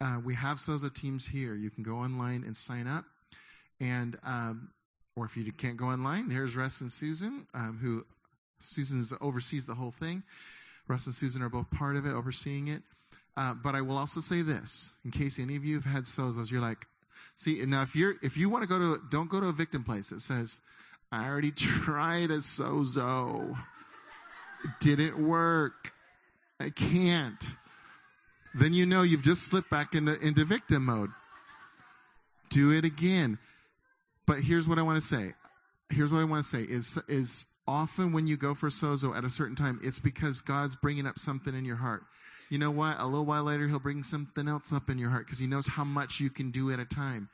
Uh, 0.00 0.20
we 0.24 0.34
have 0.34 0.58
Sozo 0.58 0.92
teams 0.92 1.26
here. 1.26 1.54
You 1.54 1.70
can 1.70 1.84
go 1.84 1.96
online 1.96 2.42
and 2.44 2.56
sign 2.56 2.88
up. 2.88 3.04
And, 3.80 4.18
um, 4.24 4.70
or 5.14 5.24
if 5.24 5.36
you 5.36 5.52
can't 5.52 5.76
go 5.76 5.86
online, 5.86 6.28
there's 6.28 6.56
Russ 6.56 6.80
and 6.80 6.90
Susan, 6.90 7.46
um, 7.54 7.78
who 7.80 8.04
Susan 8.58 9.04
oversees 9.20 9.66
the 9.66 9.74
whole 9.74 9.90
thing. 9.92 10.24
Russ 10.88 11.06
and 11.06 11.14
Susan 11.14 11.42
are 11.42 11.48
both 11.48 11.70
part 11.70 11.96
of 11.96 12.06
it, 12.06 12.12
overseeing 12.12 12.68
it. 12.68 12.82
Uh, 13.38 13.54
but 13.54 13.76
I 13.76 13.82
will 13.82 13.96
also 13.96 14.20
say 14.20 14.42
this, 14.42 14.94
in 15.04 15.12
case 15.12 15.38
any 15.38 15.54
of 15.54 15.64
you 15.64 15.76
have 15.76 15.84
had 15.84 16.04
sozos, 16.04 16.50
you're 16.50 16.60
like, 16.60 16.88
see, 17.36 17.64
now 17.64 17.82
if 17.82 17.94
you're, 17.94 18.16
if 18.20 18.36
you 18.36 18.50
want 18.50 18.64
to 18.64 18.68
go 18.68 18.80
to, 18.80 19.00
don't 19.12 19.30
go 19.30 19.40
to 19.40 19.46
a 19.46 19.52
victim 19.52 19.84
place 19.84 20.08
that 20.08 20.22
says, 20.22 20.60
I 21.12 21.28
already 21.28 21.52
tried 21.56 22.32
a 22.32 22.38
sozo. 22.38 23.56
It 24.64 24.70
didn't 24.80 25.24
work. 25.24 25.92
I 26.58 26.70
can't. 26.70 27.54
Then 28.54 28.74
you 28.74 28.86
know 28.86 29.02
you've 29.02 29.22
just 29.22 29.44
slipped 29.44 29.70
back 29.70 29.94
into, 29.94 30.18
into 30.18 30.44
victim 30.44 30.86
mode. 30.86 31.10
Do 32.50 32.72
it 32.72 32.84
again. 32.84 33.38
But 34.26 34.40
here's 34.40 34.66
what 34.66 34.80
I 34.80 34.82
want 34.82 35.00
to 35.00 35.06
say. 35.06 35.34
Here's 35.90 36.10
what 36.10 36.22
I 36.22 36.24
want 36.24 36.42
to 36.42 36.48
say 36.48 36.62
is, 36.64 36.98
is 37.06 37.46
often 37.68 38.12
when 38.12 38.26
you 38.26 38.36
go 38.36 38.56
for 38.56 38.68
sozo 38.68 39.16
at 39.16 39.22
a 39.22 39.30
certain 39.30 39.54
time, 39.54 39.78
it's 39.80 40.00
because 40.00 40.40
God's 40.40 40.74
bringing 40.74 41.06
up 41.06 41.20
something 41.20 41.54
in 41.54 41.64
your 41.64 41.76
heart. 41.76 42.02
You 42.50 42.58
know 42.58 42.70
what? 42.70 43.00
A 43.00 43.06
little 43.06 43.26
while 43.26 43.44
later, 43.44 43.68
he'll 43.68 43.78
bring 43.78 44.02
something 44.02 44.48
else 44.48 44.72
up 44.72 44.88
in 44.88 44.98
your 44.98 45.10
heart 45.10 45.26
because 45.26 45.38
he 45.38 45.46
knows 45.46 45.66
how 45.66 45.84
much 45.84 46.20
you 46.20 46.30
can 46.30 46.50
do 46.50 46.70
at 46.70 46.80
a 46.80 46.84
time. 46.84 47.28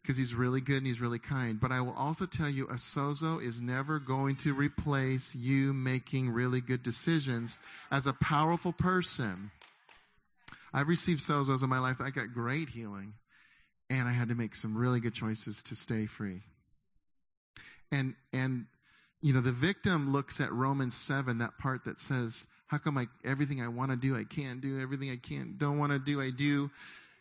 Because 0.00 0.16
he's 0.16 0.34
really 0.34 0.60
good 0.60 0.78
and 0.78 0.86
he's 0.86 1.00
really 1.00 1.18
kind. 1.18 1.58
But 1.58 1.72
I 1.72 1.80
will 1.80 1.94
also 1.94 2.26
tell 2.26 2.48
you, 2.48 2.66
a 2.66 2.74
sozo 2.74 3.42
is 3.42 3.62
never 3.62 3.98
going 3.98 4.36
to 4.36 4.52
replace 4.52 5.34
you 5.34 5.72
making 5.72 6.30
really 6.30 6.60
good 6.60 6.82
decisions 6.82 7.58
as 7.90 8.06
a 8.06 8.12
powerful 8.12 8.72
person. 8.72 9.50
I've 10.74 10.88
received 10.88 11.22
sozos 11.22 11.62
in 11.62 11.70
my 11.70 11.78
life. 11.78 12.00
I 12.00 12.10
got 12.10 12.34
great 12.34 12.68
healing. 12.68 13.14
And 13.88 14.08
I 14.08 14.12
had 14.12 14.28
to 14.28 14.34
make 14.34 14.54
some 14.54 14.76
really 14.76 15.00
good 15.00 15.14
choices 15.14 15.62
to 15.62 15.76
stay 15.76 16.06
free. 16.06 16.42
And, 17.92 18.14
and, 18.32 18.66
you 19.22 19.32
know, 19.32 19.40
the 19.40 19.52
victim 19.52 20.12
looks 20.12 20.40
at 20.40 20.52
Romans 20.52 20.94
7, 20.94 21.38
that 21.38 21.58
part 21.58 21.84
that 21.84 22.00
says, 22.00 22.46
how 22.66 22.78
come 22.78 22.98
I, 22.98 23.06
everything 23.24 23.60
I 23.60 23.68
want 23.68 23.90
to 23.90 23.96
do, 23.96 24.16
I 24.16 24.24
can't 24.24 24.60
do, 24.60 24.80
everything 24.80 25.10
I 25.10 25.16
can't, 25.16 25.58
don't 25.58 25.78
want 25.78 25.92
to 25.92 25.98
do, 25.98 26.20
I 26.20 26.30
do. 26.30 26.70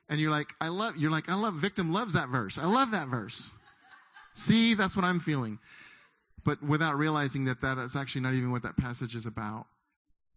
And 0.09 0.19
you're 0.19 0.31
like, 0.31 0.53
I 0.61 0.69
love, 0.69 0.97
you're 0.97 1.11
like, 1.11 1.29
I 1.29 1.35
love, 1.35 1.55
victim 1.55 1.93
loves 1.93 2.13
that 2.13 2.29
verse. 2.29 2.57
I 2.57 2.65
love 2.65 2.91
that 2.91 3.07
verse. 3.07 3.51
See, 4.33 4.73
that's 4.73 4.95
what 4.95 5.05
I'm 5.05 5.19
feeling. 5.19 5.59
But 6.43 6.61
without 6.61 6.97
realizing 6.97 7.45
that 7.45 7.61
that 7.61 7.77
is 7.77 7.95
actually 7.95 8.21
not 8.21 8.33
even 8.33 8.51
what 8.51 8.63
that 8.63 8.77
passage 8.77 9.15
is 9.15 9.25
about. 9.25 9.67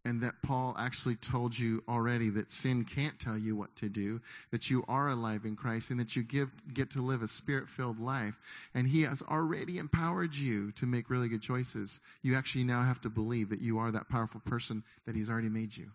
And 0.06 0.20
that 0.20 0.40
Paul 0.40 0.76
actually 0.78 1.16
told 1.16 1.58
you 1.58 1.82
already 1.88 2.28
that 2.28 2.52
sin 2.52 2.84
can't 2.84 3.18
tell 3.18 3.36
you 3.36 3.56
what 3.56 3.74
to 3.74 3.88
do, 3.88 4.20
that 4.52 4.70
you 4.70 4.84
are 4.86 5.08
alive 5.08 5.44
in 5.44 5.56
Christ, 5.56 5.90
and 5.90 5.98
that 5.98 6.14
you 6.14 6.22
give, 6.22 6.48
get 6.72 6.92
to 6.92 7.02
live 7.02 7.22
a 7.22 7.28
spirit 7.28 7.68
filled 7.68 7.98
life. 7.98 8.38
And 8.72 8.86
he 8.86 9.02
has 9.02 9.20
already 9.20 9.78
empowered 9.78 10.36
you 10.36 10.70
to 10.72 10.86
make 10.86 11.10
really 11.10 11.28
good 11.28 11.42
choices. 11.42 12.00
You 12.22 12.36
actually 12.36 12.62
now 12.62 12.84
have 12.84 13.00
to 13.00 13.10
believe 13.10 13.48
that 13.48 13.60
you 13.60 13.80
are 13.80 13.90
that 13.90 14.08
powerful 14.08 14.40
person 14.46 14.84
that 15.06 15.16
he's 15.16 15.28
already 15.28 15.48
made 15.48 15.76
you. 15.76 15.90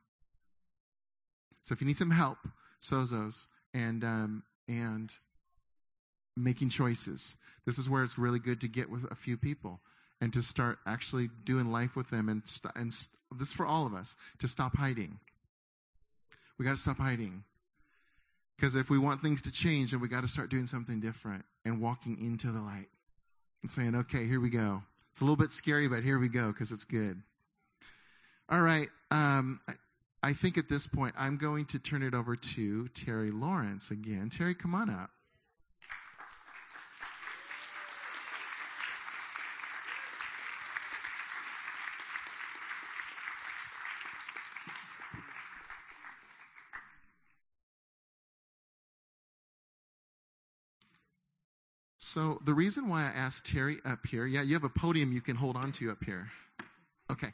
So 1.64 1.72
if 1.72 1.80
you 1.80 1.88
need 1.88 1.96
some 1.96 2.12
help, 2.12 2.40
Sozos, 2.82 3.48
and, 3.74 4.04
um, 4.04 4.44
and 4.68 5.10
making 6.36 6.68
choices, 6.68 7.38
this 7.66 7.78
is 7.78 7.90
where 7.90 8.04
it's 8.04 8.18
really 8.18 8.40
good 8.40 8.60
to 8.60 8.68
get 8.68 8.90
with 8.90 9.10
a 9.10 9.16
few 9.16 9.38
people 9.38 9.80
and 10.22 10.32
to 10.34 10.42
start 10.42 10.78
actually 10.86 11.30
doing 11.44 11.72
life 11.72 11.96
with 11.96 12.10
them 12.12 12.30
and, 12.30 12.48
st- 12.48 12.74
and 12.76 12.94
st- 12.94 13.18
this 13.38 13.50
is 13.50 13.54
for 13.54 13.66
all 13.66 13.88
of 13.88 13.94
us 13.94 14.16
to 14.40 14.48
stop 14.48 14.78
hiding. 14.78 15.20
We 16.58 16.66
got 16.66 16.76
to 16.76 16.82
stop 16.82 17.00
hiding. 17.00 17.44
Because 18.56 18.76
if 18.76 18.92
we 18.92 19.00
want 19.00 19.20
things 19.20 19.42
to 19.42 19.52
change 19.52 19.92
then 19.92 20.00
we 20.00 20.08
got 20.08 20.22
to 20.22 20.28
start 20.28 20.52
doing 20.52 20.68
something 20.68 21.00
different 21.00 21.44
and 21.66 21.82
walking 21.82 22.24
into 22.24 22.52
the 22.52 22.62
light 22.62 22.90
and 23.64 23.70
saying 23.70 23.96
okay 23.96 24.28
here 24.28 24.40
we 24.40 24.52
go. 24.52 24.84
It's 25.10 25.22
a 25.22 25.24
little 25.24 25.36
bit 25.36 25.52
scary 25.52 25.88
but 25.88 26.04
here 26.04 26.20
we 26.20 26.30
go 26.30 26.48
because 26.48 26.72
it's 26.72 26.86
good. 26.86 27.22
All 28.48 28.62
right 28.62 28.90
um, 29.10 29.60
I, 29.68 29.74
I 30.24 30.34
think 30.34 30.58
at 30.60 30.70
this 30.70 30.86
point 30.86 31.16
i'm 31.18 31.38
going 31.38 31.66
to 31.66 31.80
turn 31.80 32.04
it 32.04 32.14
over 32.14 32.36
to 32.36 32.88
terry 32.90 33.32
lawrence 33.32 33.90
again. 33.90 34.30
Terry 34.30 34.54
come 34.54 34.76
on 34.76 34.92
up 34.92 35.10
So 52.12 52.42
the 52.44 52.54
reason 52.54 52.90
why 52.90 53.04
I 53.04 53.18
asked 53.18 53.46
Terry 53.46 53.78
up 53.86 54.06
here, 54.06 54.26
yeah, 54.26 54.42
you 54.42 54.54
have 54.54 54.66
a 54.66 54.70
podium 54.70 55.14
you 55.14 55.22
can 55.22 55.38
hold 55.38 55.56
on 55.56 55.72
to 55.72 55.90
up 55.92 56.04
here. 56.04 56.30
Okay. 57.10 57.30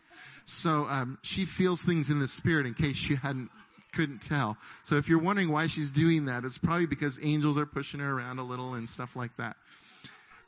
So 0.45 0.85
um, 0.87 1.17
she 1.23 1.45
feels 1.45 1.81
things 1.81 2.11
in 2.11 2.19
the 2.19 2.27
spirit 2.27 2.67
in 2.67 2.75
case 2.75 3.09
you 3.09 3.15
hadn't 3.15 3.49
couldn't 3.91 4.21
tell. 4.21 4.55
So 4.83 4.97
if 4.97 5.09
you're 5.09 5.17
wondering 5.17 5.51
why 5.51 5.65
she's 5.65 5.89
doing 5.89 6.25
that, 6.25 6.45
it's 6.45 6.59
probably 6.59 6.85
because 6.85 7.17
angels 7.23 7.57
are 7.57 7.65
pushing 7.65 8.01
her 8.01 8.19
around 8.19 8.37
a 8.37 8.43
little 8.43 8.75
and 8.75 8.87
stuff 8.87 9.15
like 9.15 9.35
that. 9.37 9.57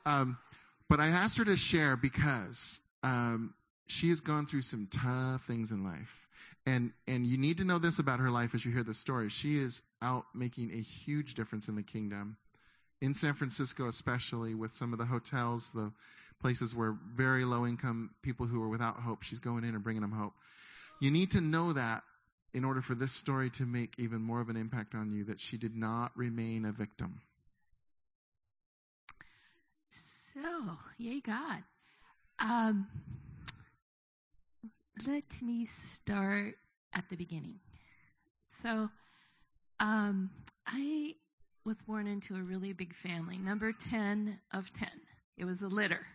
Um, 0.06 0.38
but 0.88 1.00
I 1.00 1.08
asked 1.08 1.36
her 1.38 1.44
to 1.46 1.56
share 1.56 1.96
because 1.96 2.82
um, 3.02 3.52
she 3.88 4.10
has 4.10 4.20
gone 4.20 4.46
through 4.46 4.62
some 4.62 4.86
tough 4.92 5.42
things 5.42 5.72
in 5.72 5.82
life. 5.82 6.28
And, 6.66 6.92
and 7.08 7.26
you 7.26 7.36
need 7.36 7.58
to 7.58 7.64
know 7.64 7.80
this 7.80 7.98
about 7.98 8.20
her 8.20 8.30
life 8.30 8.54
as 8.54 8.64
you 8.64 8.70
hear 8.70 8.84
the 8.84 8.94
story. 8.94 9.28
She 9.28 9.58
is 9.58 9.82
out 10.00 10.26
making 10.36 10.70
a 10.70 10.80
huge 10.80 11.34
difference 11.34 11.66
in 11.66 11.74
the 11.74 11.82
kingdom 11.82 12.36
in 13.00 13.14
San 13.14 13.34
Francisco, 13.34 13.88
especially 13.88 14.54
with 14.54 14.72
some 14.72 14.92
of 14.92 14.98
the 14.98 15.06
hotels, 15.06 15.72
the 15.72 15.92
places 16.40 16.74
where 16.74 16.96
very 17.14 17.44
low 17.44 17.66
income 17.66 18.10
people 18.22 18.46
who 18.46 18.62
are 18.62 18.68
without 18.68 18.96
hope, 18.96 19.22
she's 19.22 19.40
going 19.40 19.64
in 19.64 19.74
and 19.74 19.82
bringing 19.82 20.02
them 20.02 20.12
hope. 20.12 20.32
You 21.00 21.10
need 21.10 21.30
to 21.32 21.40
know 21.40 21.72
that 21.72 22.02
in 22.52 22.64
order 22.64 22.82
for 22.82 22.94
this 22.94 23.12
story 23.12 23.48
to 23.50 23.64
make 23.64 23.94
even 23.98 24.20
more 24.20 24.40
of 24.40 24.48
an 24.48 24.56
impact 24.56 24.94
on 24.94 25.12
you, 25.12 25.24
that 25.24 25.40
she 25.40 25.56
did 25.56 25.76
not 25.76 26.12
remain 26.16 26.64
a 26.64 26.72
victim. 26.72 27.20
So, 29.88 30.78
yay, 30.98 31.20
God. 31.20 31.62
Um, 32.38 32.86
let 35.06 35.42
me 35.42 35.66
start 35.66 36.56
at 36.92 37.04
the 37.08 37.16
beginning. 37.16 37.60
So, 38.62 38.90
um, 39.78 40.30
I 40.66 41.14
was 41.64 41.82
born 41.82 42.06
into 42.06 42.36
a 42.36 42.42
really 42.42 42.72
big 42.72 42.94
family, 42.94 43.38
number 43.38 43.72
10 43.72 44.38
of 44.52 44.72
10. 44.72 44.88
It 45.36 45.44
was 45.44 45.62
a 45.62 45.68
litter. 45.68 46.06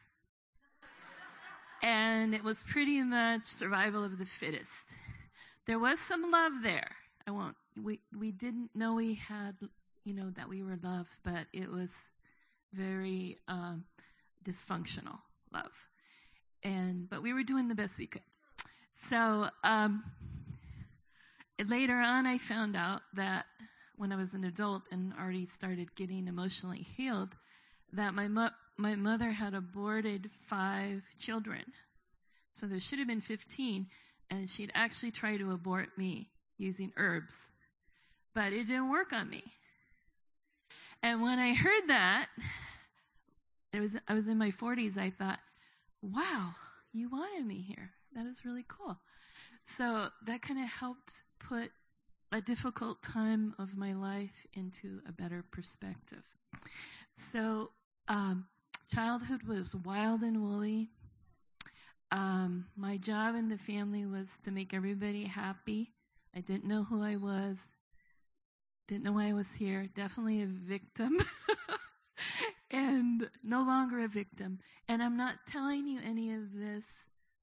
and 1.84 2.34
it 2.34 2.44
was 2.44 2.64
pretty 2.64 3.02
much 3.04 3.46
survival 3.46 4.04
of 4.04 4.18
the 4.18 4.26
fittest. 4.26 4.94
There 5.68 5.80
was 5.80 6.00
some 6.00 6.30
love 6.32 6.54
there. 6.64 6.92
I 7.28 7.32
won't, 7.32 7.56
we, 7.82 8.00
we 8.18 8.32
didn't 8.32 8.70
know 8.76 8.94
we 8.96 9.16
had, 9.16 9.56
you 10.04 10.14
know, 10.14 10.30
that 10.32 10.50
we 10.50 10.64
were 10.64 10.78
loved, 10.82 11.18
but 11.24 11.48
it 11.54 11.72
was 11.72 11.94
very 12.74 13.38
um, 13.48 13.86
dysfunctional 14.44 15.20
love. 15.54 15.88
And, 16.64 17.10
but 17.10 17.22
we 17.22 17.34
were 17.34 17.44
doing 17.44 17.68
the 17.68 17.76
best 17.76 18.00
we 18.00 18.08
could. 18.08 18.22
So, 19.10 19.50
um, 19.64 20.04
later 21.64 21.98
on, 21.98 22.26
I 22.26 22.38
found 22.38 22.76
out 22.76 23.02
that 23.14 23.46
when 23.98 24.12
I 24.12 24.16
was 24.16 24.34
an 24.34 24.44
adult 24.44 24.84
and 24.92 25.14
already 25.20 25.46
started 25.46 25.96
getting 25.96 26.28
emotionally 26.28 26.86
healed, 26.98 27.36
that 27.94 28.14
my 28.14 28.28
mo- 28.28 28.50
my 28.78 28.96
mother 28.96 29.32
had 29.32 29.54
aborted 29.54 30.30
five 30.32 31.04
children. 31.18 31.64
So 32.52 32.68
there 32.68 32.80
should 32.80 33.00
have 33.00 33.08
been 33.08 33.22
15, 33.22 33.88
and 34.30 34.50
she'd 34.50 34.72
actually 34.74 35.12
tried 35.12 35.38
to 35.38 35.52
abort 35.52 35.98
me 35.98 36.30
using 36.58 36.92
herbs. 36.98 37.50
But 38.34 38.54
it 38.54 38.68
didn't 38.68 38.90
work 38.90 39.14
on 39.14 39.30
me. 39.30 39.44
And 41.02 41.22
when 41.22 41.40
I 41.40 41.54
heard 41.54 41.88
that, 41.88 42.28
it 43.74 43.80
was 43.80 43.98
I 44.08 44.14
was 44.14 44.28
in 44.28 44.38
my 44.38 44.52
40s, 44.52 44.98
I 44.98 45.10
thought, 45.10 45.40
wow, 46.02 46.56
you 46.94 47.10
wanted 47.10 47.46
me 47.46 47.62
here. 47.62 47.92
That 48.14 48.26
is 48.26 48.46
really 48.46 48.66
cool. 48.68 48.98
So 49.64 50.10
that 50.26 50.42
kind 50.42 50.64
of 50.64 50.70
helped 50.70 51.24
put 51.40 51.72
a 52.36 52.42
difficult 52.42 53.02
time 53.02 53.56
of 53.58 53.78
my 53.78 53.94
life 53.94 54.46
into 54.54 55.00
a 55.08 55.14
better 55.14 55.42
perspective. 55.52 56.24
So, 57.16 57.72
um, 58.10 58.48
childhood 58.94 59.44
was 59.44 59.74
wild 59.74 60.22
and 60.22 60.42
woolly. 60.42 60.90
Um, 62.12 62.66
my 62.76 62.98
job 62.98 63.36
in 63.36 63.48
the 63.48 63.58
family 63.58 64.06
was 64.06 64.34
to 64.44 64.52
make 64.52 64.74
everybody 64.74 65.24
happy. 65.24 65.94
I 66.36 66.42
didn't 66.42 66.66
know 66.66 66.84
who 66.84 67.02
I 67.02 67.16
was, 67.16 67.70
didn't 68.90 69.06
know 69.06 69.14
why 69.14 69.30
I 69.30 69.34
was 69.34 69.56
here. 69.56 69.88
Definitely 69.96 70.42
a 70.42 70.48
victim. 70.48 71.18
and 72.70 73.30
no 73.44 73.64
longer 73.64 74.04
a 74.04 74.10
victim. 74.10 74.60
And 74.90 75.02
I'm 75.02 75.16
not 75.16 75.36
telling 75.48 75.88
you 75.88 76.02
any 76.06 76.34
of 76.34 76.54
this 76.54 76.86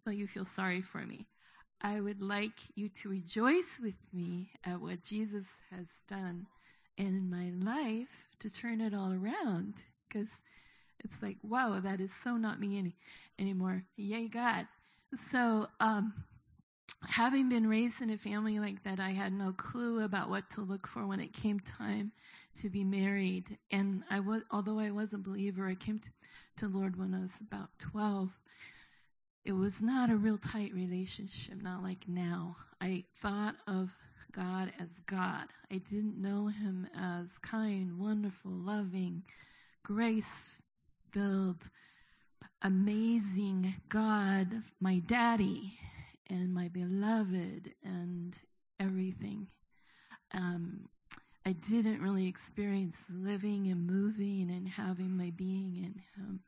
so 0.05 0.11
you 0.11 0.26
feel 0.26 0.45
sorry 0.45 0.82
for 0.82 0.99
me. 1.07 1.28
I 1.83 2.01
would 2.01 2.22
like 2.22 2.61
you 2.76 2.89
to 2.89 3.09
rejoice 3.09 3.80
with 3.83 3.97
me 4.12 4.51
at 4.64 4.80
what 4.80 5.03
Jesus 5.03 5.47
has 5.70 5.89
done 6.09 6.47
in 6.97 7.28
my 7.28 7.51
life 7.51 8.24
to 8.39 8.51
turn 8.51 8.80
it 8.80 8.95
all 8.95 9.12
around. 9.12 9.74
Because 10.09 10.30
it's 11.01 11.20
like, 11.20 11.39
wow, 11.43 11.80
that 11.80 12.01
is 12.01 12.12
so 12.22 12.37
not 12.37 12.61
me 12.61 12.78
any, 12.78 12.97
anymore. 13.39 13.83
Yay, 13.97 14.28
God. 14.28 14.66
So, 15.33 15.66
um, 15.80 16.14
having 17.09 17.49
been 17.49 17.66
raised 17.66 18.01
in 18.01 18.11
a 18.11 18.16
family 18.16 18.61
like 18.61 18.85
that, 18.85 19.01
I 19.01 19.11
had 19.11 19.33
no 19.33 19.53
clue 19.53 20.05
about 20.05 20.30
what 20.30 20.51
to 20.51 20.61
look 20.61 20.87
for 20.87 21.07
when 21.07 21.18
it 21.18 21.33
came 21.33 21.59
time 21.59 22.12
to 22.61 22.70
be 22.70 22.85
married. 22.85 23.59
And 23.72 24.05
I 24.09 24.20
was, 24.20 24.43
although 24.53 24.78
I 24.78 24.93
was 24.93 25.14
a 25.14 25.18
believer, 25.18 25.66
I 25.66 25.74
came 25.74 25.99
to, 25.99 26.11
to 26.59 26.68
Lord 26.68 26.97
when 26.97 27.12
I 27.12 27.20
was 27.20 27.35
about 27.41 27.70
12. 27.80 28.30
It 29.45 29.53
was 29.53 29.82
not 29.82 30.09
a 30.11 30.16
real 30.16 30.38
tight 30.38 30.72
relationship, 30.72 31.61
not 31.61 31.82
like 31.82 32.07
now. 32.07 32.57
I 32.80 33.05
thought 33.16 33.57
of 33.66 33.90
God 34.30 34.72
as 34.78 35.01
God. 35.07 35.47
I 35.70 35.78
didn't 35.78 36.20
know 36.20 36.47
him 36.47 36.86
as 36.97 37.38
kind, 37.38 37.99
wonderful, 37.99 38.53
loving, 38.53 39.24
grace 39.82 40.61
filled, 41.11 41.68
amazing 42.62 43.74
God, 43.88 44.62
my 44.80 45.01
daddy 45.01 45.74
and 46.30 46.55
my 46.55 46.68
beloved 46.68 47.74
and 47.82 48.36
everything. 48.78 49.49
Um, 50.32 50.88
I 51.45 51.53
didn't 51.53 52.01
really 52.01 52.28
experience 52.28 52.97
living 53.11 53.66
and 53.66 53.86
moving 53.86 54.51
and 54.51 54.68
having 54.68 55.16
my 55.16 55.32
being 55.34 55.76
in 55.76 56.01
Him. 56.14 56.40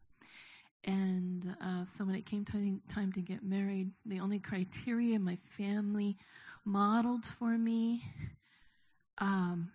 And 0.84 1.56
uh, 1.62 1.84
so 1.86 2.04
when 2.04 2.14
it 2.14 2.26
came 2.26 2.44
time, 2.44 3.12
to 3.12 3.20
get 3.20 3.42
married, 3.42 3.90
the 4.04 4.20
only 4.20 4.38
criteria 4.38 5.18
my 5.18 5.36
family 5.56 6.18
modeled 6.64 7.24
for 7.24 7.56
me 7.56 8.02
um, 9.18 9.70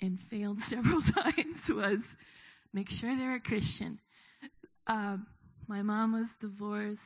and 0.00 0.18
failed 0.18 0.60
several 0.72 1.00
times 1.00 1.70
was 1.70 2.16
make 2.72 2.90
sure 2.90 3.16
they're 3.16 3.36
a 3.36 3.40
Christian. 3.40 4.00
Um, 4.86 5.26
my 5.68 5.82
mom 5.82 6.14
was 6.14 6.36
divorced. 6.36 7.00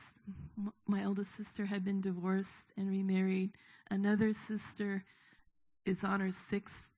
My 0.87 1.05
oldest 1.05 1.37
sister 1.37 1.67
had 1.67 1.85
been 1.85 2.01
divorced 2.01 2.73
and 2.79 2.89
remarried. 2.89 3.51
Another 3.91 4.33
sister 4.33 5.05
is 5.85 6.03
on 6.03 6.21
her 6.21 6.31
sixth 6.31 6.89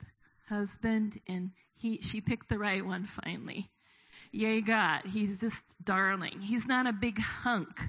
husband, 0.48 1.20
and 1.26 1.50
he 1.74 2.00
she 2.02 2.20
picked 2.20 2.48
the 2.48 2.58
right 2.58 2.86
one 2.86 3.04
finally. 3.04 3.68
Yay, 4.32 4.60
God! 4.60 5.02
He's 5.12 5.40
just 5.40 5.62
darling. 5.82 6.40
He's 6.40 6.66
not 6.66 6.86
a 6.86 6.92
big 6.92 7.18
hunk, 7.18 7.80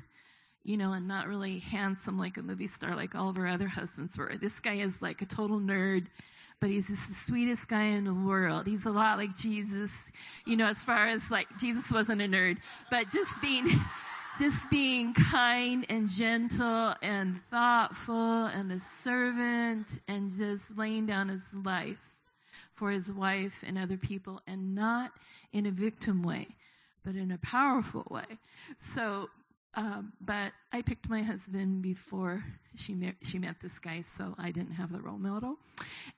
you 0.63 0.77
know, 0.77 0.93
and 0.93 1.07
not 1.07 1.27
really 1.27 1.59
handsome 1.59 2.17
like 2.17 2.37
a 2.37 2.41
movie 2.41 2.67
star 2.67 2.95
like 2.95 3.15
all 3.15 3.29
of 3.29 3.37
our 3.37 3.47
other 3.47 3.67
husbands 3.67 4.17
were. 4.17 4.33
This 4.39 4.59
guy 4.59 4.75
is 4.75 5.01
like 5.01 5.21
a 5.21 5.25
total 5.25 5.59
nerd, 5.59 6.07
but 6.59 6.69
he's 6.69 6.87
just 6.87 7.07
the 7.07 7.15
sweetest 7.15 7.67
guy 7.67 7.83
in 7.83 8.05
the 8.05 8.13
world. 8.13 8.67
He's 8.67 8.85
a 8.85 8.91
lot 8.91 9.17
like 9.17 9.35
Jesus, 9.35 9.91
you 10.45 10.55
know, 10.55 10.67
as 10.67 10.83
far 10.83 11.07
as 11.07 11.29
like 11.31 11.47
Jesus 11.59 11.91
wasn't 11.91 12.21
a 12.21 12.25
nerd, 12.25 12.57
but 12.89 13.09
just 13.11 13.31
being. 13.41 13.67
Just 14.39 14.69
being 14.69 15.15
kind 15.15 15.83
and 15.89 16.07
gentle 16.07 16.93
and 17.01 17.41
thoughtful 17.49 18.45
and 18.45 18.71
a 18.71 18.77
servant 18.77 19.87
and 20.07 20.29
just 20.29 20.77
laying 20.77 21.07
down 21.07 21.29
his 21.29 21.41
life 21.55 22.16
for 22.77 22.91
his 22.91 23.11
wife 23.11 23.63
and 23.67 23.77
other 23.77 23.97
people 23.97 24.39
and 24.47 24.75
not 24.75 25.11
in 25.51 25.65
a 25.65 25.71
victim 25.71 26.23
way, 26.23 26.47
but 27.03 27.15
in 27.15 27.31
a 27.31 27.37
powerful 27.39 28.05
way. 28.09 28.37
So, 28.93 29.29
um, 29.73 30.13
but 30.21 30.53
I 30.71 30.81
picked 30.83 31.09
my 31.09 31.23
husband 31.23 31.81
before 31.81 32.43
she 32.75 32.93
met, 32.93 33.15
she 33.23 33.39
met 33.39 33.55
this 33.61 33.79
guy, 33.79 34.01
so 34.01 34.35
I 34.37 34.51
didn't 34.51 34.73
have 34.73 34.91
the 34.91 35.01
role 35.01 35.17
model. 35.17 35.57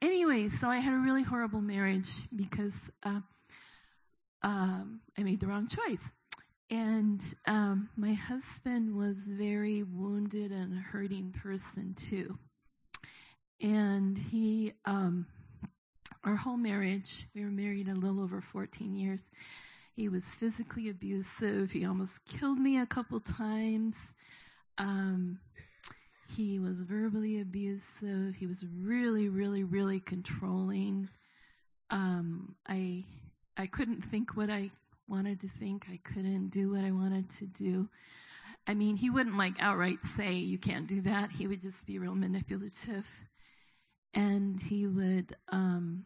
Anyway, 0.02 0.50
so 0.50 0.68
I 0.68 0.78
had 0.78 0.94
a 0.94 0.98
really 0.98 1.24
horrible 1.24 1.62
marriage 1.62 2.12
because 2.36 2.76
uh, 3.04 3.22
um, 4.44 5.00
I 5.18 5.24
made 5.24 5.40
the 5.40 5.48
wrong 5.48 5.68
choice. 5.68 6.12
And 6.70 7.24
um, 7.48 7.90
my 7.96 8.14
husband 8.14 8.96
was 8.96 9.18
very 9.18 9.84
wounded 9.84 10.52
and 10.52 10.78
hurting 10.78 11.32
person 11.32 11.96
too. 11.96 12.38
And 13.62 14.18
he, 14.18 14.74
um, 14.86 15.26
our 16.24 16.36
whole 16.36 16.58
marriage, 16.58 17.28
we 17.34 17.44
were 17.44 17.52
married 17.52 17.88
a 17.88 17.96
little 17.96 18.22
over 18.22 18.42
14 18.42 18.96
years. 18.96 19.24
He 19.96 20.10
was 20.10 20.24
physically 20.24 20.90
abusive. 20.90 21.72
He 21.72 21.86
almost 21.86 22.24
killed 22.26 22.60
me 22.60 22.78
a 22.78 22.86
couple 22.86 23.20
times. 23.20 23.96
Um, 24.78 25.40
he 26.36 26.60
was 26.60 26.82
verbally 26.82 27.42
abusive. 27.42 28.36
He 28.36 28.48
was 28.48 28.66
really, 28.66 29.30
really, 29.30 29.64
really 29.64 30.00
controlling. 30.00 31.10
Um, 31.90 32.56
I, 32.68 33.04
I 33.58 33.68
couldn't 33.68 34.04
think 34.04 34.38
what 34.38 34.50
I 34.50 34.70
wanted 35.08 35.42
to 35.42 35.48
think. 35.48 35.86
I 35.92 36.00
couldn't 36.04 36.50
do 36.50 36.72
what 36.72 36.84
I 36.84 36.92
wanted 36.92 37.30
to 37.32 37.46
do. 37.46 37.90
I 38.68 38.76
mean, 38.76 38.96
he 38.96 39.10
wouldn't 39.10 39.38
like 39.38 39.56
outright 39.60 40.06
say, 40.06 40.34
you 40.34 40.60
can't 40.60 40.88
do 40.88 41.02
that. 41.02 41.32
He 41.32 41.48
would 41.48 41.62
just 41.62 41.86
be 41.88 41.98
real 41.98 42.16
manipulative. 42.16 43.08
And 44.14 44.60
he 44.62 44.88
would, 44.88 45.36
um, 45.50 46.06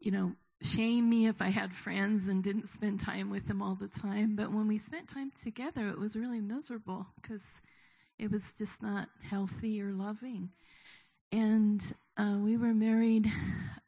you 0.00 0.10
know, 0.10 0.32
shame 0.62 1.08
me 1.08 1.26
if 1.26 1.40
I 1.40 1.48
had 1.48 1.74
friends 1.74 2.28
and 2.28 2.42
didn't 2.42 2.68
spend 2.68 3.00
time 3.00 3.30
with 3.30 3.48
him 3.48 3.62
all 3.62 3.74
the 3.74 3.88
time. 3.88 4.36
But 4.36 4.52
when 4.52 4.68
we 4.68 4.78
spent 4.78 5.08
time 5.08 5.32
together, 5.40 5.88
it 5.88 5.98
was 5.98 6.16
really 6.16 6.40
miserable 6.40 7.06
because 7.20 7.60
it 8.18 8.30
was 8.30 8.52
just 8.54 8.82
not 8.82 9.08
healthy 9.22 9.80
or 9.80 9.92
loving. 9.92 10.50
And 11.30 11.80
uh, 12.16 12.36
we 12.38 12.56
were 12.56 12.74
married. 12.74 13.30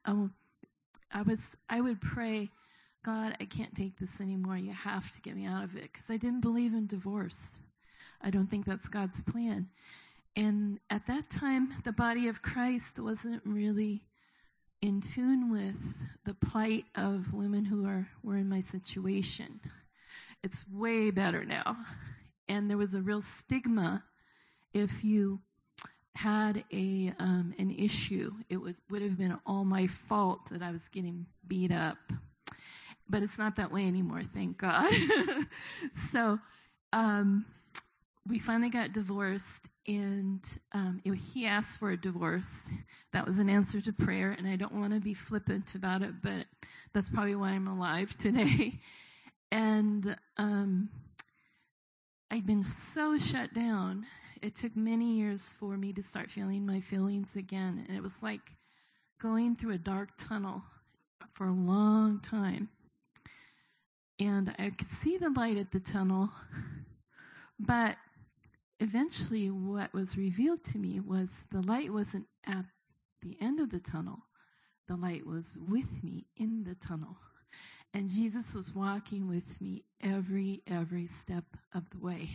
Um, 0.05 0.33
I 1.13 1.23
was. 1.23 1.41
I 1.69 1.81
would 1.81 2.01
pray, 2.01 2.51
God, 3.05 3.37
I 3.41 3.45
can't 3.45 3.75
take 3.75 3.99
this 3.99 4.21
anymore. 4.21 4.57
You 4.57 4.73
have 4.73 5.13
to 5.13 5.21
get 5.21 5.35
me 5.35 5.45
out 5.45 5.65
of 5.65 5.75
it 5.75 5.91
because 5.93 6.09
I 6.09 6.17
didn't 6.17 6.41
believe 6.41 6.73
in 6.73 6.87
divorce. 6.87 7.61
I 8.23 8.31
don't 8.31 8.47
think 8.47 8.65
that's 8.65 8.87
God's 8.87 9.21
plan. 9.21 9.71
And 10.37 10.79
at 10.89 11.07
that 11.07 11.29
time, 11.31 11.75
the 11.85 11.93
body 11.93 12.29
of 12.29 12.43
Christ 12.43 12.99
wasn't 12.99 13.43
really 13.45 14.03
in 14.81 15.01
tune 15.01 15.51
with 15.51 15.95
the 16.25 16.35
plight 16.35 16.87
of 16.95 17.35
women 17.35 17.65
who 17.65 17.87
are 17.87 18.09
were 18.23 18.37
in 18.37 18.49
my 18.49 18.61
situation. 18.61 19.61
It's 20.43 20.65
way 20.69 21.11
better 21.11 21.45
now. 21.45 21.77
And 22.49 22.71
there 22.71 22.79
was 22.79 22.95
a 22.95 23.01
real 23.01 23.21
stigma 23.21 24.05
if 24.73 25.05
you 25.05 25.41
had 26.17 26.65
a 26.73 27.13
um, 27.19 27.55
an 27.59 27.71
issue. 27.71 28.33
It 28.49 28.59
was 28.59 28.81
would 28.91 29.03
have 29.03 29.19
been 29.19 29.39
all 29.47 29.65
my 29.65 29.87
fault 29.87 30.51
that 30.51 30.63
I 30.63 30.71
was 30.71 30.89
getting 30.89 31.27
beat 31.47 31.73
up. 31.73 31.99
But 33.09 33.23
it's 33.23 33.39
not 33.39 33.57
that 33.57 33.73
way 33.73 33.87
anymore, 33.87 34.23
thank 34.33 34.57
God. 34.59 34.93
so 36.13 36.39
um, 36.93 37.45
we 38.27 38.39
finally 38.39 38.71
got 38.71 38.93
divorced, 38.93 39.69
and 39.87 40.43
um, 40.73 41.01
it- 41.05 41.15
he 41.15 41.47
asked 41.47 41.79
for 41.79 41.91
a 41.91 41.97
divorce. 41.97 42.51
That 43.13 43.27
was 43.27 43.39
an 43.39 43.51
answer 43.51 43.81
to 43.81 43.93
prayer, 43.93 44.31
and 44.39 44.47
I 44.47 44.57
don't 44.57 44.75
want 44.75 44.95
to 44.95 45.01
be 45.01 45.15
flippant 45.15 45.75
about 45.75 46.03
it, 46.03 46.23
but 46.23 46.47
that's 46.93 47.09
probably 47.11 47.35
why 47.35 47.51
I'm 47.51 47.69
alive 47.69 48.17
today. 48.19 48.81
And 49.53 50.15
um, 50.37 50.91
I'd 52.31 52.47
been 52.47 52.63
so 52.63 53.19
shut 53.19 53.53
down. 53.53 54.07
It 54.43 54.55
took 54.55 54.77
many 54.77 55.15
years 55.17 55.53
for 55.59 55.77
me 55.77 55.93
to 55.95 56.03
start 56.05 56.31
feeling 56.31 56.65
my 56.65 56.81
feelings 56.81 57.35
again, 57.35 57.85
and 57.89 57.97
it 57.97 58.01
was 58.03 58.15
like 58.23 58.43
going 59.21 59.57
through 59.57 59.73
a 59.75 59.79
dark 59.79 60.11
tunnel 60.19 60.63
for 61.35 61.47
a 61.49 61.53
long 61.53 62.21
time. 62.21 62.69
And 64.21 64.55
I 64.59 64.71
could 64.71 64.91
see 64.91 65.17
the 65.17 65.31
light 65.31 65.57
at 65.57 65.73
the 65.73 65.81
tunnel, 65.81 66.31
but 67.59 67.97
eventually 68.81 69.51
what 69.51 69.93
was 69.93 70.17
revealed 70.17 70.65
to 70.65 70.79
me 70.79 71.01
was 71.01 71.45
the 71.53 71.63
light 71.63 71.93
wasn't 71.93 72.27
at 72.47 72.65
the 73.23 73.37
end 73.41 73.61
of 73.61 73.71
the 73.71 73.79
tunnel. 73.79 74.21
The 74.89 74.97
light 74.97 75.27
was 75.27 75.57
with 75.69 76.03
me 76.03 76.27
in 76.37 76.65
the 76.65 76.75
tunnel. 76.75 77.17
And 77.93 78.09
Jesus 78.09 78.55
was 78.55 78.75
walking 78.75 79.29
with 79.29 79.61
me 79.61 79.85
every, 80.03 80.63
every 80.67 81.07
step 81.07 81.45
of 81.75 81.91
the 81.91 81.99
way. 81.99 82.31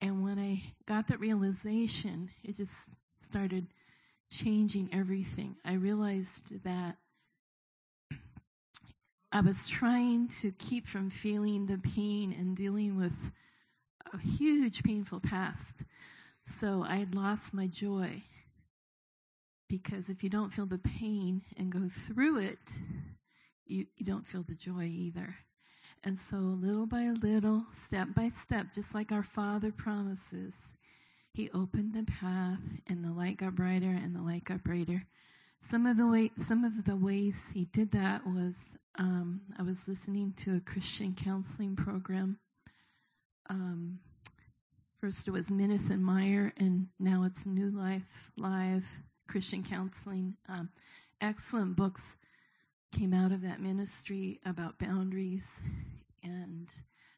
And 0.00 0.22
when 0.22 0.38
I 0.38 0.62
got 0.86 1.08
that 1.08 1.20
realization, 1.20 2.30
it 2.44 2.56
just 2.56 2.74
started 3.22 3.66
changing 4.30 4.90
everything. 4.92 5.56
I 5.64 5.74
realized 5.74 6.62
that 6.64 6.96
I 9.32 9.40
was 9.40 9.68
trying 9.68 10.28
to 10.40 10.50
keep 10.52 10.86
from 10.86 11.10
feeling 11.10 11.66
the 11.66 11.78
pain 11.78 12.34
and 12.36 12.56
dealing 12.56 12.96
with 12.96 13.12
a 14.12 14.18
huge 14.18 14.82
painful 14.82 15.20
past. 15.20 15.84
So 16.44 16.84
I 16.86 16.96
had 16.96 17.14
lost 17.14 17.52
my 17.52 17.66
joy. 17.66 18.22
Because 19.68 20.08
if 20.08 20.24
you 20.24 20.30
don't 20.30 20.52
feel 20.52 20.64
the 20.64 20.78
pain 20.78 21.42
and 21.58 21.70
go 21.70 21.88
through 21.90 22.38
it, 22.38 22.58
you, 23.66 23.86
you 23.96 24.06
don't 24.06 24.26
feel 24.26 24.42
the 24.42 24.54
joy 24.54 24.84
either. 24.84 25.36
And 26.04 26.18
so, 26.18 26.36
little 26.36 26.86
by 26.86 27.10
little, 27.10 27.66
step 27.70 28.08
by 28.14 28.28
step, 28.28 28.72
just 28.72 28.94
like 28.94 29.12
our 29.12 29.22
Father 29.22 29.72
promises, 29.72 30.54
He 31.34 31.50
opened 31.50 31.92
the 31.92 32.04
path, 32.04 32.62
and 32.86 33.04
the 33.04 33.12
light 33.12 33.38
got 33.38 33.56
brighter, 33.56 33.90
and 33.90 34.14
the 34.14 34.22
light 34.22 34.44
got 34.44 34.62
brighter. 34.62 35.04
Some 35.60 35.86
of 35.86 35.96
the 35.96 36.06
way, 36.06 36.30
some 36.38 36.64
of 36.64 36.84
the 36.84 36.96
ways 36.96 37.50
He 37.52 37.66
did 37.66 37.90
that 37.90 38.26
was, 38.26 38.54
um, 38.96 39.40
I 39.58 39.62
was 39.62 39.88
listening 39.88 40.32
to 40.38 40.56
a 40.56 40.60
Christian 40.60 41.14
counseling 41.14 41.76
program. 41.76 42.38
Um, 43.48 44.00
first, 45.00 45.26
it 45.26 45.30
was 45.30 45.50
Minirth 45.50 45.90
and 45.90 46.04
Meier, 46.04 46.52
and 46.56 46.88
now 46.98 47.24
it's 47.24 47.46
New 47.46 47.70
Life 47.70 48.30
Live 48.36 48.86
Christian 49.26 49.62
Counseling. 49.62 50.36
Um, 50.48 50.68
excellent 51.20 51.76
books 51.76 52.16
came 52.92 53.14
out 53.14 53.32
of 53.32 53.42
that 53.42 53.60
ministry 53.60 54.40
about 54.44 54.78
boundaries 54.78 55.62
and 56.22 56.68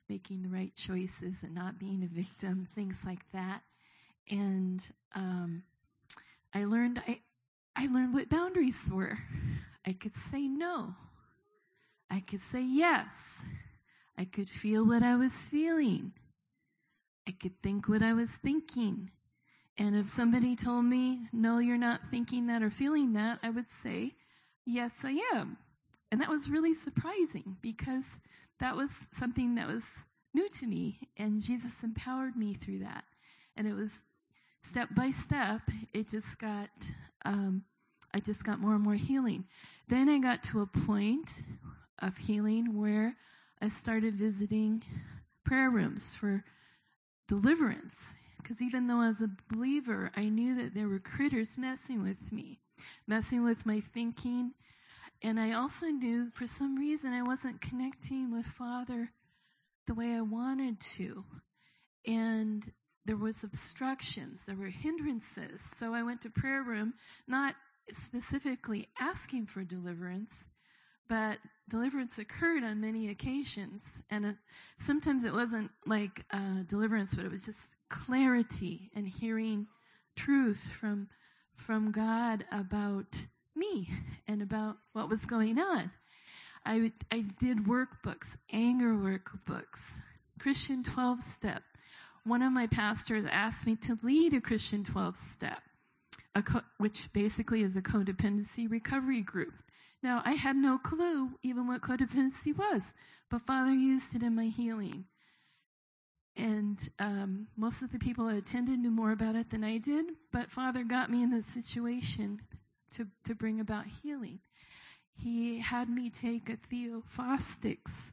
making 0.08 0.42
the 0.42 0.48
right 0.48 0.74
choices 0.74 1.42
and 1.42 1.54
not 1.54 1.78
being 1.78 2.02
a 2.02 2.06
victim, 2.06 2.66
things 2.74 3.04
like 3.04 3.30
that. 3.32 3.62
And 4.30 4.82
um, 5.14 5.62
I 6.54 6.64
learned 6.64 7.02
I 7.06 7.20
I 7.76 7.86
learned 7.86 8.14
what 8.14 8.28
boundaries 8.28 8.88
were. 8.92 9.18
I 9.86 9.92
could 9.92 10.16
say 10.16 10.46
no. 10.46 10.94
I 12.10 12.20
could 12.20 12.42
say 12.42 12.62
yes. 12.62 13.40
I 14.18 14.24
could 14.24 14.50
feel 14.50 14.84
what 14.84 15.02
I 15.02 15.16
was 15.16 15.32
feeling. 15.32 16.12
I 17.30 17.32
could 17.40 17.60
think 17.60 17.88
what 17.88 18.02
I 18.02 18.12
was 18.12 18.28
thinking. 18.28 19.08
And 19.78 19.94
if 19.94 20.08
somebody 20.08 20.56
told 20.56 20.84
me, 20.84 21.28
no, 21.32 21.58
you're 21.58 21.78
not 21.78 22.04
thinking 22.04 22.48
that 22.48 22.60
or 22.60 22.70
feeling 22.70 23.12
that, 23.12 23.38
I 23.40 23.50
would 23.50 23.70
say, 23.70 24.14
yes, 24.66 24.90
I 25.04 25.16
am. 25.32 25.56
And 26.10 26.20
that 26.20 26.28
was 26.28 26.50
really 26.50 26.74
surprising 26.74 27.56
because 27.62 28.18
that 28.58 28.74
was 28.74 28.90
something 29.12 29.54
that 29.54 29.68
was 29.68 29.84
new 30.34 30.48
to 30.48 30.66
me. 30.66 30.98
And 31.16 31.40
Jesus 31.40 31.84
empowered 31.84 32.34
me 32.34 32.54
through 32.54 32.80
that. 32.80 33.04
And 33.56 33.68
it 33.68 33.74
was 33.74 33.92
step 34.68 34.88
by 34.96 35.10
step, 35.10 35.62
it 35.94 36.08
just 36.08 36.36
got, 36.36 36.70
um, 37.24 37.62
I 38.12 38.18
just 38.18 38.42
got 38.42 38.58
more 38.58 38.74
and 38.74 38.82
more 38.82 38.94
healing. 38.94 39.44
Then 39.86 40.08
I 40.08 40.18
got 40.18 40.42
to 40.44 40.62
a 40.62 40.66
point 40.66 41.44
of 42.00 42.16
healing 42.16 42.76
where 42.76 43.14
I 43.62 43.68
started 43.68 44.14
visiting 44.14 44.82
prayer 45.44 45.70
rooms 45.70 46.12
for 46.12 46.42
deliverance. 47.30 47.94
Because 48.42 48.60
even 48.60 48.88
though 48.88 49.02
as 49.02 49.20
a 49.20 49.30
believer, 49.48 50.10
I 50.16 50.24
knew 50.24 50.56
that 50.56 50.74
there 50.74 50.88
were 50.88 50.98
critters 50.98 51.56
messing 51.56 52.02
with 52.02 52.32
me, 52.32 52.58
messing 53.06 53.44
with 53.44 53.64
my 53.64 53.78
thinking. 53.80 54.52
And 55.22 55.38
I 55.38 55.52
also 55.52 55.86
knew 55.86 56.30
for 56.30 56.46
some 56.48 56.76
reason 56.76 57.12
I 57.12 57.22
wasn't 57.22 57.60
connecting 57.60 58.32
with 58.32 58.46
Father 58.46 59.12
the 59.86 59.94
way 59.94 60.14
I 60.14 60.22
wanted 60.22 60.80
to. 60.96 61.24
And 62.04 62.64
there 63.04 63.16
was 63.16 63.44
obstructions, 63.44 64.44
there 64.46 64.56
were 64.56 64.66
hindrances. 64.66 65.62
So 65.76 65.94
I 65.94 66.02
went 66.02 66.22
to 66.22 66.30
prayer 66.30 66.62
room, 66.62 66.94
not 67.28 67.54
specifically 67.92 68.88
asking 68.98 69.46
for 69.46 69.62
deliverance, 69.62 70.46
but 71.10 71.38
deliverance 71.68 72.18
occurred 72.20 72.62
on 72.62 72.80
many 72.80 73.10
occasions. 73.10 74.00
And 74.10 74.24
uh, 74.24 74.32
sometimes 74.78 75.24
it 75.24 75.34
wasn't 75.34 75.72
like 75.84 76.24
uh, 76.32 76.62
deliverance, 76.68 77.14
but 77.14 77.24
it 77.24 77.32
was 77.32 77.44
just 77.44 77.68
clarity 77.90 78.90
and 78.94 79.06
hearing 79.06 79.66
truth 80.16 80.68
from 80.72 81.08
from 81.56 81.90
God 81.90 82.44
about 82.50 83.26
me 83.54 83.90
and 84.26 84.40
about 84.40 84.76
what 84.92 85.10
was 85.10 85.26
going 85.26 85.58
on. 85.58 85.90
I 86.64 86.92
I 87.10 87.24
did 87.40 87.64
workbooks, 87.64 88.36
anger 88.52 88.94
workbooks, 88.94 90.00
Christian 90.38 90.84
12 90.84 91.20
step. 91.20 91.62
One 92.24 92.42
of 92.42 92.52
my 92.52 92.68
pastors 92.68 93.24
asked 93.28 93.66
me 93.66 93.74
to 93.76 93.98
lead 94.04 94.32
a 94.32 94.40
Christian 94.40 94.84
12 94.84 95.16
step, 95.16 95.62
a 96.36 96.42
co- 96.42 96.62
which 96.78 97.12
basically 97.12 97.62
is 97.62 97.74
a 97.76 97.82
codependency 97.82 98.70
recovery 98.70 99.22
group. 99.22 99.56
Now, 100.02 100.22
I 100.24 100.32
had 100.32 100.56
no 100.56 100.78
clue 100.78 101.32
even 101.42 101.66
what 101.66 101.82
codependency 101.82 102.56
was, 102.56 102.92
but 103.30 103.42
Father 103.42 103.72
used 103.72 104.14
it 104.14 104.22
in 104.22 104.34
my 104.34 104.46
healing. 104.46 105.04
And 106.36 106.78
um, 106.98 107.48
most 107.56 107.82
of 107.82 107.92
the 107.92 107.98
people 107.98 108.26
that 108.26 108.36
attended 108.36 108.78
knew 108.78 108.90
more 108.90 109.12
about 109.12 109.36
it 109.36 109.50
than 109.50 109.62
I 109.62 109.76
did, 109.78 110.06
but 110.32 110.50
Father 110.50 110.84
got 110.84 111.10
me 111.10 111.22
in 111.22 111.30
this 111.30 111.44
situation 111.44 112.40
to, 112.94 113.06
to 113.24 113.34
bring 113.34 113.60
about 113.60 113.84
healing. 114.02 114.40
He 115.12 115.58
had 115.58 115.90
me 115.90 116.08
take 116.08 116.48
a 116.48 116.56
Theophostics, 116.56 118.12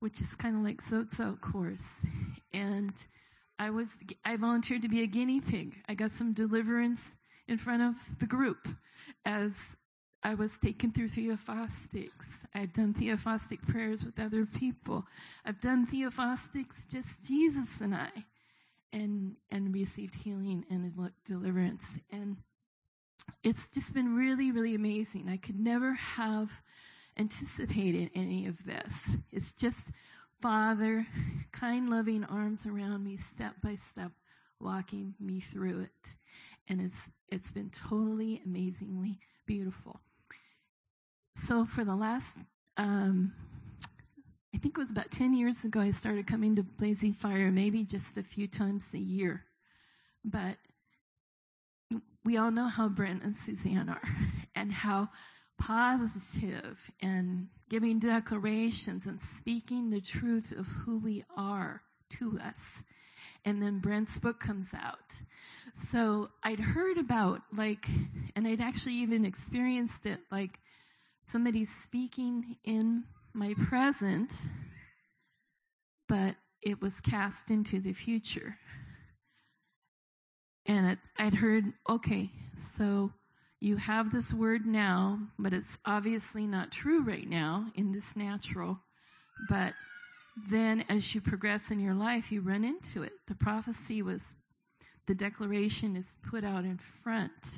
which 0.00 0.20
is 0.20 0.34
kind 0.34 0.56
of 0.56 0.62
like 0.62 0.82
Sozo 0.82 1.40
course. 1.40 2.04
And 2.52 2.92
I 3.58 3.70
was, 3.70 3.96
I 4.24 4.36
volunteered 4.36 4.82
to 4.82 4.88
be 4.88 5.02
a 5.02 5.06
guinea 5.06 5.40
pig. 5.40 5.76
I 5.88 5.94
got 5.94 6.10
some 6.10 6.32
deliverance 6.32 7.14
in 7.46 7.58
front 7.58 7.82
of 7.82 8.18
the 8.18 8.26
group 8.26 8.66
as 9.24 9.76
I 10.24 10.34
was 10.34 10.56
taken 10.58 10.92
through 10.92 11.08
Theophostics. 11.08 12.44
I've 12.54 12.72
done 12.72 12.94
Theophostic 12.94 13.66
prayers 13.66 14.04
with 14.04 14.20
other 14.20 14.46
people. 14.46 15.04
I've 15.44 15.60
done 15.60 15.86
Theophostics, 15.86 16.88
just 16.88 17.24
Jesus 17.24 17.80
and 17.80 17.94
I, 17.94 18.10
and, 18.92 19.34
and 19.50 19.74
received 19.74 20.14
healing 20.14 20.64
and 20.70 20.92
deliverance. 21.26 21.98
And 22.10 22.36
it's 23.42 23.68
just 23.68 23.94
been 23.94 24.14
really, 24.14 24.52
really 24.52 24.76
amazing. 24.76 25.28
I 25.28 25.38
could 25.38 25.58
never 25.58 25.94
have 25.94 26.62
anticipated 27.18 28.10
any 28.14 28.46
of 28.46 28.64
this. 28.64 29.16
It's 29.32 29.54
just 29.54 29.90
Father, 30.40 31.06
kind, 31.52 31.88
loving 31.88 32.24
arms 32.24 32.66
around 32.66 33.04
me, 33.04 33.16
step 33.16 33.54
by 33.62 33.74
step, 33.74 34.12
walking 34.60 35.14
me 35.20 35.40
through 35.40 35.82
it. 35.82 36.16
And 36.68 36.80
it's, 36.80 37.10
it's 37.28 37.52
been 37.52 37.70
totally, 37.70 38.40
amazingly 38.44 39.18
beautiful. 39.46 40.00
So 41.36 41.64
for 41.64 41.84
the 41.84 41.94
last, 41.94 42.36
um, 42.76 43.32
I 44.54 44.58
think 44.58 44.76
it 44.76 44.80
was 44.80 44.90
about 44.90 45.10
10 45.10 45.34
years 45.34 45.64
ago, 45.64 45.80
I 45.80 45.90
started 45.90 46.26
coming 46.26 46.56
to 46.56 46.62
Blazing 46.62 47.14
Fire, 47.14 47.50
maybe 47.50 47.84
just 47.84 48.18
a 48.18 48.22
few 48.22 48.46
times 48.46 48.92
a 48.94 48.98
year. 48.98 49.44
But 50.24 50.56
we 52.24 52.36
all 52.36 52.50
know 52.50 52.68
how 52.68 52.88
Brent 52.88 53.22
and 53.22 53.36
Suzanne 53.36 53.88
are 53.88 54.02
and 54.54 54.72
how 54.72 55.08
positive 55.58 56.90
and 57.00 57.48
giving 57.68 57.98
declarations 57.98 59.06
and 59.06 59.20
speaking 59.20 59.90
the 59.90 60.00
truth 60.00 60.52
of 60.52 60.66
who 60.66 60.98
we 60.98 61.24
are 61.36 61.82
to 62.10 62.38
us. 62.44 62.82
And 63.44 63.62
then 63.62 63.78
Brent's 63.78 64.18
book 64.18 64.40
comes 64.40 64.68
out. 64.74 65.20
So 65.74 66.30
I'd 66.42 66.60
heard 66.60 66.98
about 66.98 67.42
like, 67.56 67.86
and 68.36 68.46
I'd 68.46 68.60
actually 68.60 68.94
even 68.94 69.24
experienced 69.24 70.06
it 70.06 70.20
like 70.30 70.58
somebody 71.32 71.64
speaking 71.64 72.56
in 72.62 73.04
my 73.32 73.54
present, 73.54 74.30
but 76.06 76.36
it 76.60 76.82
was 76.82 77.00
cast 77.00 77.50
into 77.50 77.80
the 77.80 77.94
future. 77.94 78.58
And 80.66 80.90
it, 80.90 80.98
I'd 81.18 81.32
heard, 81.32 81.72
okay, 81.88 82.30
so 82.58 83.12
you 83.60 83.76
have 83.76 84.12
this 84.12 84.34
word 84.34 84.66
now, 84.66 85.20
but 85.38 85.54
it's 85.54 85.78
obviously 85.86 86.46
not 86.46 86.70
true 86.70 87.02
right 87.02 87.28
now 87.28 87.66
in 87.74 87.92
this 87.92 88.14
natural. 88.14 88.78
But 89.48 89.72
then 90.50 90.84
as 90.90 91.14
you 91.14 91.22
progress 91.22 91.70
in 91.70 91.80
your 91.80 91.94
life, 91.94 92.30
you 92.30 92.42
run 92.42 92.62
into 92.62 93.02
it. 93.02 93.12
The 93.26 93.34
prophecy 93.34 94.02
was, 94.02 94.36
the 95.06 95.14
declaration 95.14 95.96
is 95.96 96.18
put 96.28 96.44
out 96.44 96.64
in 96.64 96.76
front, 96.76 97.56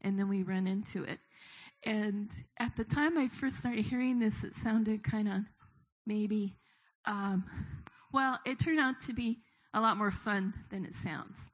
and 0.00 0.18
then 0.18 0.28
we 0.28 0.42
run 0.42 0.66
into 0.66 1.04
it. 1.04 1.20
And 1.84 2.28
at 2.60 2.76
the 2.76 2.84
time 2.84 3.18
I 3.18 3.28
first 3.28 3.58
started 3.58 3.84
hearing 3.84 4.18
this, 4.18 4.44
it 4.44 4.54
sounded 4.54 5.02
kind 5.02 5.28
of 5.28 5.40
maybe, 6.06 6.56
um, 7.06 7.44
well, 8.12 8.38
it 8.46 8.58
turned 8.58 8.78
out 8.78 9.00
to 9.02 9.12
be 9.12 9.38
a 9.74 9.80
lot 9.80 9.96
more 9.96 10.10
fun 10.10 10.54
than 10.70 10.84
it 10.84 10.94
sounds. 10.94 11.50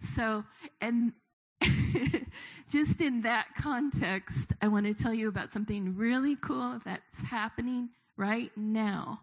So, 0.00 0.44
and 0.80 1.12
just 2.70 3.00
in 3.00 3.22
that 3.22 3.46
context, 3.56 4.52
I 4.60 4.68
want 4.68 4.86
to 4.86 4.94
tell 4.94 5.14
you 5.14 5.28
about 5.28 5.52
something 5.52 5.96
really 5.96 6.36
cool 6.36 6.80
that's 6.84 7.22
happening 7.24 7.90
right 8.16 8.50
now 8.56 9.20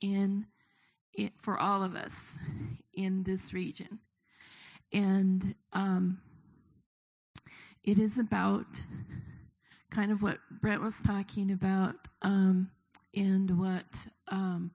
in 0.00 0.46
it, 1.12 1.32
for 1.40 1.58
all 1.58 1.82
of 1.82 1.94
us 1.94 2.14
in 2.92 3.22
this 3.22 3.52
region. 3.52 4.00
And 4.92 5.54
um, 5.72 6.20
it 7.82 7.98
is 7.98 8.18
about 8.18 8.84
kind 9.94 10.10
of 10.10 10.22
what 10.22 10.38
Brent 10.50 10.82
was 10.82 10.96
talking 11.06 11.52
about 11.52 11.94
um, 12.22 12.68
and 13.14 13.58
what 13.58 14.06
um, 14.28 14.72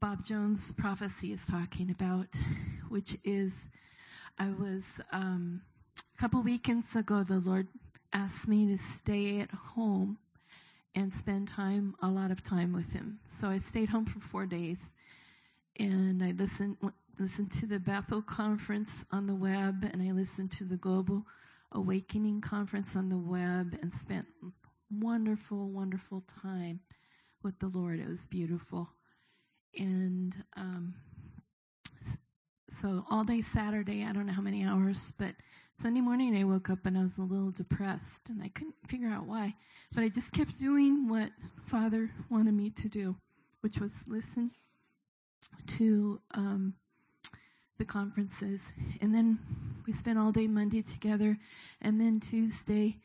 Bob 0.00 0.24
Jones' 0.24 0.72
prophecy 0.72 1.32
is 1.32 1.44
talking 1.46 1.90
about, 1.90 2.28
which 2.88 3.18
is 3.22 3.68
I 4.38 4.48
was 4.50 5.00
um, 5.12 5.60
a 5.98 6.18
couple 6.18 6.40
weekends 6.40 6.96
ago, 6.96 7.22
the 7.22 7.40
Lord 7.40 7.68
asked 8.14 8.48
me 8.48 8.66
to 8.68 8.78
stay 8.78 9.40
at 9.40 9.50
home 9.50 10.16
and 10.94 11.14
spend 11.14 11.46
time, 11.46 11.94
a 12.02 12.08
lot 12.08 12.30
of 12.30 12.42
time 12.42 12.72
with 12.72 12.94
Him. 12.94 13.18
So 13.28 13.48
I 13.48 13.58
stayed 13.58 13.90
home 13.90 14.06
for 14.06 14.20
four 14.20 14.46
days 14.46 14.90
and 15.78 16.22
I 16.22 16.32
listened 16.32 16.78
listened 17.18 17.52
to 17.52 17.66
the 17.66 17.78
Bethel 17.78 18.22
conference 18.22 19.04
on 19.12 19.26
the 19.26 19.34
web, 19.34 19.86
and 19.92 20.00
I 20.00 20.12
listened 20.12 20.50
to 20.52 20.64
the 20.64 20.78
Global 20.78 21.26
Awakening 21.72 22.40
conference 22.40 22.96
on 22.96 23.08
the 23.08 23.18
web, 23.18 23.78
and 23.80 23.92
spent 23.92 24.26
wonderful, 24.90 25.70
wonderful 25.70 26.20
time 26.22 26.80
with 27.42 27.58
the 27.60 27.68
Lord. 27.68 28.00
It 28.00 28.08
was 28.08 28.26
beautiful, 28.26 28.90
and 29.78 30.34
um, 30.56 30.94
so 32.68 33.04
all 33.10 33.24
day 33.24 33.40
Saturday, 33.40 34.04
I 34.04 34.12
don't 34.12 34.26
know 34.26 34.32
how 34.32 34.42
many 34.42 34.64
hours, 34.64 35.12
but 35.18 35.34
Sunday 35.78 36.00
morning 36.00 36.36
I 36.36 36.44
woke 36.44 36.70
up 36.70 36.84
and 36.86 36.98
I 36.98 37.02
was 37.02 37.18
a 37.18 37.22
little 37.22 37.50
depressed, 37.50 38.28
and 38.30 38.42
I 38.42 38.48
couldn't 38.48 38.74
figure 38.86 39.08
out 39.08 39.26
why, 39.26 39.54
but 39.94 40.02
I 40.02 40.08
just 40.08 40.32
kept 40.32 40.58
doing 40.58 41.08
what 41.08 41.30
Father 41.66 42.10
wanted 42.28 42.54
me 42.54 42.70
to 42.70 42.88
do, 42.88 43.16
which 43.60 43.78
was 43.78 44.04
listen 44.06 44.50
to 45.66 46.20
um, 46.32 46.74
the 47.80 47.84
conferences. 47.86 48.74
And 49.00 49.12
then 49.14 49.38
we 49.86 49.92
spent 49.94 50.18
all 50.18 50.30
day 50.30 50.46
Monday 50.46 50.82
together, 50.82 51.38
and 51.80 51.98
then 51.98 52.20
Tuesday. 52.20 52.98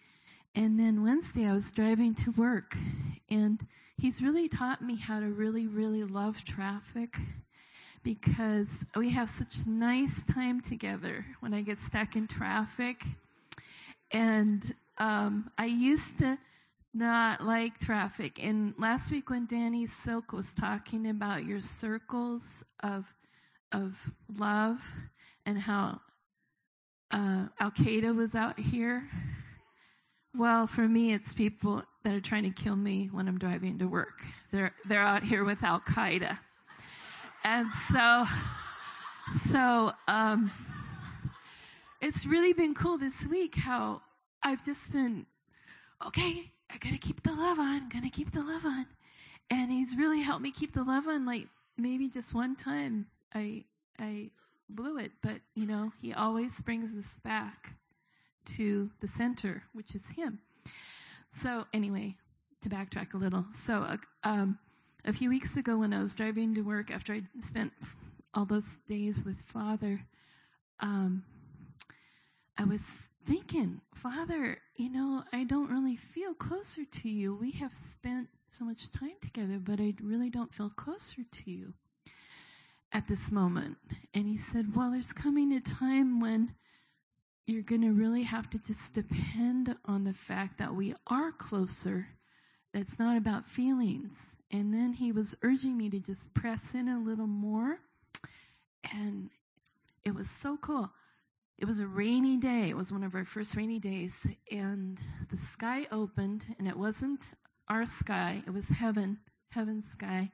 And 0.54 0.78
then 0.78 1.02
Wednesday, 1.02 1.48
I 1.48 1.54
was 1.54 1.72
driving 1.72 2.14
to 2.16 2.32
work. 2.32 2.78
And 3.30 3.66
he's 3.98 4.22
really 4.22 4.50
taught 4.50 4.82
me 4.82 4.98
how 4.98 5.22
to 5.22 5.28
really, 5.28 5.66
really 5.66 6.04
love 6.04 6.44
traffic 6.44 7.18
because 8.04 8.78
we 8.96 9.10
have 9.12 9.30
such 9.30 9.66
nice 9.66 10.24
time 10.26 10.60
together 10.60 11.26
when 11.40 11.54
I 11.54 11.62
get 11.62 11.80
stuck 11.80 12.18
in 12.18 12.28
traffic. 12.28 13.02
And 14.12 14.62
um, 14.98 15.50
I 15.58 15.68
used 15.68 16.20
to 16.20 16.38
not 16.94 17.46
like 17.46 17.80
traffic. 17.80 18.44
And 18.44 18.74
last 18.78 19.10
week 19.10 19.30
when 19.30 19.46
Danny 19.46 19.86
Silk 19.86 20.34
was 20.34 20.54
talking 20.54 21.08
about 21.10 21.46
your 21.46 21.62
circles 21.62 22.66
of 22.84 23.06
of 23.72 24.12
love 24.38 24.82
and 25.46 25.60
how 25.60 26.02
uh, 27.12 27.48
Al 27.60 27.72
Qaeda 27.72 28.16
was 28.16 28.36
out 28.36 28.60
here. 28.60 29.08
Well, 30.38 30.68
for 30.68 30.88
me, 30.88 31.14
it's 31.14 31.34
people 31.34 31.84
that 32.04 32.14
are 32.14 32.22
trying 32.22 32.44
to 32.44 32.50
kill 32.50 32.76
me 32.76 33.10
when 33.12 33.28
I'm 33.28 33.38
driving 33.38 33.80
to 33.80 33.88
work. 33.88 34.24
They're 34.52 34.74
they're 34.86 35.02
out 35.02 35.24
here 35.24 35.44
with 35.44 35.64
Al 35.64 35.80
Qaeda, 35.80 36.38
and 37.44 37.72
so 37.72 38.26
so 39.50 39.94
um, 40.08 40.52
it's 42.02 42.26
really 42.26 42.54
been 42.54 42.74
cool 42.74 42.98
this 42.98 43.26
week 43.28 43.56
how 43.56 44.02
I've 44.44 44.64
just 44.66 44.92
been 44.92 45.26
okay. 46.06 46.52
I 46.70 46.78
gotta 46.78 46.98
keep 46.98 47.24
the 47.24 47.34
love 47.34 47.60
on. 47.60 47.88
Gonna 47.90 48.10
keep 48.10 48.32
the 48.32 48.44
love 48.44 48.66
on, 48.66 48.88
and 49.50 49.72
he's 49.72 49.96
really 49.96 50.22
helped 50.22 50.42
me 50.42 50.52
keep 50.52 50.74
the 50.74 50.84
love 50.84 51.08
on. 51.08 51.26
Like 51.26 51.48
maybe 51.78 52.10
just 52.10 52.34
one 52.34 52.56
time 52.56 53.06
I 53.36 53.66
I 54.00 54.32
blew 54.70 54.98
it, 54.98 55.12
but 55.22 55.42
you 55.54 55.68
know 55.68 55.92
he 56.02 56.14
always 56.14 56.60
brings 56.62 56.98
us 56.98 57.20
back 57.24 57.76
to 58.46 58.90
the 59.02 59.08
center, 59.08 59.64
which 59.74 59.94
is 59.94 60.10
him. 60.12 60.40
So 61.32 61.66
anyway, 61.74 62.16
to 62.62 62.70
backtrack 62.70 63.14
a 63.14 63.18
little, 63.18 63.46
so 63.54 63.80
uh, 63.82 63.98
um, 64.24 64.58
a 65.04 65.12
few 65.12 65.30
weeks 65.30 65.58
ago 65.58 65.78
when 65.78 65.94
I 65.94 66.00
was 66.00 66.16
driving 66.16 66.56
to 66.56 66.62
work 66.62 66.90
after 66.92 67.14
I 67.14 67.24
spent 67.40 67.74
all 68.34 68.46
those 68.46 68.78
days 68.88 69.24
with 69.26 69.42
Father, 69.42 70.00
um, 70.80 71.24
I 72.58 72.64
was 72.64 72.84
thinking, 73.26 73.82
Father, 73.94 74.60
you 74.76 74.90
know, 74.90 75.24
I 75.34 75.44
don't 75.44 75.70
really 75.70 75.96
feel 75.96 76.34
closer 76.34 76.86
to 76.86 77.10
you. 77.10 77.36
We 77.36 77.52
have 77.52 77.74
spent 77.74 78.30
so 78.52 78.64
much 78.64 78.92
time 78.92 79.18
together, 79.22 79.60
but 79.60 79.82
I 79.82 79.94
really 80.02 80.30
don't 80.30 80.54
feel 80.54 80.70
closer 80.70 81.24
to 81.30 81.52
you 81.52 81.74
at 82.92 83.08
this 83.08 83.32
moment. 83.32 83.78
And 84.14 84.28
he 84.28 84.38
said, 84.38 84.76
Well, 84.76 84.92
there's 84.92 85.14
coming 85.14 85.54
a 85.54 85.60
time 85.60 86.20
when 86.20 86.54
you're 87.46 87.62
going 87.62 87.82
to 87.82 87.92
really 87.92 88.24
have 88.24 88.50
to 88.52 88.58
just 88.58 88.94
depend 88.94 89.76
on 89.86 90.04
the 90.04 90.14
fact 90.14 90.58
that 90.58 90.74
we 90.74 90.96
are 91.08 91.32
closer. 91.32 92.08
That's 92.74 92.98
not 92.98 93.18
about 93.18 93.48
feelings. 93.48 94.18
And 94.52 94.74
then 94.74 94.94
he 94.94 95.12
was 95.12 95.36
urging 95.44 95.78
me 95.78 95.90
to 95.90 96.00
just 96.00 96.34
press 96.34 96.74
in 96.74 96.88
a 96.88 97.00
little 97.00 97.28
more. 97.28 97.80
And 98.94 99.30
it 100.04 100.14
was 100.14 100.30
so 100.30 100.58
cool. 100.58 100.92
It 101.58 101.66
was 101.66 101.80
a 101.80 101.88
rainy 101.88 102.38
day. 102.38 102.70
It 102.70 102.78
was 102.78 102.92
one 102.92 103.04
of 103.04 103.16
our 103.16 103.26
first 103.26 103.56
rainy 103.56 103.80
days. 103.80 104.16
And 104.52 105.00
the 105.30 105.38
sky 105.38 105.88
opened, 105.92 106.48
and 106.58 106.68
it 106.68 106.78
wasn't 106.78 107.34
our 107.68 107.86
sky, 107.86 108.44
it 108.46 108.52
was 108.52 108.70
heaven, 108.70 109.18
heaven's 109.50 109.90
sky. 109.90 110.32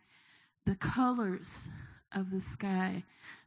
The 0.66 0.76
colors 0.76 1.70
of 2.14 2.32
the 2.32 2.40
sky, 2.40 3.04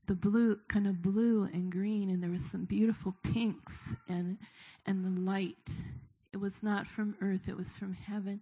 the 0.06 0.14
blue, 0.14 0.56
kind 0.68 0.86
of 0.86 1.02
blue 1.02 1.44
and 1.52 1.70
green, 1.70 2.10
and 2.10 2.22
there 2.22 2.30
was 2.30 2.44
some 2.44 2.64
beautiful 2.64 3.14
pinks 3.22 3.96
and, 4.08 4.38
and 4.86 5.04
the 5.04 5.20
light. 5.20 5.84
It 6.32 6.38
was 6.38 6.62
not 6.62 6.86
from 6.86 7.16
earth, 7.20 7.48
it 7.48 7.56
was 7.56 7.78
from 7.78 7.94
heaven. 7.94 8.40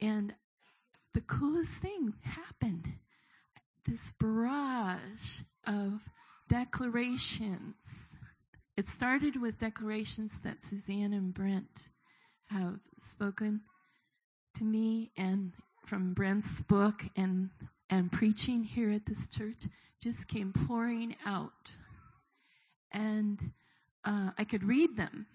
And 0.00 0.34
the 1.14 1.20
coolest 1.22 1.70
thing 1.70 2.14
happened 2.22 2.92
this 3.86 4.12
barrage 4.18 5.40
of 5.66 6.00
declarations. 6.48 7.74
It 8.76 8.88
started 8.88 9.40
with 9.40 9.58
declarations 9.58 10.40
that 10.40 10.64
Suzanne 10.64 11.12
and 11.12 11.32
Brent 11.32 11.88
have 12.50 12.80
spoken 12.98 13.60
to 14.54 14.64
me 14.64 15.12
and 15.16 15.52
from 15.86 16.14
Brent's 16.14 16.62
book 16.62 17.04
and 17.16 17.50
and 17.90 18.10
preaching 18.10 18.64
here 18.64 18.90
at 18.90 19.06
this 19.06 19.28
church 19.28 19.68
just 20.02 20.28
came 20.28 20.52
pouring 20.52 21.16
out. 21.24 21.72
And 22.92 23.40
uh, 24.04 24.30
I 24.38 24.44
could 24.44 24.64
read 24.64 24.96
them, 24.96 25.26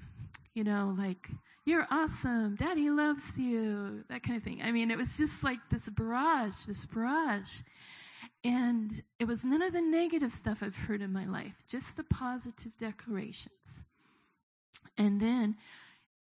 you 0.53 0.63
know, 0.63 0.95
like, 0.97 1.29
you're 1.65 1.87
awesome, 1.91 2.55
daddy 2.55 2.89
loves 2.89 3.37
you, 3.37 4.03
that 4.09 4.23
kind 4.23 4.37
of 4.37 4.43
thing. 4.43 4.61
I 4.63 4.71
mean, 4.71 4.89
it 4.89 4.97
was 4.97 5.17
just 5.17 5.43
like 5.43 5.59
this 5.69 5.89
barrage, 5.89 6.65
this 6.65 6.85
barrage. 6.85 7.59
And 8.43 8.91
it 9.19 9.25
was 9.25 9.45
none 9.45 9.61
of 9.61 9.71
the 9.71 9.81
negative 9.81 10.31
stuff 10.31 10.63
I've 10.63 10.75
heard 10.75 11.01
in 11.01 11.13
my 11.13 11.25
life, 11.25 11.63
just 11.67 11.97
the 11.97 12.03
positive 12.03 12.75
declarations. 12.77 13.83
And 14.97 15.21
then, 15.21 15.57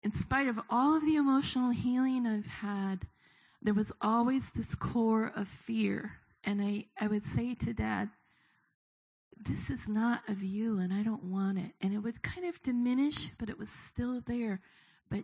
in 0.04 0.14
spite 0.14 0.48
of 0.48 0.60
all 0.70 0.96
of 0.96 1.06
the 1.06 1.16
emotional 1.16 1.70
healing 1.72 2.28
I've 2.28 2.46
had, 2.46 3.08
there 3.62 3.74
was 3.74 3.94
always 4.02 4.50
this 4.52 4.76
core 4.76 5.32
of 5.36 5.48
fear. 5.48 6.19
And 6.44 6.62
I, 6.62 6.86
I 7.00 7.08
would 7.08 7.26
say 7.26 7.54
to 7.56 7.74
dad, 7.74 8.10
this 9.42 9.70
is 9.70 9.88
not 9.88 10.22
of 10.28 10.44
you 10.44 10.80
and 10.80 10.94
I 10.94 11.02
don't 11.02 11.24
want 11.24 11.58
it. 11.58 11.72
And 11.82 11.94
it 11.94 12.00
would 12.00 12.22
kind 12.22 12.48
of 12.48 12.62
diminish, 12.62 13.30
but 13.38 13.50
it 13.50 13.58
was 13.58 13.70
still 13.70 14.22
there. 14.26 14.62
But 15.10 15.24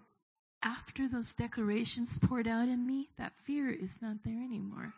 after 0.64 1.08
those 1.08 1.34
declarations 1.34 2.18
poured 2.22 2.48
out 2.48 2.68
in 2.68 2.86
me, 2.86 3.10
that 3.18 3.34
fear 3.44 3.70
is 3.70 4.02
not 4.02 4.18
there 4.24 4.42
anymore. 4.44 4.94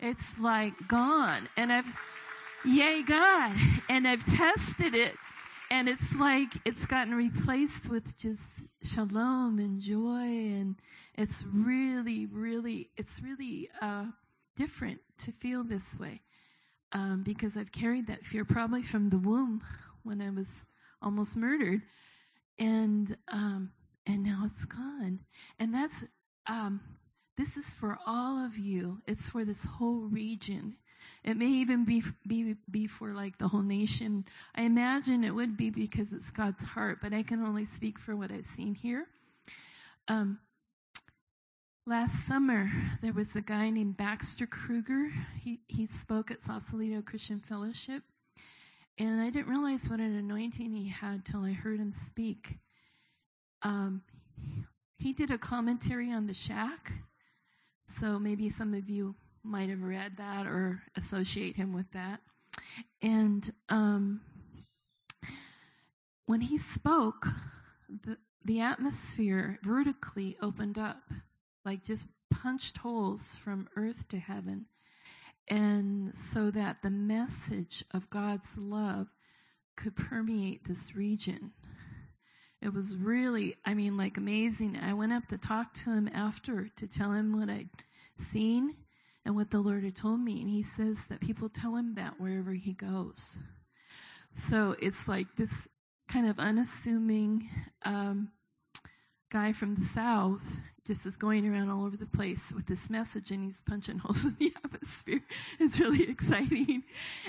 It's 0.00 0.38
like 0.38 0.88
gone. 0.88 1.48
And 1.56 1.72
I've, 1.72 1.86
yay 2.64 3.02
God. 3.02 3.56
And 3.90 4.06
I've 4.06 4.24
tested 4.36 4.94
it. 4.94 5.14
And 5.70 5.88
it's 5.88 6.14
like 6.14 6.48
it's 6.66 6.84
gotten 6.84 7.14
replaced 7.14 7.88
with 7.88 8.18
just 8.18 8.66
shalom 8.82 9.58
and 9.58 9.80
joy. 9.80 10.26
And 10.26 10.76
it's 11.14 11.42
really, 11.42 12.26
really, 12.26 12.90
it's 12.98 13.22
really 13.22 13.70
uh, 13.80 14.04
different 14.58 15.00
to 15.18 15.30
feel 15.30 15.62
this 15.62 15.98
way 15.98 16.20
um, 16.92 17.22
because 17.22 17.56
I've 17.56 17.70
carried 17.70 18.08
that 18.08 18.24
fear 18.24 18.44
probably 18.44 18.82
from 18.82 19.08
the 19.08 19.18
womb 19.18 19.62
when 20.02 20.20
I 20.20 20.30
was 20.30 20.64
almost 21.00 21.36
murdered, 21.36 21.82
and 22.58 23.16
um, 23.28 23.70
and 24.06 24.24
now 24.24 24.42
it's 24.46 24.64
gone. 24.64 25.20
And 25.58 25.72
that's 25.72 26.04
um, 26.48 26.80
this 27.36 27.56
is 27.56 27.72
for 27.74 27.98
all 28.06 28.44
of 28.44 28.58
you. 28.58 29.00
It's 29.06 29.28
for 29.28 29.44
this 29.44 29.64
whole 29.64 30.08
region. 30.08 30.76
It 31.24 31.36
may 31.36 31.48
even 31.48 31.84
be 31.84 32.02
be 32.26 32.56
be 32.70 32.86
for 32.86 33.14
like 33.14 33.38
the 33.38 33.48
whole 33.48 33.62
nation. 33.62 34.24
I 34.54 34.62
imagine 34.62 35.24
it 35.24 35.34
would 35.34 35.56
be 35.56 35.70
because 35.70 36.12
it's 36.12 36.30
God's 36.30 36.64
heart, 36.64 36.98
but 37.00 37.12
I 37.12 37.22
can 37.22 37.42
only 37.42 37.64
speak 37.64 37.98
for 37.98 38.16
what 38.16 38.32
I've 38.32 38.44
seen 38.44 38.74
here. 38.74 39.06
Um, 40.08 40.38
Last 41.88 42.26
summer, 42.26 42.70
there 43.00 43.14
was 43.14 43.34
a 43.34 43.40
guy 43.40 43.70
named 43.70 43.96
Baxter 43.96 44.44
Kruger. 44.44 45.08
He, 45.40 45.60
he 45.68 45.86
spoke 45.86 46.30
at 46.30 46.42
Sausalito 46.42 47.00
Christian 47.00 47.38
Fellowship. 47.40 48.02
And 48.98 49.22
I 49.22 49.30
didn't 49.30 49.48
realize 49.48 49.88
what 49.88 49.98
an 49.98 50.14
anointing 50.14 50.74
he 50.74 50.88
had 50.88 51.24
till 51.24 51.46
I 51.46 51.52
heard 51.52 51.80
him 51.80 51.92
speak. 51.92 52.58
Um, 53.62 54.02
he 54.98 55.14
did 55.14 55.30
a 55.30 55.38
commentary 55.38 56.12
on 56.12 56.26
the 56.26 56.34
shack. 56.34 56.92
So 57.86 58.18
maybe 58.18 58.50
some 58.50 58.74
of 58.74 58.90
you 58.90 59.14
might 59.42 59.70
have 59.70 59.80
read 59.80 60.18
that 60.18 60.46
or 60.46 60.82
associate 60.94 61.56
him 61.56 61.72
with 61.72 61.90
that. 61.92 62.20
And 63.00 63.50
um, 63.70 64.20
when 66.26 66.42
he 66.42 66.58
spoke, 66.58 67.28
the, 67.88 68.18
the 68.44 68.60
atmosphere 68.60 69.58
vertically 69.62 70.36
opened 70.42 70.76
up, 70.76 71.00
like 71.64 71.84
just 71.84 72.06
punched 72.30 72.78
holes 72.78 73.36
from 73.36 73.68
earth 73.76 74.08
to 74.08 74.18
heaven. 74.18 74.66
And 75.48 76.14
so 76.14 76.50
that 76.50 76.82
the 76.82 76.90
message 76.90 77.84
of 77.92 78.10
God's 78.10 78.56
love 78.58 79.08
could 79.76 79.96
permeate 79.96 80.64
this 80.64 80.94
region. 80.94 81.52
It 82.60 82.74
was 82.74 82.96
really, 82.96 83.54
I 83.64 83.74
mean, 83.74 83.96
like 83.96 84.16
amazing. 84.16 84.76
I 84.76 84.92
went 84.94 85.12
up 85.12 85.26
to 85.28 85.38
talk 85.38 85.72
to 85.74 85.90
him 85.92 86.08
after 86.12 86.68
to 86.76 86.88
tell 86.88 87.12
him 87.12 87.38
what 87.38 87.48
I'd 87.48 87.68
seen 88.16 88.74
and 89.24 89.36
what 89.36 89.50
the 89.50 89.60
Lord 89.60 89.84
had 89.84 89.96
told 89.96 90.20
me. 90.20 90.40
And 90.40 90.50
he 90.50 90.62
says 90.62 91.06
that 91.06 91.20
people 91.20 91.48
tell 91.48 91.76
him 91.76 91.94
that 91.94 92.20
wherever 92.20 92.52
he 92.52 92.72
goes. 92.72 93.38
So 94.34 94.74
it's 94.80 95.06
like 95.06 95.36
this 95.36 95.68
kind 96.08 96.28
of 96.28 96.38
unassuming 96.40 97.48
um, 97.84 98.32
guy 99.30 99.52
from 99.52 99.76
the 99.76 99.84
South 99.84 100.58
just 100.88 101.04
is 101.04 101.18
going 101.18 101.46
around 101.46 101.68
all 101.68 101.84
over 101.84 101.98
the 101.98 102.06
place 102.06 102.50
with 102.56 102.64
this 102.66 102.88
message 102.88 103.30
and 103.30 103.44
he's 103.44 103.60
punching 103.60 103.98
holes 104.04 104.24
in 104.24 104.34
the 104.38 104.52
atmosphere. 104.64 105.20
It's 105.60 105.78
really 105.78 106.08
exciting. 106.10 106.82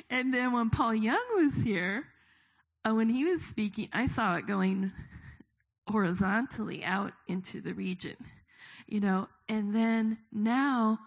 And 0.09 0.33
then 0.33 0.53
when 0.53 0.69
Paul 0.69 0.95
Young 0.95 1.25
was 1.35 1.55
here, 1.61 2.05
uh, 2.87 2.95
when 2.95 3.09
he 3.09 3.25
was 3.25 3.43
speaking, 3.43 3.89
I 3.91 4.07
saw 4.07 4.37
it 4.37 4.47
going 4.47 4.93
horizontally 5.89 6.85
out 6.85 7.11
into 7.27 7.59
the 7.59 7.73
region, 7.73 8.15
you 8.87 9.01
know, 9.01 9.27
and 9.49 9.75
then 9.75 10.19
now 10.31 10.99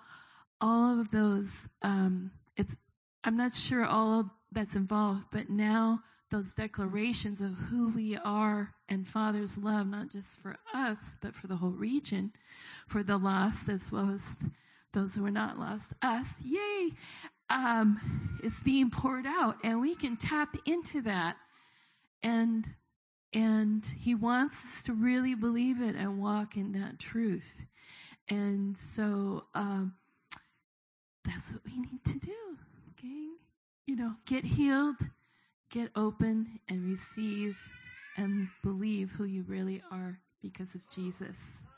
all 0.61 1.01
of 1.01 1.11
those, 1.11 1.71
um, 1.81 2.33
it's, 2.55 2.77
I'm 3.25 3.39
not 3.39 3.55
sure 3.55 3.87
all 3.87 4.21
of 4.21 4.27
that's 4.51 4.77
involved, 4.77 5.25
but 5.33 5.49
now 5.49 6.01
those 6.31 6.53
declarations 6.53 7.41
of 7.41 7.55
who 7.55 7.89
we 7.95 8.19
are 8.19 8.75
and 8.93 9.07
Father's 9.07 9.57
love, 9.57 9.87
not 9.87 10.11
just 10.11 10.39
for 10.39 10.57
us, 10.75 11.17
but 11.23 11.35
for 11.35 11.47
the 11.47 11.57
whole 11.57 11.71
region, 11.71 12.31
for 12.87 13.03
the 13.03 13.17
lost 13.17 13.71
as 13.71 13.91
well 13.91 14.11
as 14.11 14.35
those 14.93 15.15
who 15.15 15.25
are 15.25 15.31
not 15.31 15.59
lost, 15.59 15.95
us, 16.03 16.29
yay, 16.45 16.91
um, 17.49 18.39
is 18.45 18.55
being 18.63 18.91
poured 18.91 19.27
out. 19.27 19.57
And 19.65 19.81
we 19.81 19.95
can 19.95 20.19
tap 20.19 20.57
into 20.67 21.01
that. 21.03 21.37
And, 22.23 22.69
and 23.33 23.83
he 23.99 24.15
wants 24.15 24.57
us 24.63 24.83
to 24.85 24.93
really 24.93 25.35
believe 25.35 25.81
it 25.81 25.97
and 25.97 26.21
walk 26.21 26.59
in 26.59 26.73
that 26.73 26.99
truth. 26.99 27.65
And 28.29 28.77
so, 28.77 29.47
um, 29.55 29.95
that's 31.25 31.51
what 31.51 31.63
we 31.65 31.79
need 31.79 32.05
to 32.05 32.19
do, 32.19 32.59
gang. 33.01 33.37
You 33.87 33.97
know, 33.97 34.17
get 34.27 34.45
healed, 34.45 34.97
get 35.71 35.91
open, 35.97 36.61
and 36.69 36.85
receive 36.85 37.59
and 38.17 38.49
believe 38.63 39.11
who 39.13 39.25
you 39.25 39.45
really 39.49 39.83
are 39.91 40.19
because 40.43 40.75
of 40.75 40.81
Jesus. 40.89 41.59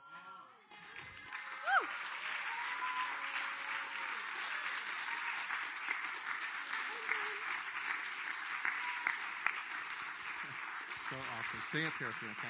So 11.10 11.16
awesome. 11.16 11.60
Stay 11.64 11.84
up 11.86 11.92
here 11.98 12.08
with 12.08 12.22
me, 12.22 12.28
okay? 12.30 12.48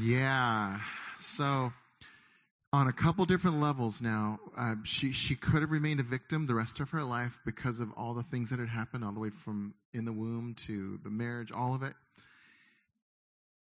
Yeah. 0.00 0.80
So, 1.18 1.72
on 2.74 2.88
a 2.88 2.92
couple 2.92 3.24
different 3.24 3.60
levels 3.60 4.02
now, 4.02 4.40
uh, 4.58 4.74
she 4.82 5.12
she 5.12 5.36
could 5.36 5.62
have 5.62 5.70
remained 5.70 6.00
a 6.00 6.02
victim 6.02 6.44
the 6.44 6.56
rest 6.56 6.80
of 6.80 6.90
her 6.90 7.04
life 7.04 7.38
because 7.46 7.78
of 7.78 7.92
all 7.96 8.14
the 8.14 8.22
things 8.24 8.50
that 8.50 8.58
had 8.58 8.68
happened, 8.68 9.04
all 9.04 9.12
the 9.12 9.20
way 9.20 9.30
from 9.30 9.74
in 9.92 10.04
the 10.04 10.12
womb 10.12 10.54
to 10.54 10.98
the 11.04 11.10
marriage, 11.10 11.52
all 11.52 11.76
of 11.76 11.84
it. 11.84 11.94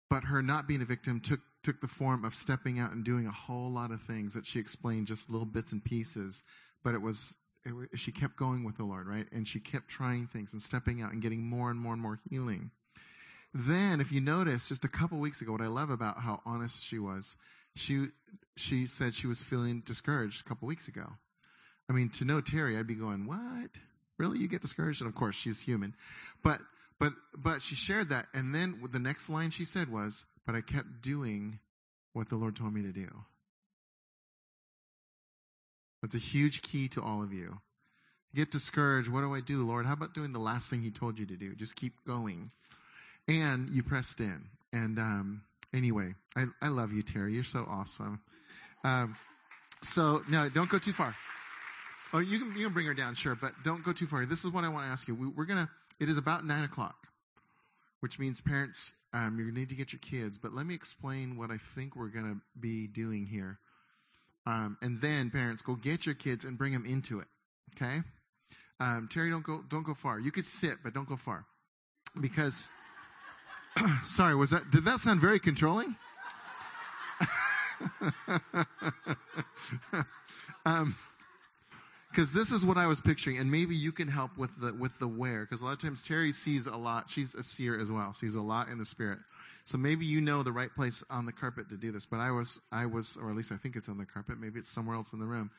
But 0.09 0.25
her 0.25 0.41
not 0.41 0.67
being 0.67 0.81
a 0.81 0.87
victim 0.87 1.21
took 1.21 1.41
took 1.63 1.83
the 1.83 1.87
form 1.87 2.25
of 2.25 2.35
stepping 2.35 2.79
out 2.79 2.93
and 2.93 3.05
doing 3.05 3.27
a 3.27 3.31
whole 3.31 3.71
lot 3.71 3.91
of 3.91 4.01
things 4.01 4.33
that 4.33 4.47
she 4.47 4.59
explained 4.59 5.07
just 5.07 5.29
little 5.29 5.47
bits 5.47 5.73
and 5.73 5.85
pieces. 5.85 6.43
But 6.83 6.95
it 6.95 7.03
was 7.03 7.37
it, 7.67 7.99
she 7.99 8.11
kept 8.11 8.37
going 8.37 8.65
with 8.65 8.79
the 8.79 8.85
Lord, 8.85 9.07
right? 9.07 9.27
And 9.33 9.47
she 9.47 9.61
kept 9.61 9.89
trying 9.89 10.29
things 10.29 10.55
and 10.55 10.63
stepping 10.63 11.03
out 11.03 11.13
and 11.13 11.21
getting 11.21 11.43
more 11.43 11.71
and 11.71 11.79
more 11.79 11.93
and 11.93 12.01
more 12.01 12.21
healing. 12.31 12.71
Then, 13.53 14.01
if 14.01 14.13
you 14.13 14.23
notice, 14.23 14.71
just 14.71 14.87
a 14.87 14.89
couple 14.89 15.19
weeks 15.19 15.43
ago, 15.43 15.53
what 15.53 15.61
I 15.61 15.67
love 15.67 15.91
about 15.91 16.21
how 16.21 16.41
honest 16.47 16.83
she 16.83 16.99
was, 16.99 17.37
she 17.77 18.09
she 18.57 18.87
said 18.87 19.15
she 19.15 19.27
was 19.27 19.43
feeling 19.43 19.81
discouraged 19.85 20.45
a 20.45 20.49
couple 20.49 20.69
weeks 20.69 20.89
ago. 20.89 21.13
I 21.89 21.93
mean, 21.93 22.09
to 22.11 22.25
know 22.25 22.41
Terry, 22.41 22.79
I'd 22.79 22.87
be 22.87 22.95
going, 22.95 23.27
"What? 23.27 23.71
Really? 24.19 24.39
You 24.39 24.49
get 24.49 24.63
discouraged?" 24.63 25.01
And 25.01 25.09
of 25.09 25.15
course, 25.15 25.37
she's 25.37 25.61
human, 25.61 25.95
but 26.43 26.61
but 26.99 27.13
but 27.37 27.63
she 27.63 27.75
shared 27.75 28.09
that, 28.11 28.27
and 28.33 28.55
then 28.55 28.81
the 28.91 28.99
next 28.99 29.29
line 29.29 29.51
she 29.51 29.65
said 29.65 29.91
was, 29.91 30.27
"But 30.47 30.55
I 30.55 30.61
kept 30.61 31.03
doing 31.03 31.59
what 32.13 32.29
the 32.29 32.37
Lord 32.37 32.57
told 32.57 32.73
me 32.73 32.83
to 32.83 32.93
do." 32.93 33.09
That's 36.01 36.15
a 36.15 36.19
huge 36.19 36.63
key 36.63 36.89
to 36.89 37.03
all 37.03 37.23
of 37.23 37.33
you. 37.33 37.61
Get 38.35 38.51
discouraged. 38.51 39.09
What 39.09 39.23
do 39.23 39.35
I 39.35 39.41
do, 39.41 39.65
Lord? 39.65 39.87
How 39.87 39.95
about 39.95 40.13
doing 40.13 40.33
the 40.33 40.39
last 40.39 40.69
thing 40.69 40.83
He 40.83 40.91
told 40.91 41.19
you 41.19 41.25
to 41.27 41.37
do? 41.37 41.55
Just 41.55 41.77
keep 41.77 42.05
going. 42.05 42.51
And 43.27 43.71
you 43.71 43.83
pressed 43.83 44.21
in. 44.21 44.45
And 44.73 44.99
um, 44.99 45.43
anyway, 45.73 46.15
I, 46.37 46.47
I 46.61 46.69
love 46.69 46.93
you, 46.93 47.03
Terry. 47.03 47.33
You're 47.33 47.45
so 47.45 47.67
awesome. 47.71 48.21
Um, 48.85 49.17
so, 49.83 50.23
no, 50.29 50.49
don't 50.49 50.69
go 50.69 50.79
too 50.79 50.93
far. 50.93 51.17
Oh, 52.13 52.19
you 52.19 52.39
can, 52.39 52.57
you 52.57 52.65
can 52.65 52.73
bring 52.73 52.87
her 52.87 52.95
down, 52.95 53.15
sure, 53.15 53.35
but 53.35 53.53
don't 53.65 53.83
go 53.83 53.93
too 53.93 54.07
far. 54.07 54.25
This 54.25 54.45
is 54.45 54.51
what 54.51 54.63
I 54.63 54.69
want 54.69 54.87
to 54.87 54.91
ask 54.91 55.09
you. 55.09 55.15
We, 55.15 55.27
we're 55.27 55.47
to, 55.59 55.69
it 55.99 56.09
is 56.09 56.17
about 56.17 56.45
9 56.45 56.65
o'clock, 56.65 57.09
which 58.01 58.19
means 58.19 58.41
parents, 58.41 58.95
um, 59.13 59.39
you 59.39 59.51
need 59.51 59.69
to 59.71 59.75
get 59.75 59.93
your 59.93 60.01
kids, 60.01 60.39
but 60.39 60.55
let 60.55 60.67
me 60.67 60.75
explain 60.75 61.37
what 61.37 61.51
I 61.51 61.57
think 61.57 61.97
we're 61.97 62.11
to 62.27 62.41
be 62.59 62.87
doing 62.87 63.27
here. 63.27 63.59
Um, 64.47 64.77
and 64.83 65.01
then, 65.01 65.31
parents, 65.31 65.63
go 65.63 65.75
get 65.75 66.07
your 66.07 66.15
kids 66.15 66.45
and 66.45 66.57
bring 66.59 66.73
them 66.73 66.85
into 66.85 67.21
it, 67.21 67.27
okay? 67.75 68.03
Um, 68.79 69.09
Terry, 69.11 69.31
don't 69.31 69.45
go, 69.45 69.65
don't 69.69 69.85
go 69.85 69.95
far. 69.95 70.21
You 70.21 70.31
could 70.31 70.45
sit, 70.45 70.79
but 70.85 70.95
don't 70.95 71.09
go 71.09 71.17
far. 71.17 71.47
Because, 72.21 72.71
sorry, 74.05 74.35
was 74.35 74.51
that, 74.51 74.71
did 74.71 74.85
that 74.85 75.01
sound 75.01 75.21
very 75.21 75.39
controlling? 75.39 75.97
um, 80.67 80.95
because 82.15 82.33
this 82.33 82.53
is 82.53 82.65
what 82.65 82.77
I 82.77 82.87
was 82.87 83.01
picturing, 83.01 83.39
and 83.39 83.51
maybe 83.51 83.75
you 83.75 83.91
can 83.91 84.07
help 84.07 84.37
with 84.39 84.61
the 84.61 84.73
with 84.73 84.99
the 85.01 85.09
where. 85.09 85.41
Because 85.41 85.63
a 85.63 85.65
lot 85.65 85.73
of 85.73 85.81
times 85.81 86.03
Terry 86.03 86.31
sees 86.31 86.67
a 86.67 86.77
lot. 86.77 87.11
She's 87.11 87.35
a 87.35 87.43
seer 87.43 87.79
as 87.79 87.91
well. 87.91 88.13
Sees 88.13 88.37
a 88.37 88.41
lot 88.41 88.69
in 88.69 88.79
the 88.79 88.85
spirit. 88.85 89.19
So 89.65 89.79
maybe 89.79 90.05
you 90.05 90.21
know 90.21 90.43
the 90.43 90.53
right 90.53 90.73
place 90.75 91.03
on 91.11 91.27
the 91.27 91.33
carpet 91.33 91.71
to 91.71 91.77
do 91.77 91.91
this. 91.91 92.07
But 92.07 92.21
I 92.21 92.31
was 92.31 92.61
I 92.71 92.87
was, 92.87 93.17
or 93.17 93.31
at 93.31 93.37
least 93.37 93.51
I 93.51 93.57
think 93.57 93.75
it's 93.75 93.89
on 93.89 93.99
the 93.99 94.07
carpet. 94.07 94.39
Maybe 94.39 94.61
it's 94.61 94.71
somewhere 94.71 94.95
else 94.95 95.13
in 95.13 95.19
the 95.19 95.27
room. 95.27 95.51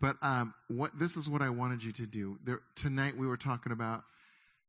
But 0.00 0.16
um, 0.22 0.52
what 0.68 0.98
this 0.98 1.16
is 1.16 1.28
what 1.28 1.40
I 1.40 1.50
wanted 1.50 1.82
you 1.82 1.92
to 1.92 2.06
do. 2.06 2.38
There, 2.44 2.60
tonight 2.74 3.16
we 3.16 3.26
were 3.26 3.36
talking 3.36 3.72
about 3.72 4.02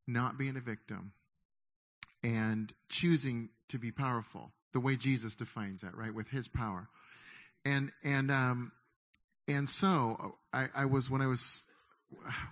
not 0.06 0.38
being 0.38 0.56
a 0.56 0.60
victim 0.60 1.12
and 2.22 2.72
choosing 2.88 3.50
to 3.68 3.78
be 3.78 3.90
powerful, 3.90 4.52
the 4.76 4.80
way 4.80 4.94
Jesus 4.94 5.34
defines 5.34 5.80
that, 5.80 5.96
right, 5.96 6.12
with 6.12 6.28
His 6.28 6.48
power. 6.48 6.86
And 7.64 7.90
and 8.04 8.30
um, 8.30 8.72
and 9.48 9.66
so 9.66 10.36
I, 10.52 10.68
I 10.74 10.84
was 10.84 11.08
when 11.08 11.22
I 11.22 11.26
was 11.26 11.66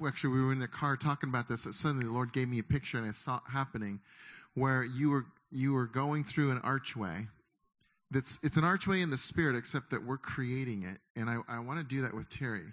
actually 0.05 0.31
we 0.31 0.43
were 0.43 0.53
in 0.53 0.59
the 0.59 0.67
car 0.67 0.97
talking 0.97 1.29
about 1.29 1.49
this. 1.49 1.65
That 1.65 1.75
suddenly 1.75 2.07
the 2.07 2.13
Lord 2.13 2.33
gave 2.33 2.49
me 2.49 2.59
a 2.59 2.63
picture, 2.63 2.97
and 2.97 3.07
I 3.07 3.11
saw 3.11 3.37
it 3.37 3.43
happening, 3.51 4.01
where 4.55 4.83
you 4.83 5.11
were 5.11 5.27
you 5.51 5.75
were 5.75 5.85
going 5.85 6.25
through 6.25 6.51
an 6.51 6.63
archway. 6.65 7.27
That's 8.11 8.39
it's 8.43 8.57
an 8.57 8.65
archway 8.65 9.03
in 9.03 9.11
the 9.11 9.19
spirit, 9.19 9.55
except 9.55 9.91
that 9.91 10.07
we're 10.07 10.17
creating 10.17 10.83
it, 10.83 11.01
and 11.15 11.29
I, 11.29 11.41
I 11.47 11.59
want 11.59 11.79
to 11.79 11.85
do 11.85 12.01
that 12.01 12.15
with 12.15 12.31
Terry. 12.31 12.73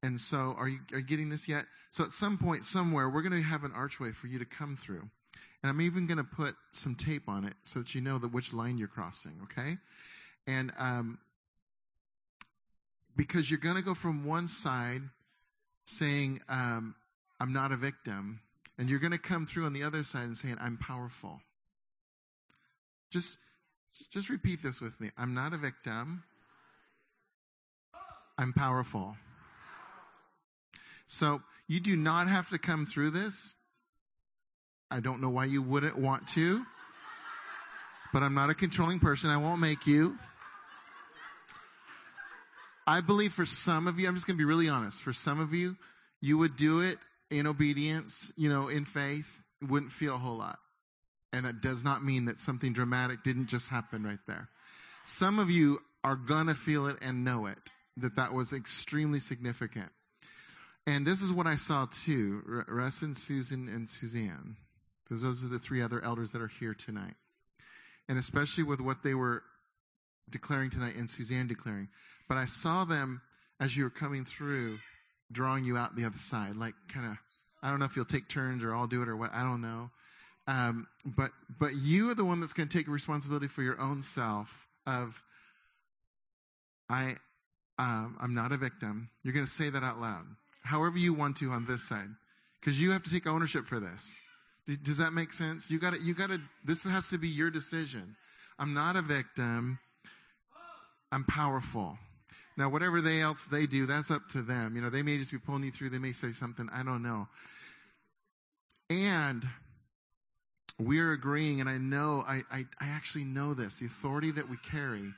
And 0.00 0.20
so, 0.20 0.54
are 0.56 0.68
you 0.68 0.78
are 0.92 0.98
you 1.00 1.04
getting 1.04 1.30
this 1.30 1.48
yet? 1.48 1.64
So, 1.90 2.04
at 2.04 2.12
some 2.12 2.38
point, 2.38 2.64
somewhere, 2.64 3.10
we're 3.10 3.22
going 3.22 3.32
to 3.32 3.42
have 3.42 3.64
an 3.64 3.72
archway 3.72 4.12
for 4.12 4.28
you 4.28 4.38
to 4.38 4.44
come 4.44 4.76
through, 4.76 5.10
and 5.62 5.70
I'm 5.70 5.80
even 5.80 6.06
going 6.06 6.18
to 6.18 6.24
put 6.24 6.54
some 6.72 6.94
tape 6.94 7.28
on 7.28 7.44
it 7.44 7.54
so 7.62 7.80
that 7.80 7.94
you 7.94 8.00
know 8.00 8.18
that 8.18 8.32
which 8.32 8.52
line 8.52 8.78
you're 8.78 8.88
crossing. 8.88 9.32
Okay, 9.44 9.78
and 10.46 10.72
um, 10.78 11.18
because 13.16 13.50
you're 13.50 13.60
going 13.60 13.76
to 13.76 13.82
go 13.82 13.94
from 13.94 14.24
one 14.24 14.48
side 14.48 15.02
saying, 15.86 16.40
um, 16.48 16.94
I'm 17.40 17.52
not 17.52 17.72
a 17.72 17.76
victim, 17.76 18.40
and 18.78 18.88
you're 18.90 18.98
going 18.98 19.12
to 19.12 19.18
come 19.18 19.46
through 19.46 19.64
on 19.64 19.72
the 19.72 19.82
other 19.82 20.02
side 20.02 20.24
and 20.24 20.36
saying, 20.36 20.56
I'm 20.60 20.76
powerful. 20.76 21.40
Just, 23.10 23.38
Just 24.10 24.28
repeat 24.28 24.62
this 24.62 24.80
with 24.80 25.00
me. 25.00 25.10
I'm 25.16 25.32
not 25.32 25.54
a 25.54 25.56
victim. 25.56 26.24
I'm 28.36 28.52
powerful. 28.52 29.16
So 31.06 31.40
you 31.68 31.80
do 31.80 31.96
not 31.96 32.28
have 32.28 32.50
to 32.50 32.58
come 32.58 32.84
through 32.84 33.10
this. 33.10 33.54
I 34.90 35.00
don't 35.00 35.20
know 35.20 35.30
why 35.30 35.46
you 35.46 35.62
wouldn't 35.62 35.98
want 35.98 36.28
to, 36.28 36.64
but 38.12 38.22
I'm 38.22 38.34
not 38.34 38.50
a 38.50 38.54
controlling 38.54 39.00
person. 39.00 39.30
I 39.30 39.36
won't 39.36 39.60
make 39.60 39.86
you. 39.86 40.18
I 42.86 43.00
believe 43.00 43.32
for 43.32 43.44
some 43.44 43.88
of 43.88 43.98
you, 43.98 44.06
I'm 44.06 44.14
just 44.14 44.26
going 44.26 44.36
to 44.36 44.40
be 44.40 44.44
really 44.44 44.68
honest. 44.68 45.02
For 45.02 45.12
some 45.12 45.40
of 45.40 45.52
you, 45.52 45.76
you 46.20 46.38
would 46.38 46.56
do 46.56 46.80
it 46.80 46.98
in 47.30 47.46
obedience, 47.46 48.32
you 48.36 48.48
know, 48.48 48.68
in 48.68 48.84
faith, 48.84 49.42
wouldn't 49.60 49.90
feel 49.90 50.14
a 50.14 50.18
whole 50.18 50.36
lot. 50.36 50.58
And 51.32 51.44
that 51.44 51.60
does 51.60 51.82
not 51.82 52.04
mean 52.04 52.26
that 52.26 52.38
something 52.38 52.72
dramatic 52.72 53.24
didn't 53.24 53.46
just 53.46 53.68
happen 53.68 54.04
right 54.04 54.20
there. 54.26 54.48
Some 55.04 55.38
of 55.38 55.50
you 55.50 55.80
are 56.04 56.16
going 56.16 56.46
to 56.46 56.54
feel 56.54 56.86
it 56.86 56.98
and 57.02 57.24
know 57.24 57.46
it, 57.46 57.58
that 57.96 58.16
that 58.16 58.32
was 58.32 58.52
extremely 58.52 59.18
significant. 59.18 59.90
And 60.86 61.04
this 61.04 61.20
is 61.22 61.32
what 61.32 61.48
I 61.48 61.56
saw 61.56 61.86
too. 61.86 62.64
Russ 62.68 63.02
and 63.02 63.16
Susan 63.16 63.68
and 63.68 63.90
Suzanne, 63.90 64.56
because 65.06 65.22
those 65.22 65.44
are 65.44 65.48
the 65.48 65.58
three 65.58 65.82
other 65.82 66.02
elders 66.02 66.32
that 66.32 66.42
are 66.42 66.50
here 66.60 66.74
tonight. 66.74 67.14
And 68.08 68.18
especially 68.18 68.64
with 68.64 68.80
what 68.80 69.02
they 69.02 69.14
were 69.14 69.42
declaring 70.30 70.70
tonight 70.70 70.96
and 70.96 71.08
Suzanne 71.08 71.46
declaring. 71.46 71.88
But 72.28 72.38
I 72.38 72.46
saw 72.46 72.84
them 72.84 73.20
as 73.60 73.76
you 73.76 73.84
were 73.84 73.90
coming 73.90 74.24
through, 74.24 74.78
drawing 75.30 75.64
you 75.64 75.76
out 75.76 75.96
the 75.96 76.04
other 76.04 76.16
side, 76.16 76.56
like 76.56 76.74
kind 76.88 77.06
of, 77.06 77.16
I 77.62 77.70
don't 77.70 77.78
know 77.78 77.86
if 77.86 77.96
you'll 77.96 78.04
take 78.04 78.28
turns 78.28 78.62
or 78.62 78.74
I'll 78.74 78.86
do 78.86 79.02
it 79.02 79.08
or 79.08 79.16
what, 79.16 79.32
I 79.32 79.42
don't 79.42 79.60
know. 79.60 79.90
Um, 80.48 80.86
but, 81.04 81.32
but 81.58 81.74
you 81.74 82.10
are 82.10 82.14
the 82.14 82.24
one 82.24 82.40
that's 82.40 82.52
going 82.52 82.68
to 82.68 82.76
take 82.78 82.86
responsibility 82.88 83.48
for 83.48 83.62
your 83.62 83.80
own 83.80 84.02
self 84.02 84.66
of, 84.86 85.22
I, 86.88 87.16
um, 87.78 88.16
I'm 88.20 88.34
not 88.34 88.52
a 88.52 88.56
victim. 88.56 89.10
You're 89.22 89.34
going 89.34 89.46
to 89.46 89.50
say 89.50 89.70
that 89.70 89.82
out 89.82 90.00
loud, 90.00 90.24
however 90.62 90.98
you 90.98 91.12
want 91.12 91.36
to 91.38 91.50
on 91.50 91.66
this 91.66 91.88
side, 91.88 92.08
because 92.60 92.80
you 92.80 92.92
have 92.92 93.02
to 93.04 93.10
take 93.10 93.26
ownership 93.26 93.66
for 93.66 93.80
this. 93.80 94.20
Does 94.82 94.98
that 94.98 95.12
make 95.12 95.32
sense? 95.32 95.70
You 95.70 95.78
got 95.78 95.94
to, 95.94 96.00
you 96.00 96.12
got 96.14 96.28
to, 96.28 96.40
this 96.64 96.84
has 96.84 97.08
to 97.08 97.18
be 97.18 97.28
your 97.28 97.50
decision. 97.50 98.16
I'm 98.58 98.74
not 98.74 98.96
a 98.96 99.02
victim. 99.02 99.78
I'm 101.12 101.24
powerful. 101.24 101.98
Now, 102.56 102.68
whatever 102.68 103.00
they 103.00 103.20
else 103.20 103.46
they 103.46 103.66
do, 103.66 103.86
that's 103.86 104.10
up 104.10 104.28
to 104.30 104.42
them. 104.42 104.74
You 104.74 104.82
know, 104.82 104.90
they 104.90 105.02
may 105.02 105.18
just 105.18 105.30
be 105.30 105.38
pulling 105.38 105.62
you 105.62 105.70
through. 105.70 105.90
They 105.90 105.98
may 105.98 106.12
say 106.12 106.32
something. 106.32 106.68
I 106.72 106.82
don't 106.82 107.02
know. 107.02 107.28
And 108.90 109.46
we're 110.78 111.12
agreeing, 111.12 111.60
and 111.60 111.68
I 111.68 111.78
know, 111.78 112.24
I, 112.26 112.42
I, 112.50 112.66
I 112.80 112.88
actually 112.88 113.24
know 113.24 113.54
this, 113.54 113.78
the 113.78 113.86
authority 113.86 114.30
that 114.32 114.48
we 114.48 114.56
carry, 114.58 115.12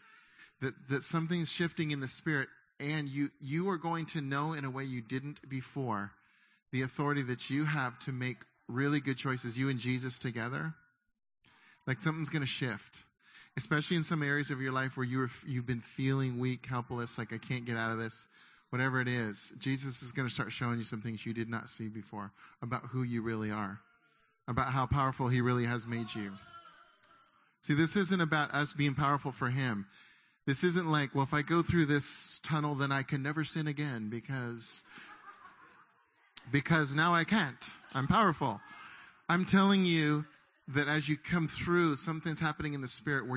that, 0.61 0.75
that 0.89 1.03
something's 1.03 1.51
shifting 1.51 1.91
in 1.91 2.01
the 2.01 2.09
spirit, 2.09 2.49
and 2.81 3.09
you, 3.09 3.31
you 3.41 3.69
are 3.71 3.77
going 3.77 4.07
to 4.07 4.21
know 4.21 4.53
in 4.53 4.65
a 4.65 4.71
way 4.71 4.85
you 4.85 5.01
didn't 5.01 5.49
before 5.49 6.13
the 6.71 6.83
authority 6.83 7.23
that 7.23 7.51
you 7.51 7.65
have 7.65 7.99
to 8.01 8.13
make 8.13 8.39
really 8.69 9.01
good 9.01 9.17
choices, 9.17 9.59
you 9.59 9.69
and 9.69 9.79
Jesus 9.79 10.19
together. 10.19 10.75
Like 11.87 12.01
something's 12.01 12.29
going 12.29 12.43
to 12.43 12.47
shift 12.47 13.03
especially 13.59 13.97
in 13.97 14.05
some 14.05 14.23
areas 14.23 14.53
of 14.53 14.61
your 14.61 14.71
life 14.71 14.97
where 14.97 15.05
you're, 15.05 15.29
you've 15.45 15.67
been 15.67 15.81
feeling 15.81 16.39
weak, 16.39 16.65
helpless, 16.65 17.19
like 17.19 17.33
I 17.33 17.39
can't 17.39 17.65
get 17.65 17.77
out 17.77 17.91
of 17.91 17.99
this, 17.99 18.29
whatever 18.71 19.01
it 19.01 19.09
is, 19.09 19.53
Jesus 19.59 20.01
is 20.01 20.13
going 20.13 20.29
to 20.29 20.33
start 20.33 20.53
showing 20.53 20.79
you 20.79 20.85
some 20.85 21.01
things 21.01 21.27
you 21.27 21.35
did 21.35 21.51
not 21.51 21.69
see 21.69 21.89
before 21.89 22.31
about 22.63 22.83
who 22.85 23.03
you 23.03 23.21
really 23.21 23.51
are, 23.51 23.81
about 24.47 24.73
how 24.73 24.87
powerful 24.87 25.27
He 25.27 25.41
really 25.41 25.65
has 25.65 25.89
made 25.89 26.15
you. 26.15 26.33
See, 27.63 27.75
this 27.75 27.97
isn't 27.97 28.21
about 28.21 28.55
us 28.55 28.73
being 28.73 28.95
powerful 28.95 29.33
for 29.33 29.51
Him. 29.51 29.87
This 30.47 30.63
isn't 30.63 30.89
like, 30.89 31.13
well, 31.13 31.25
if 31.25 31.35
I 31.35 31.43
go 31.43 31.63
through 31.63 31.87
this 31.87 32.41
tunnel, 32.45 32.77
then 32.77 32.93
I 32.93 33.03
can 33.03 33.25
never 33.25 33.43
sin 33.43 33.67
again 33.67 34.09
because, 34.09 34.85
because 36.53 36.95
now 36.95 37.13
I 37.13 37.25
can't. 37.25 37.71
I'm 37.95 38.07
powerful. 38.07 38.61
I'm 39.29 39.45
telling 39.45 39.85
you 39.85 40.25
that 40.69 40.89
as 40.89 41.09
you 41.09 41.17
come 41.17 41.49
through, 41.49 41.97
something's 41.97 42.41
happening 42.41 42.75
in 42.75 42.81
the 42.81 42.89
spirit 42.89 43.27
where 43.27 43.37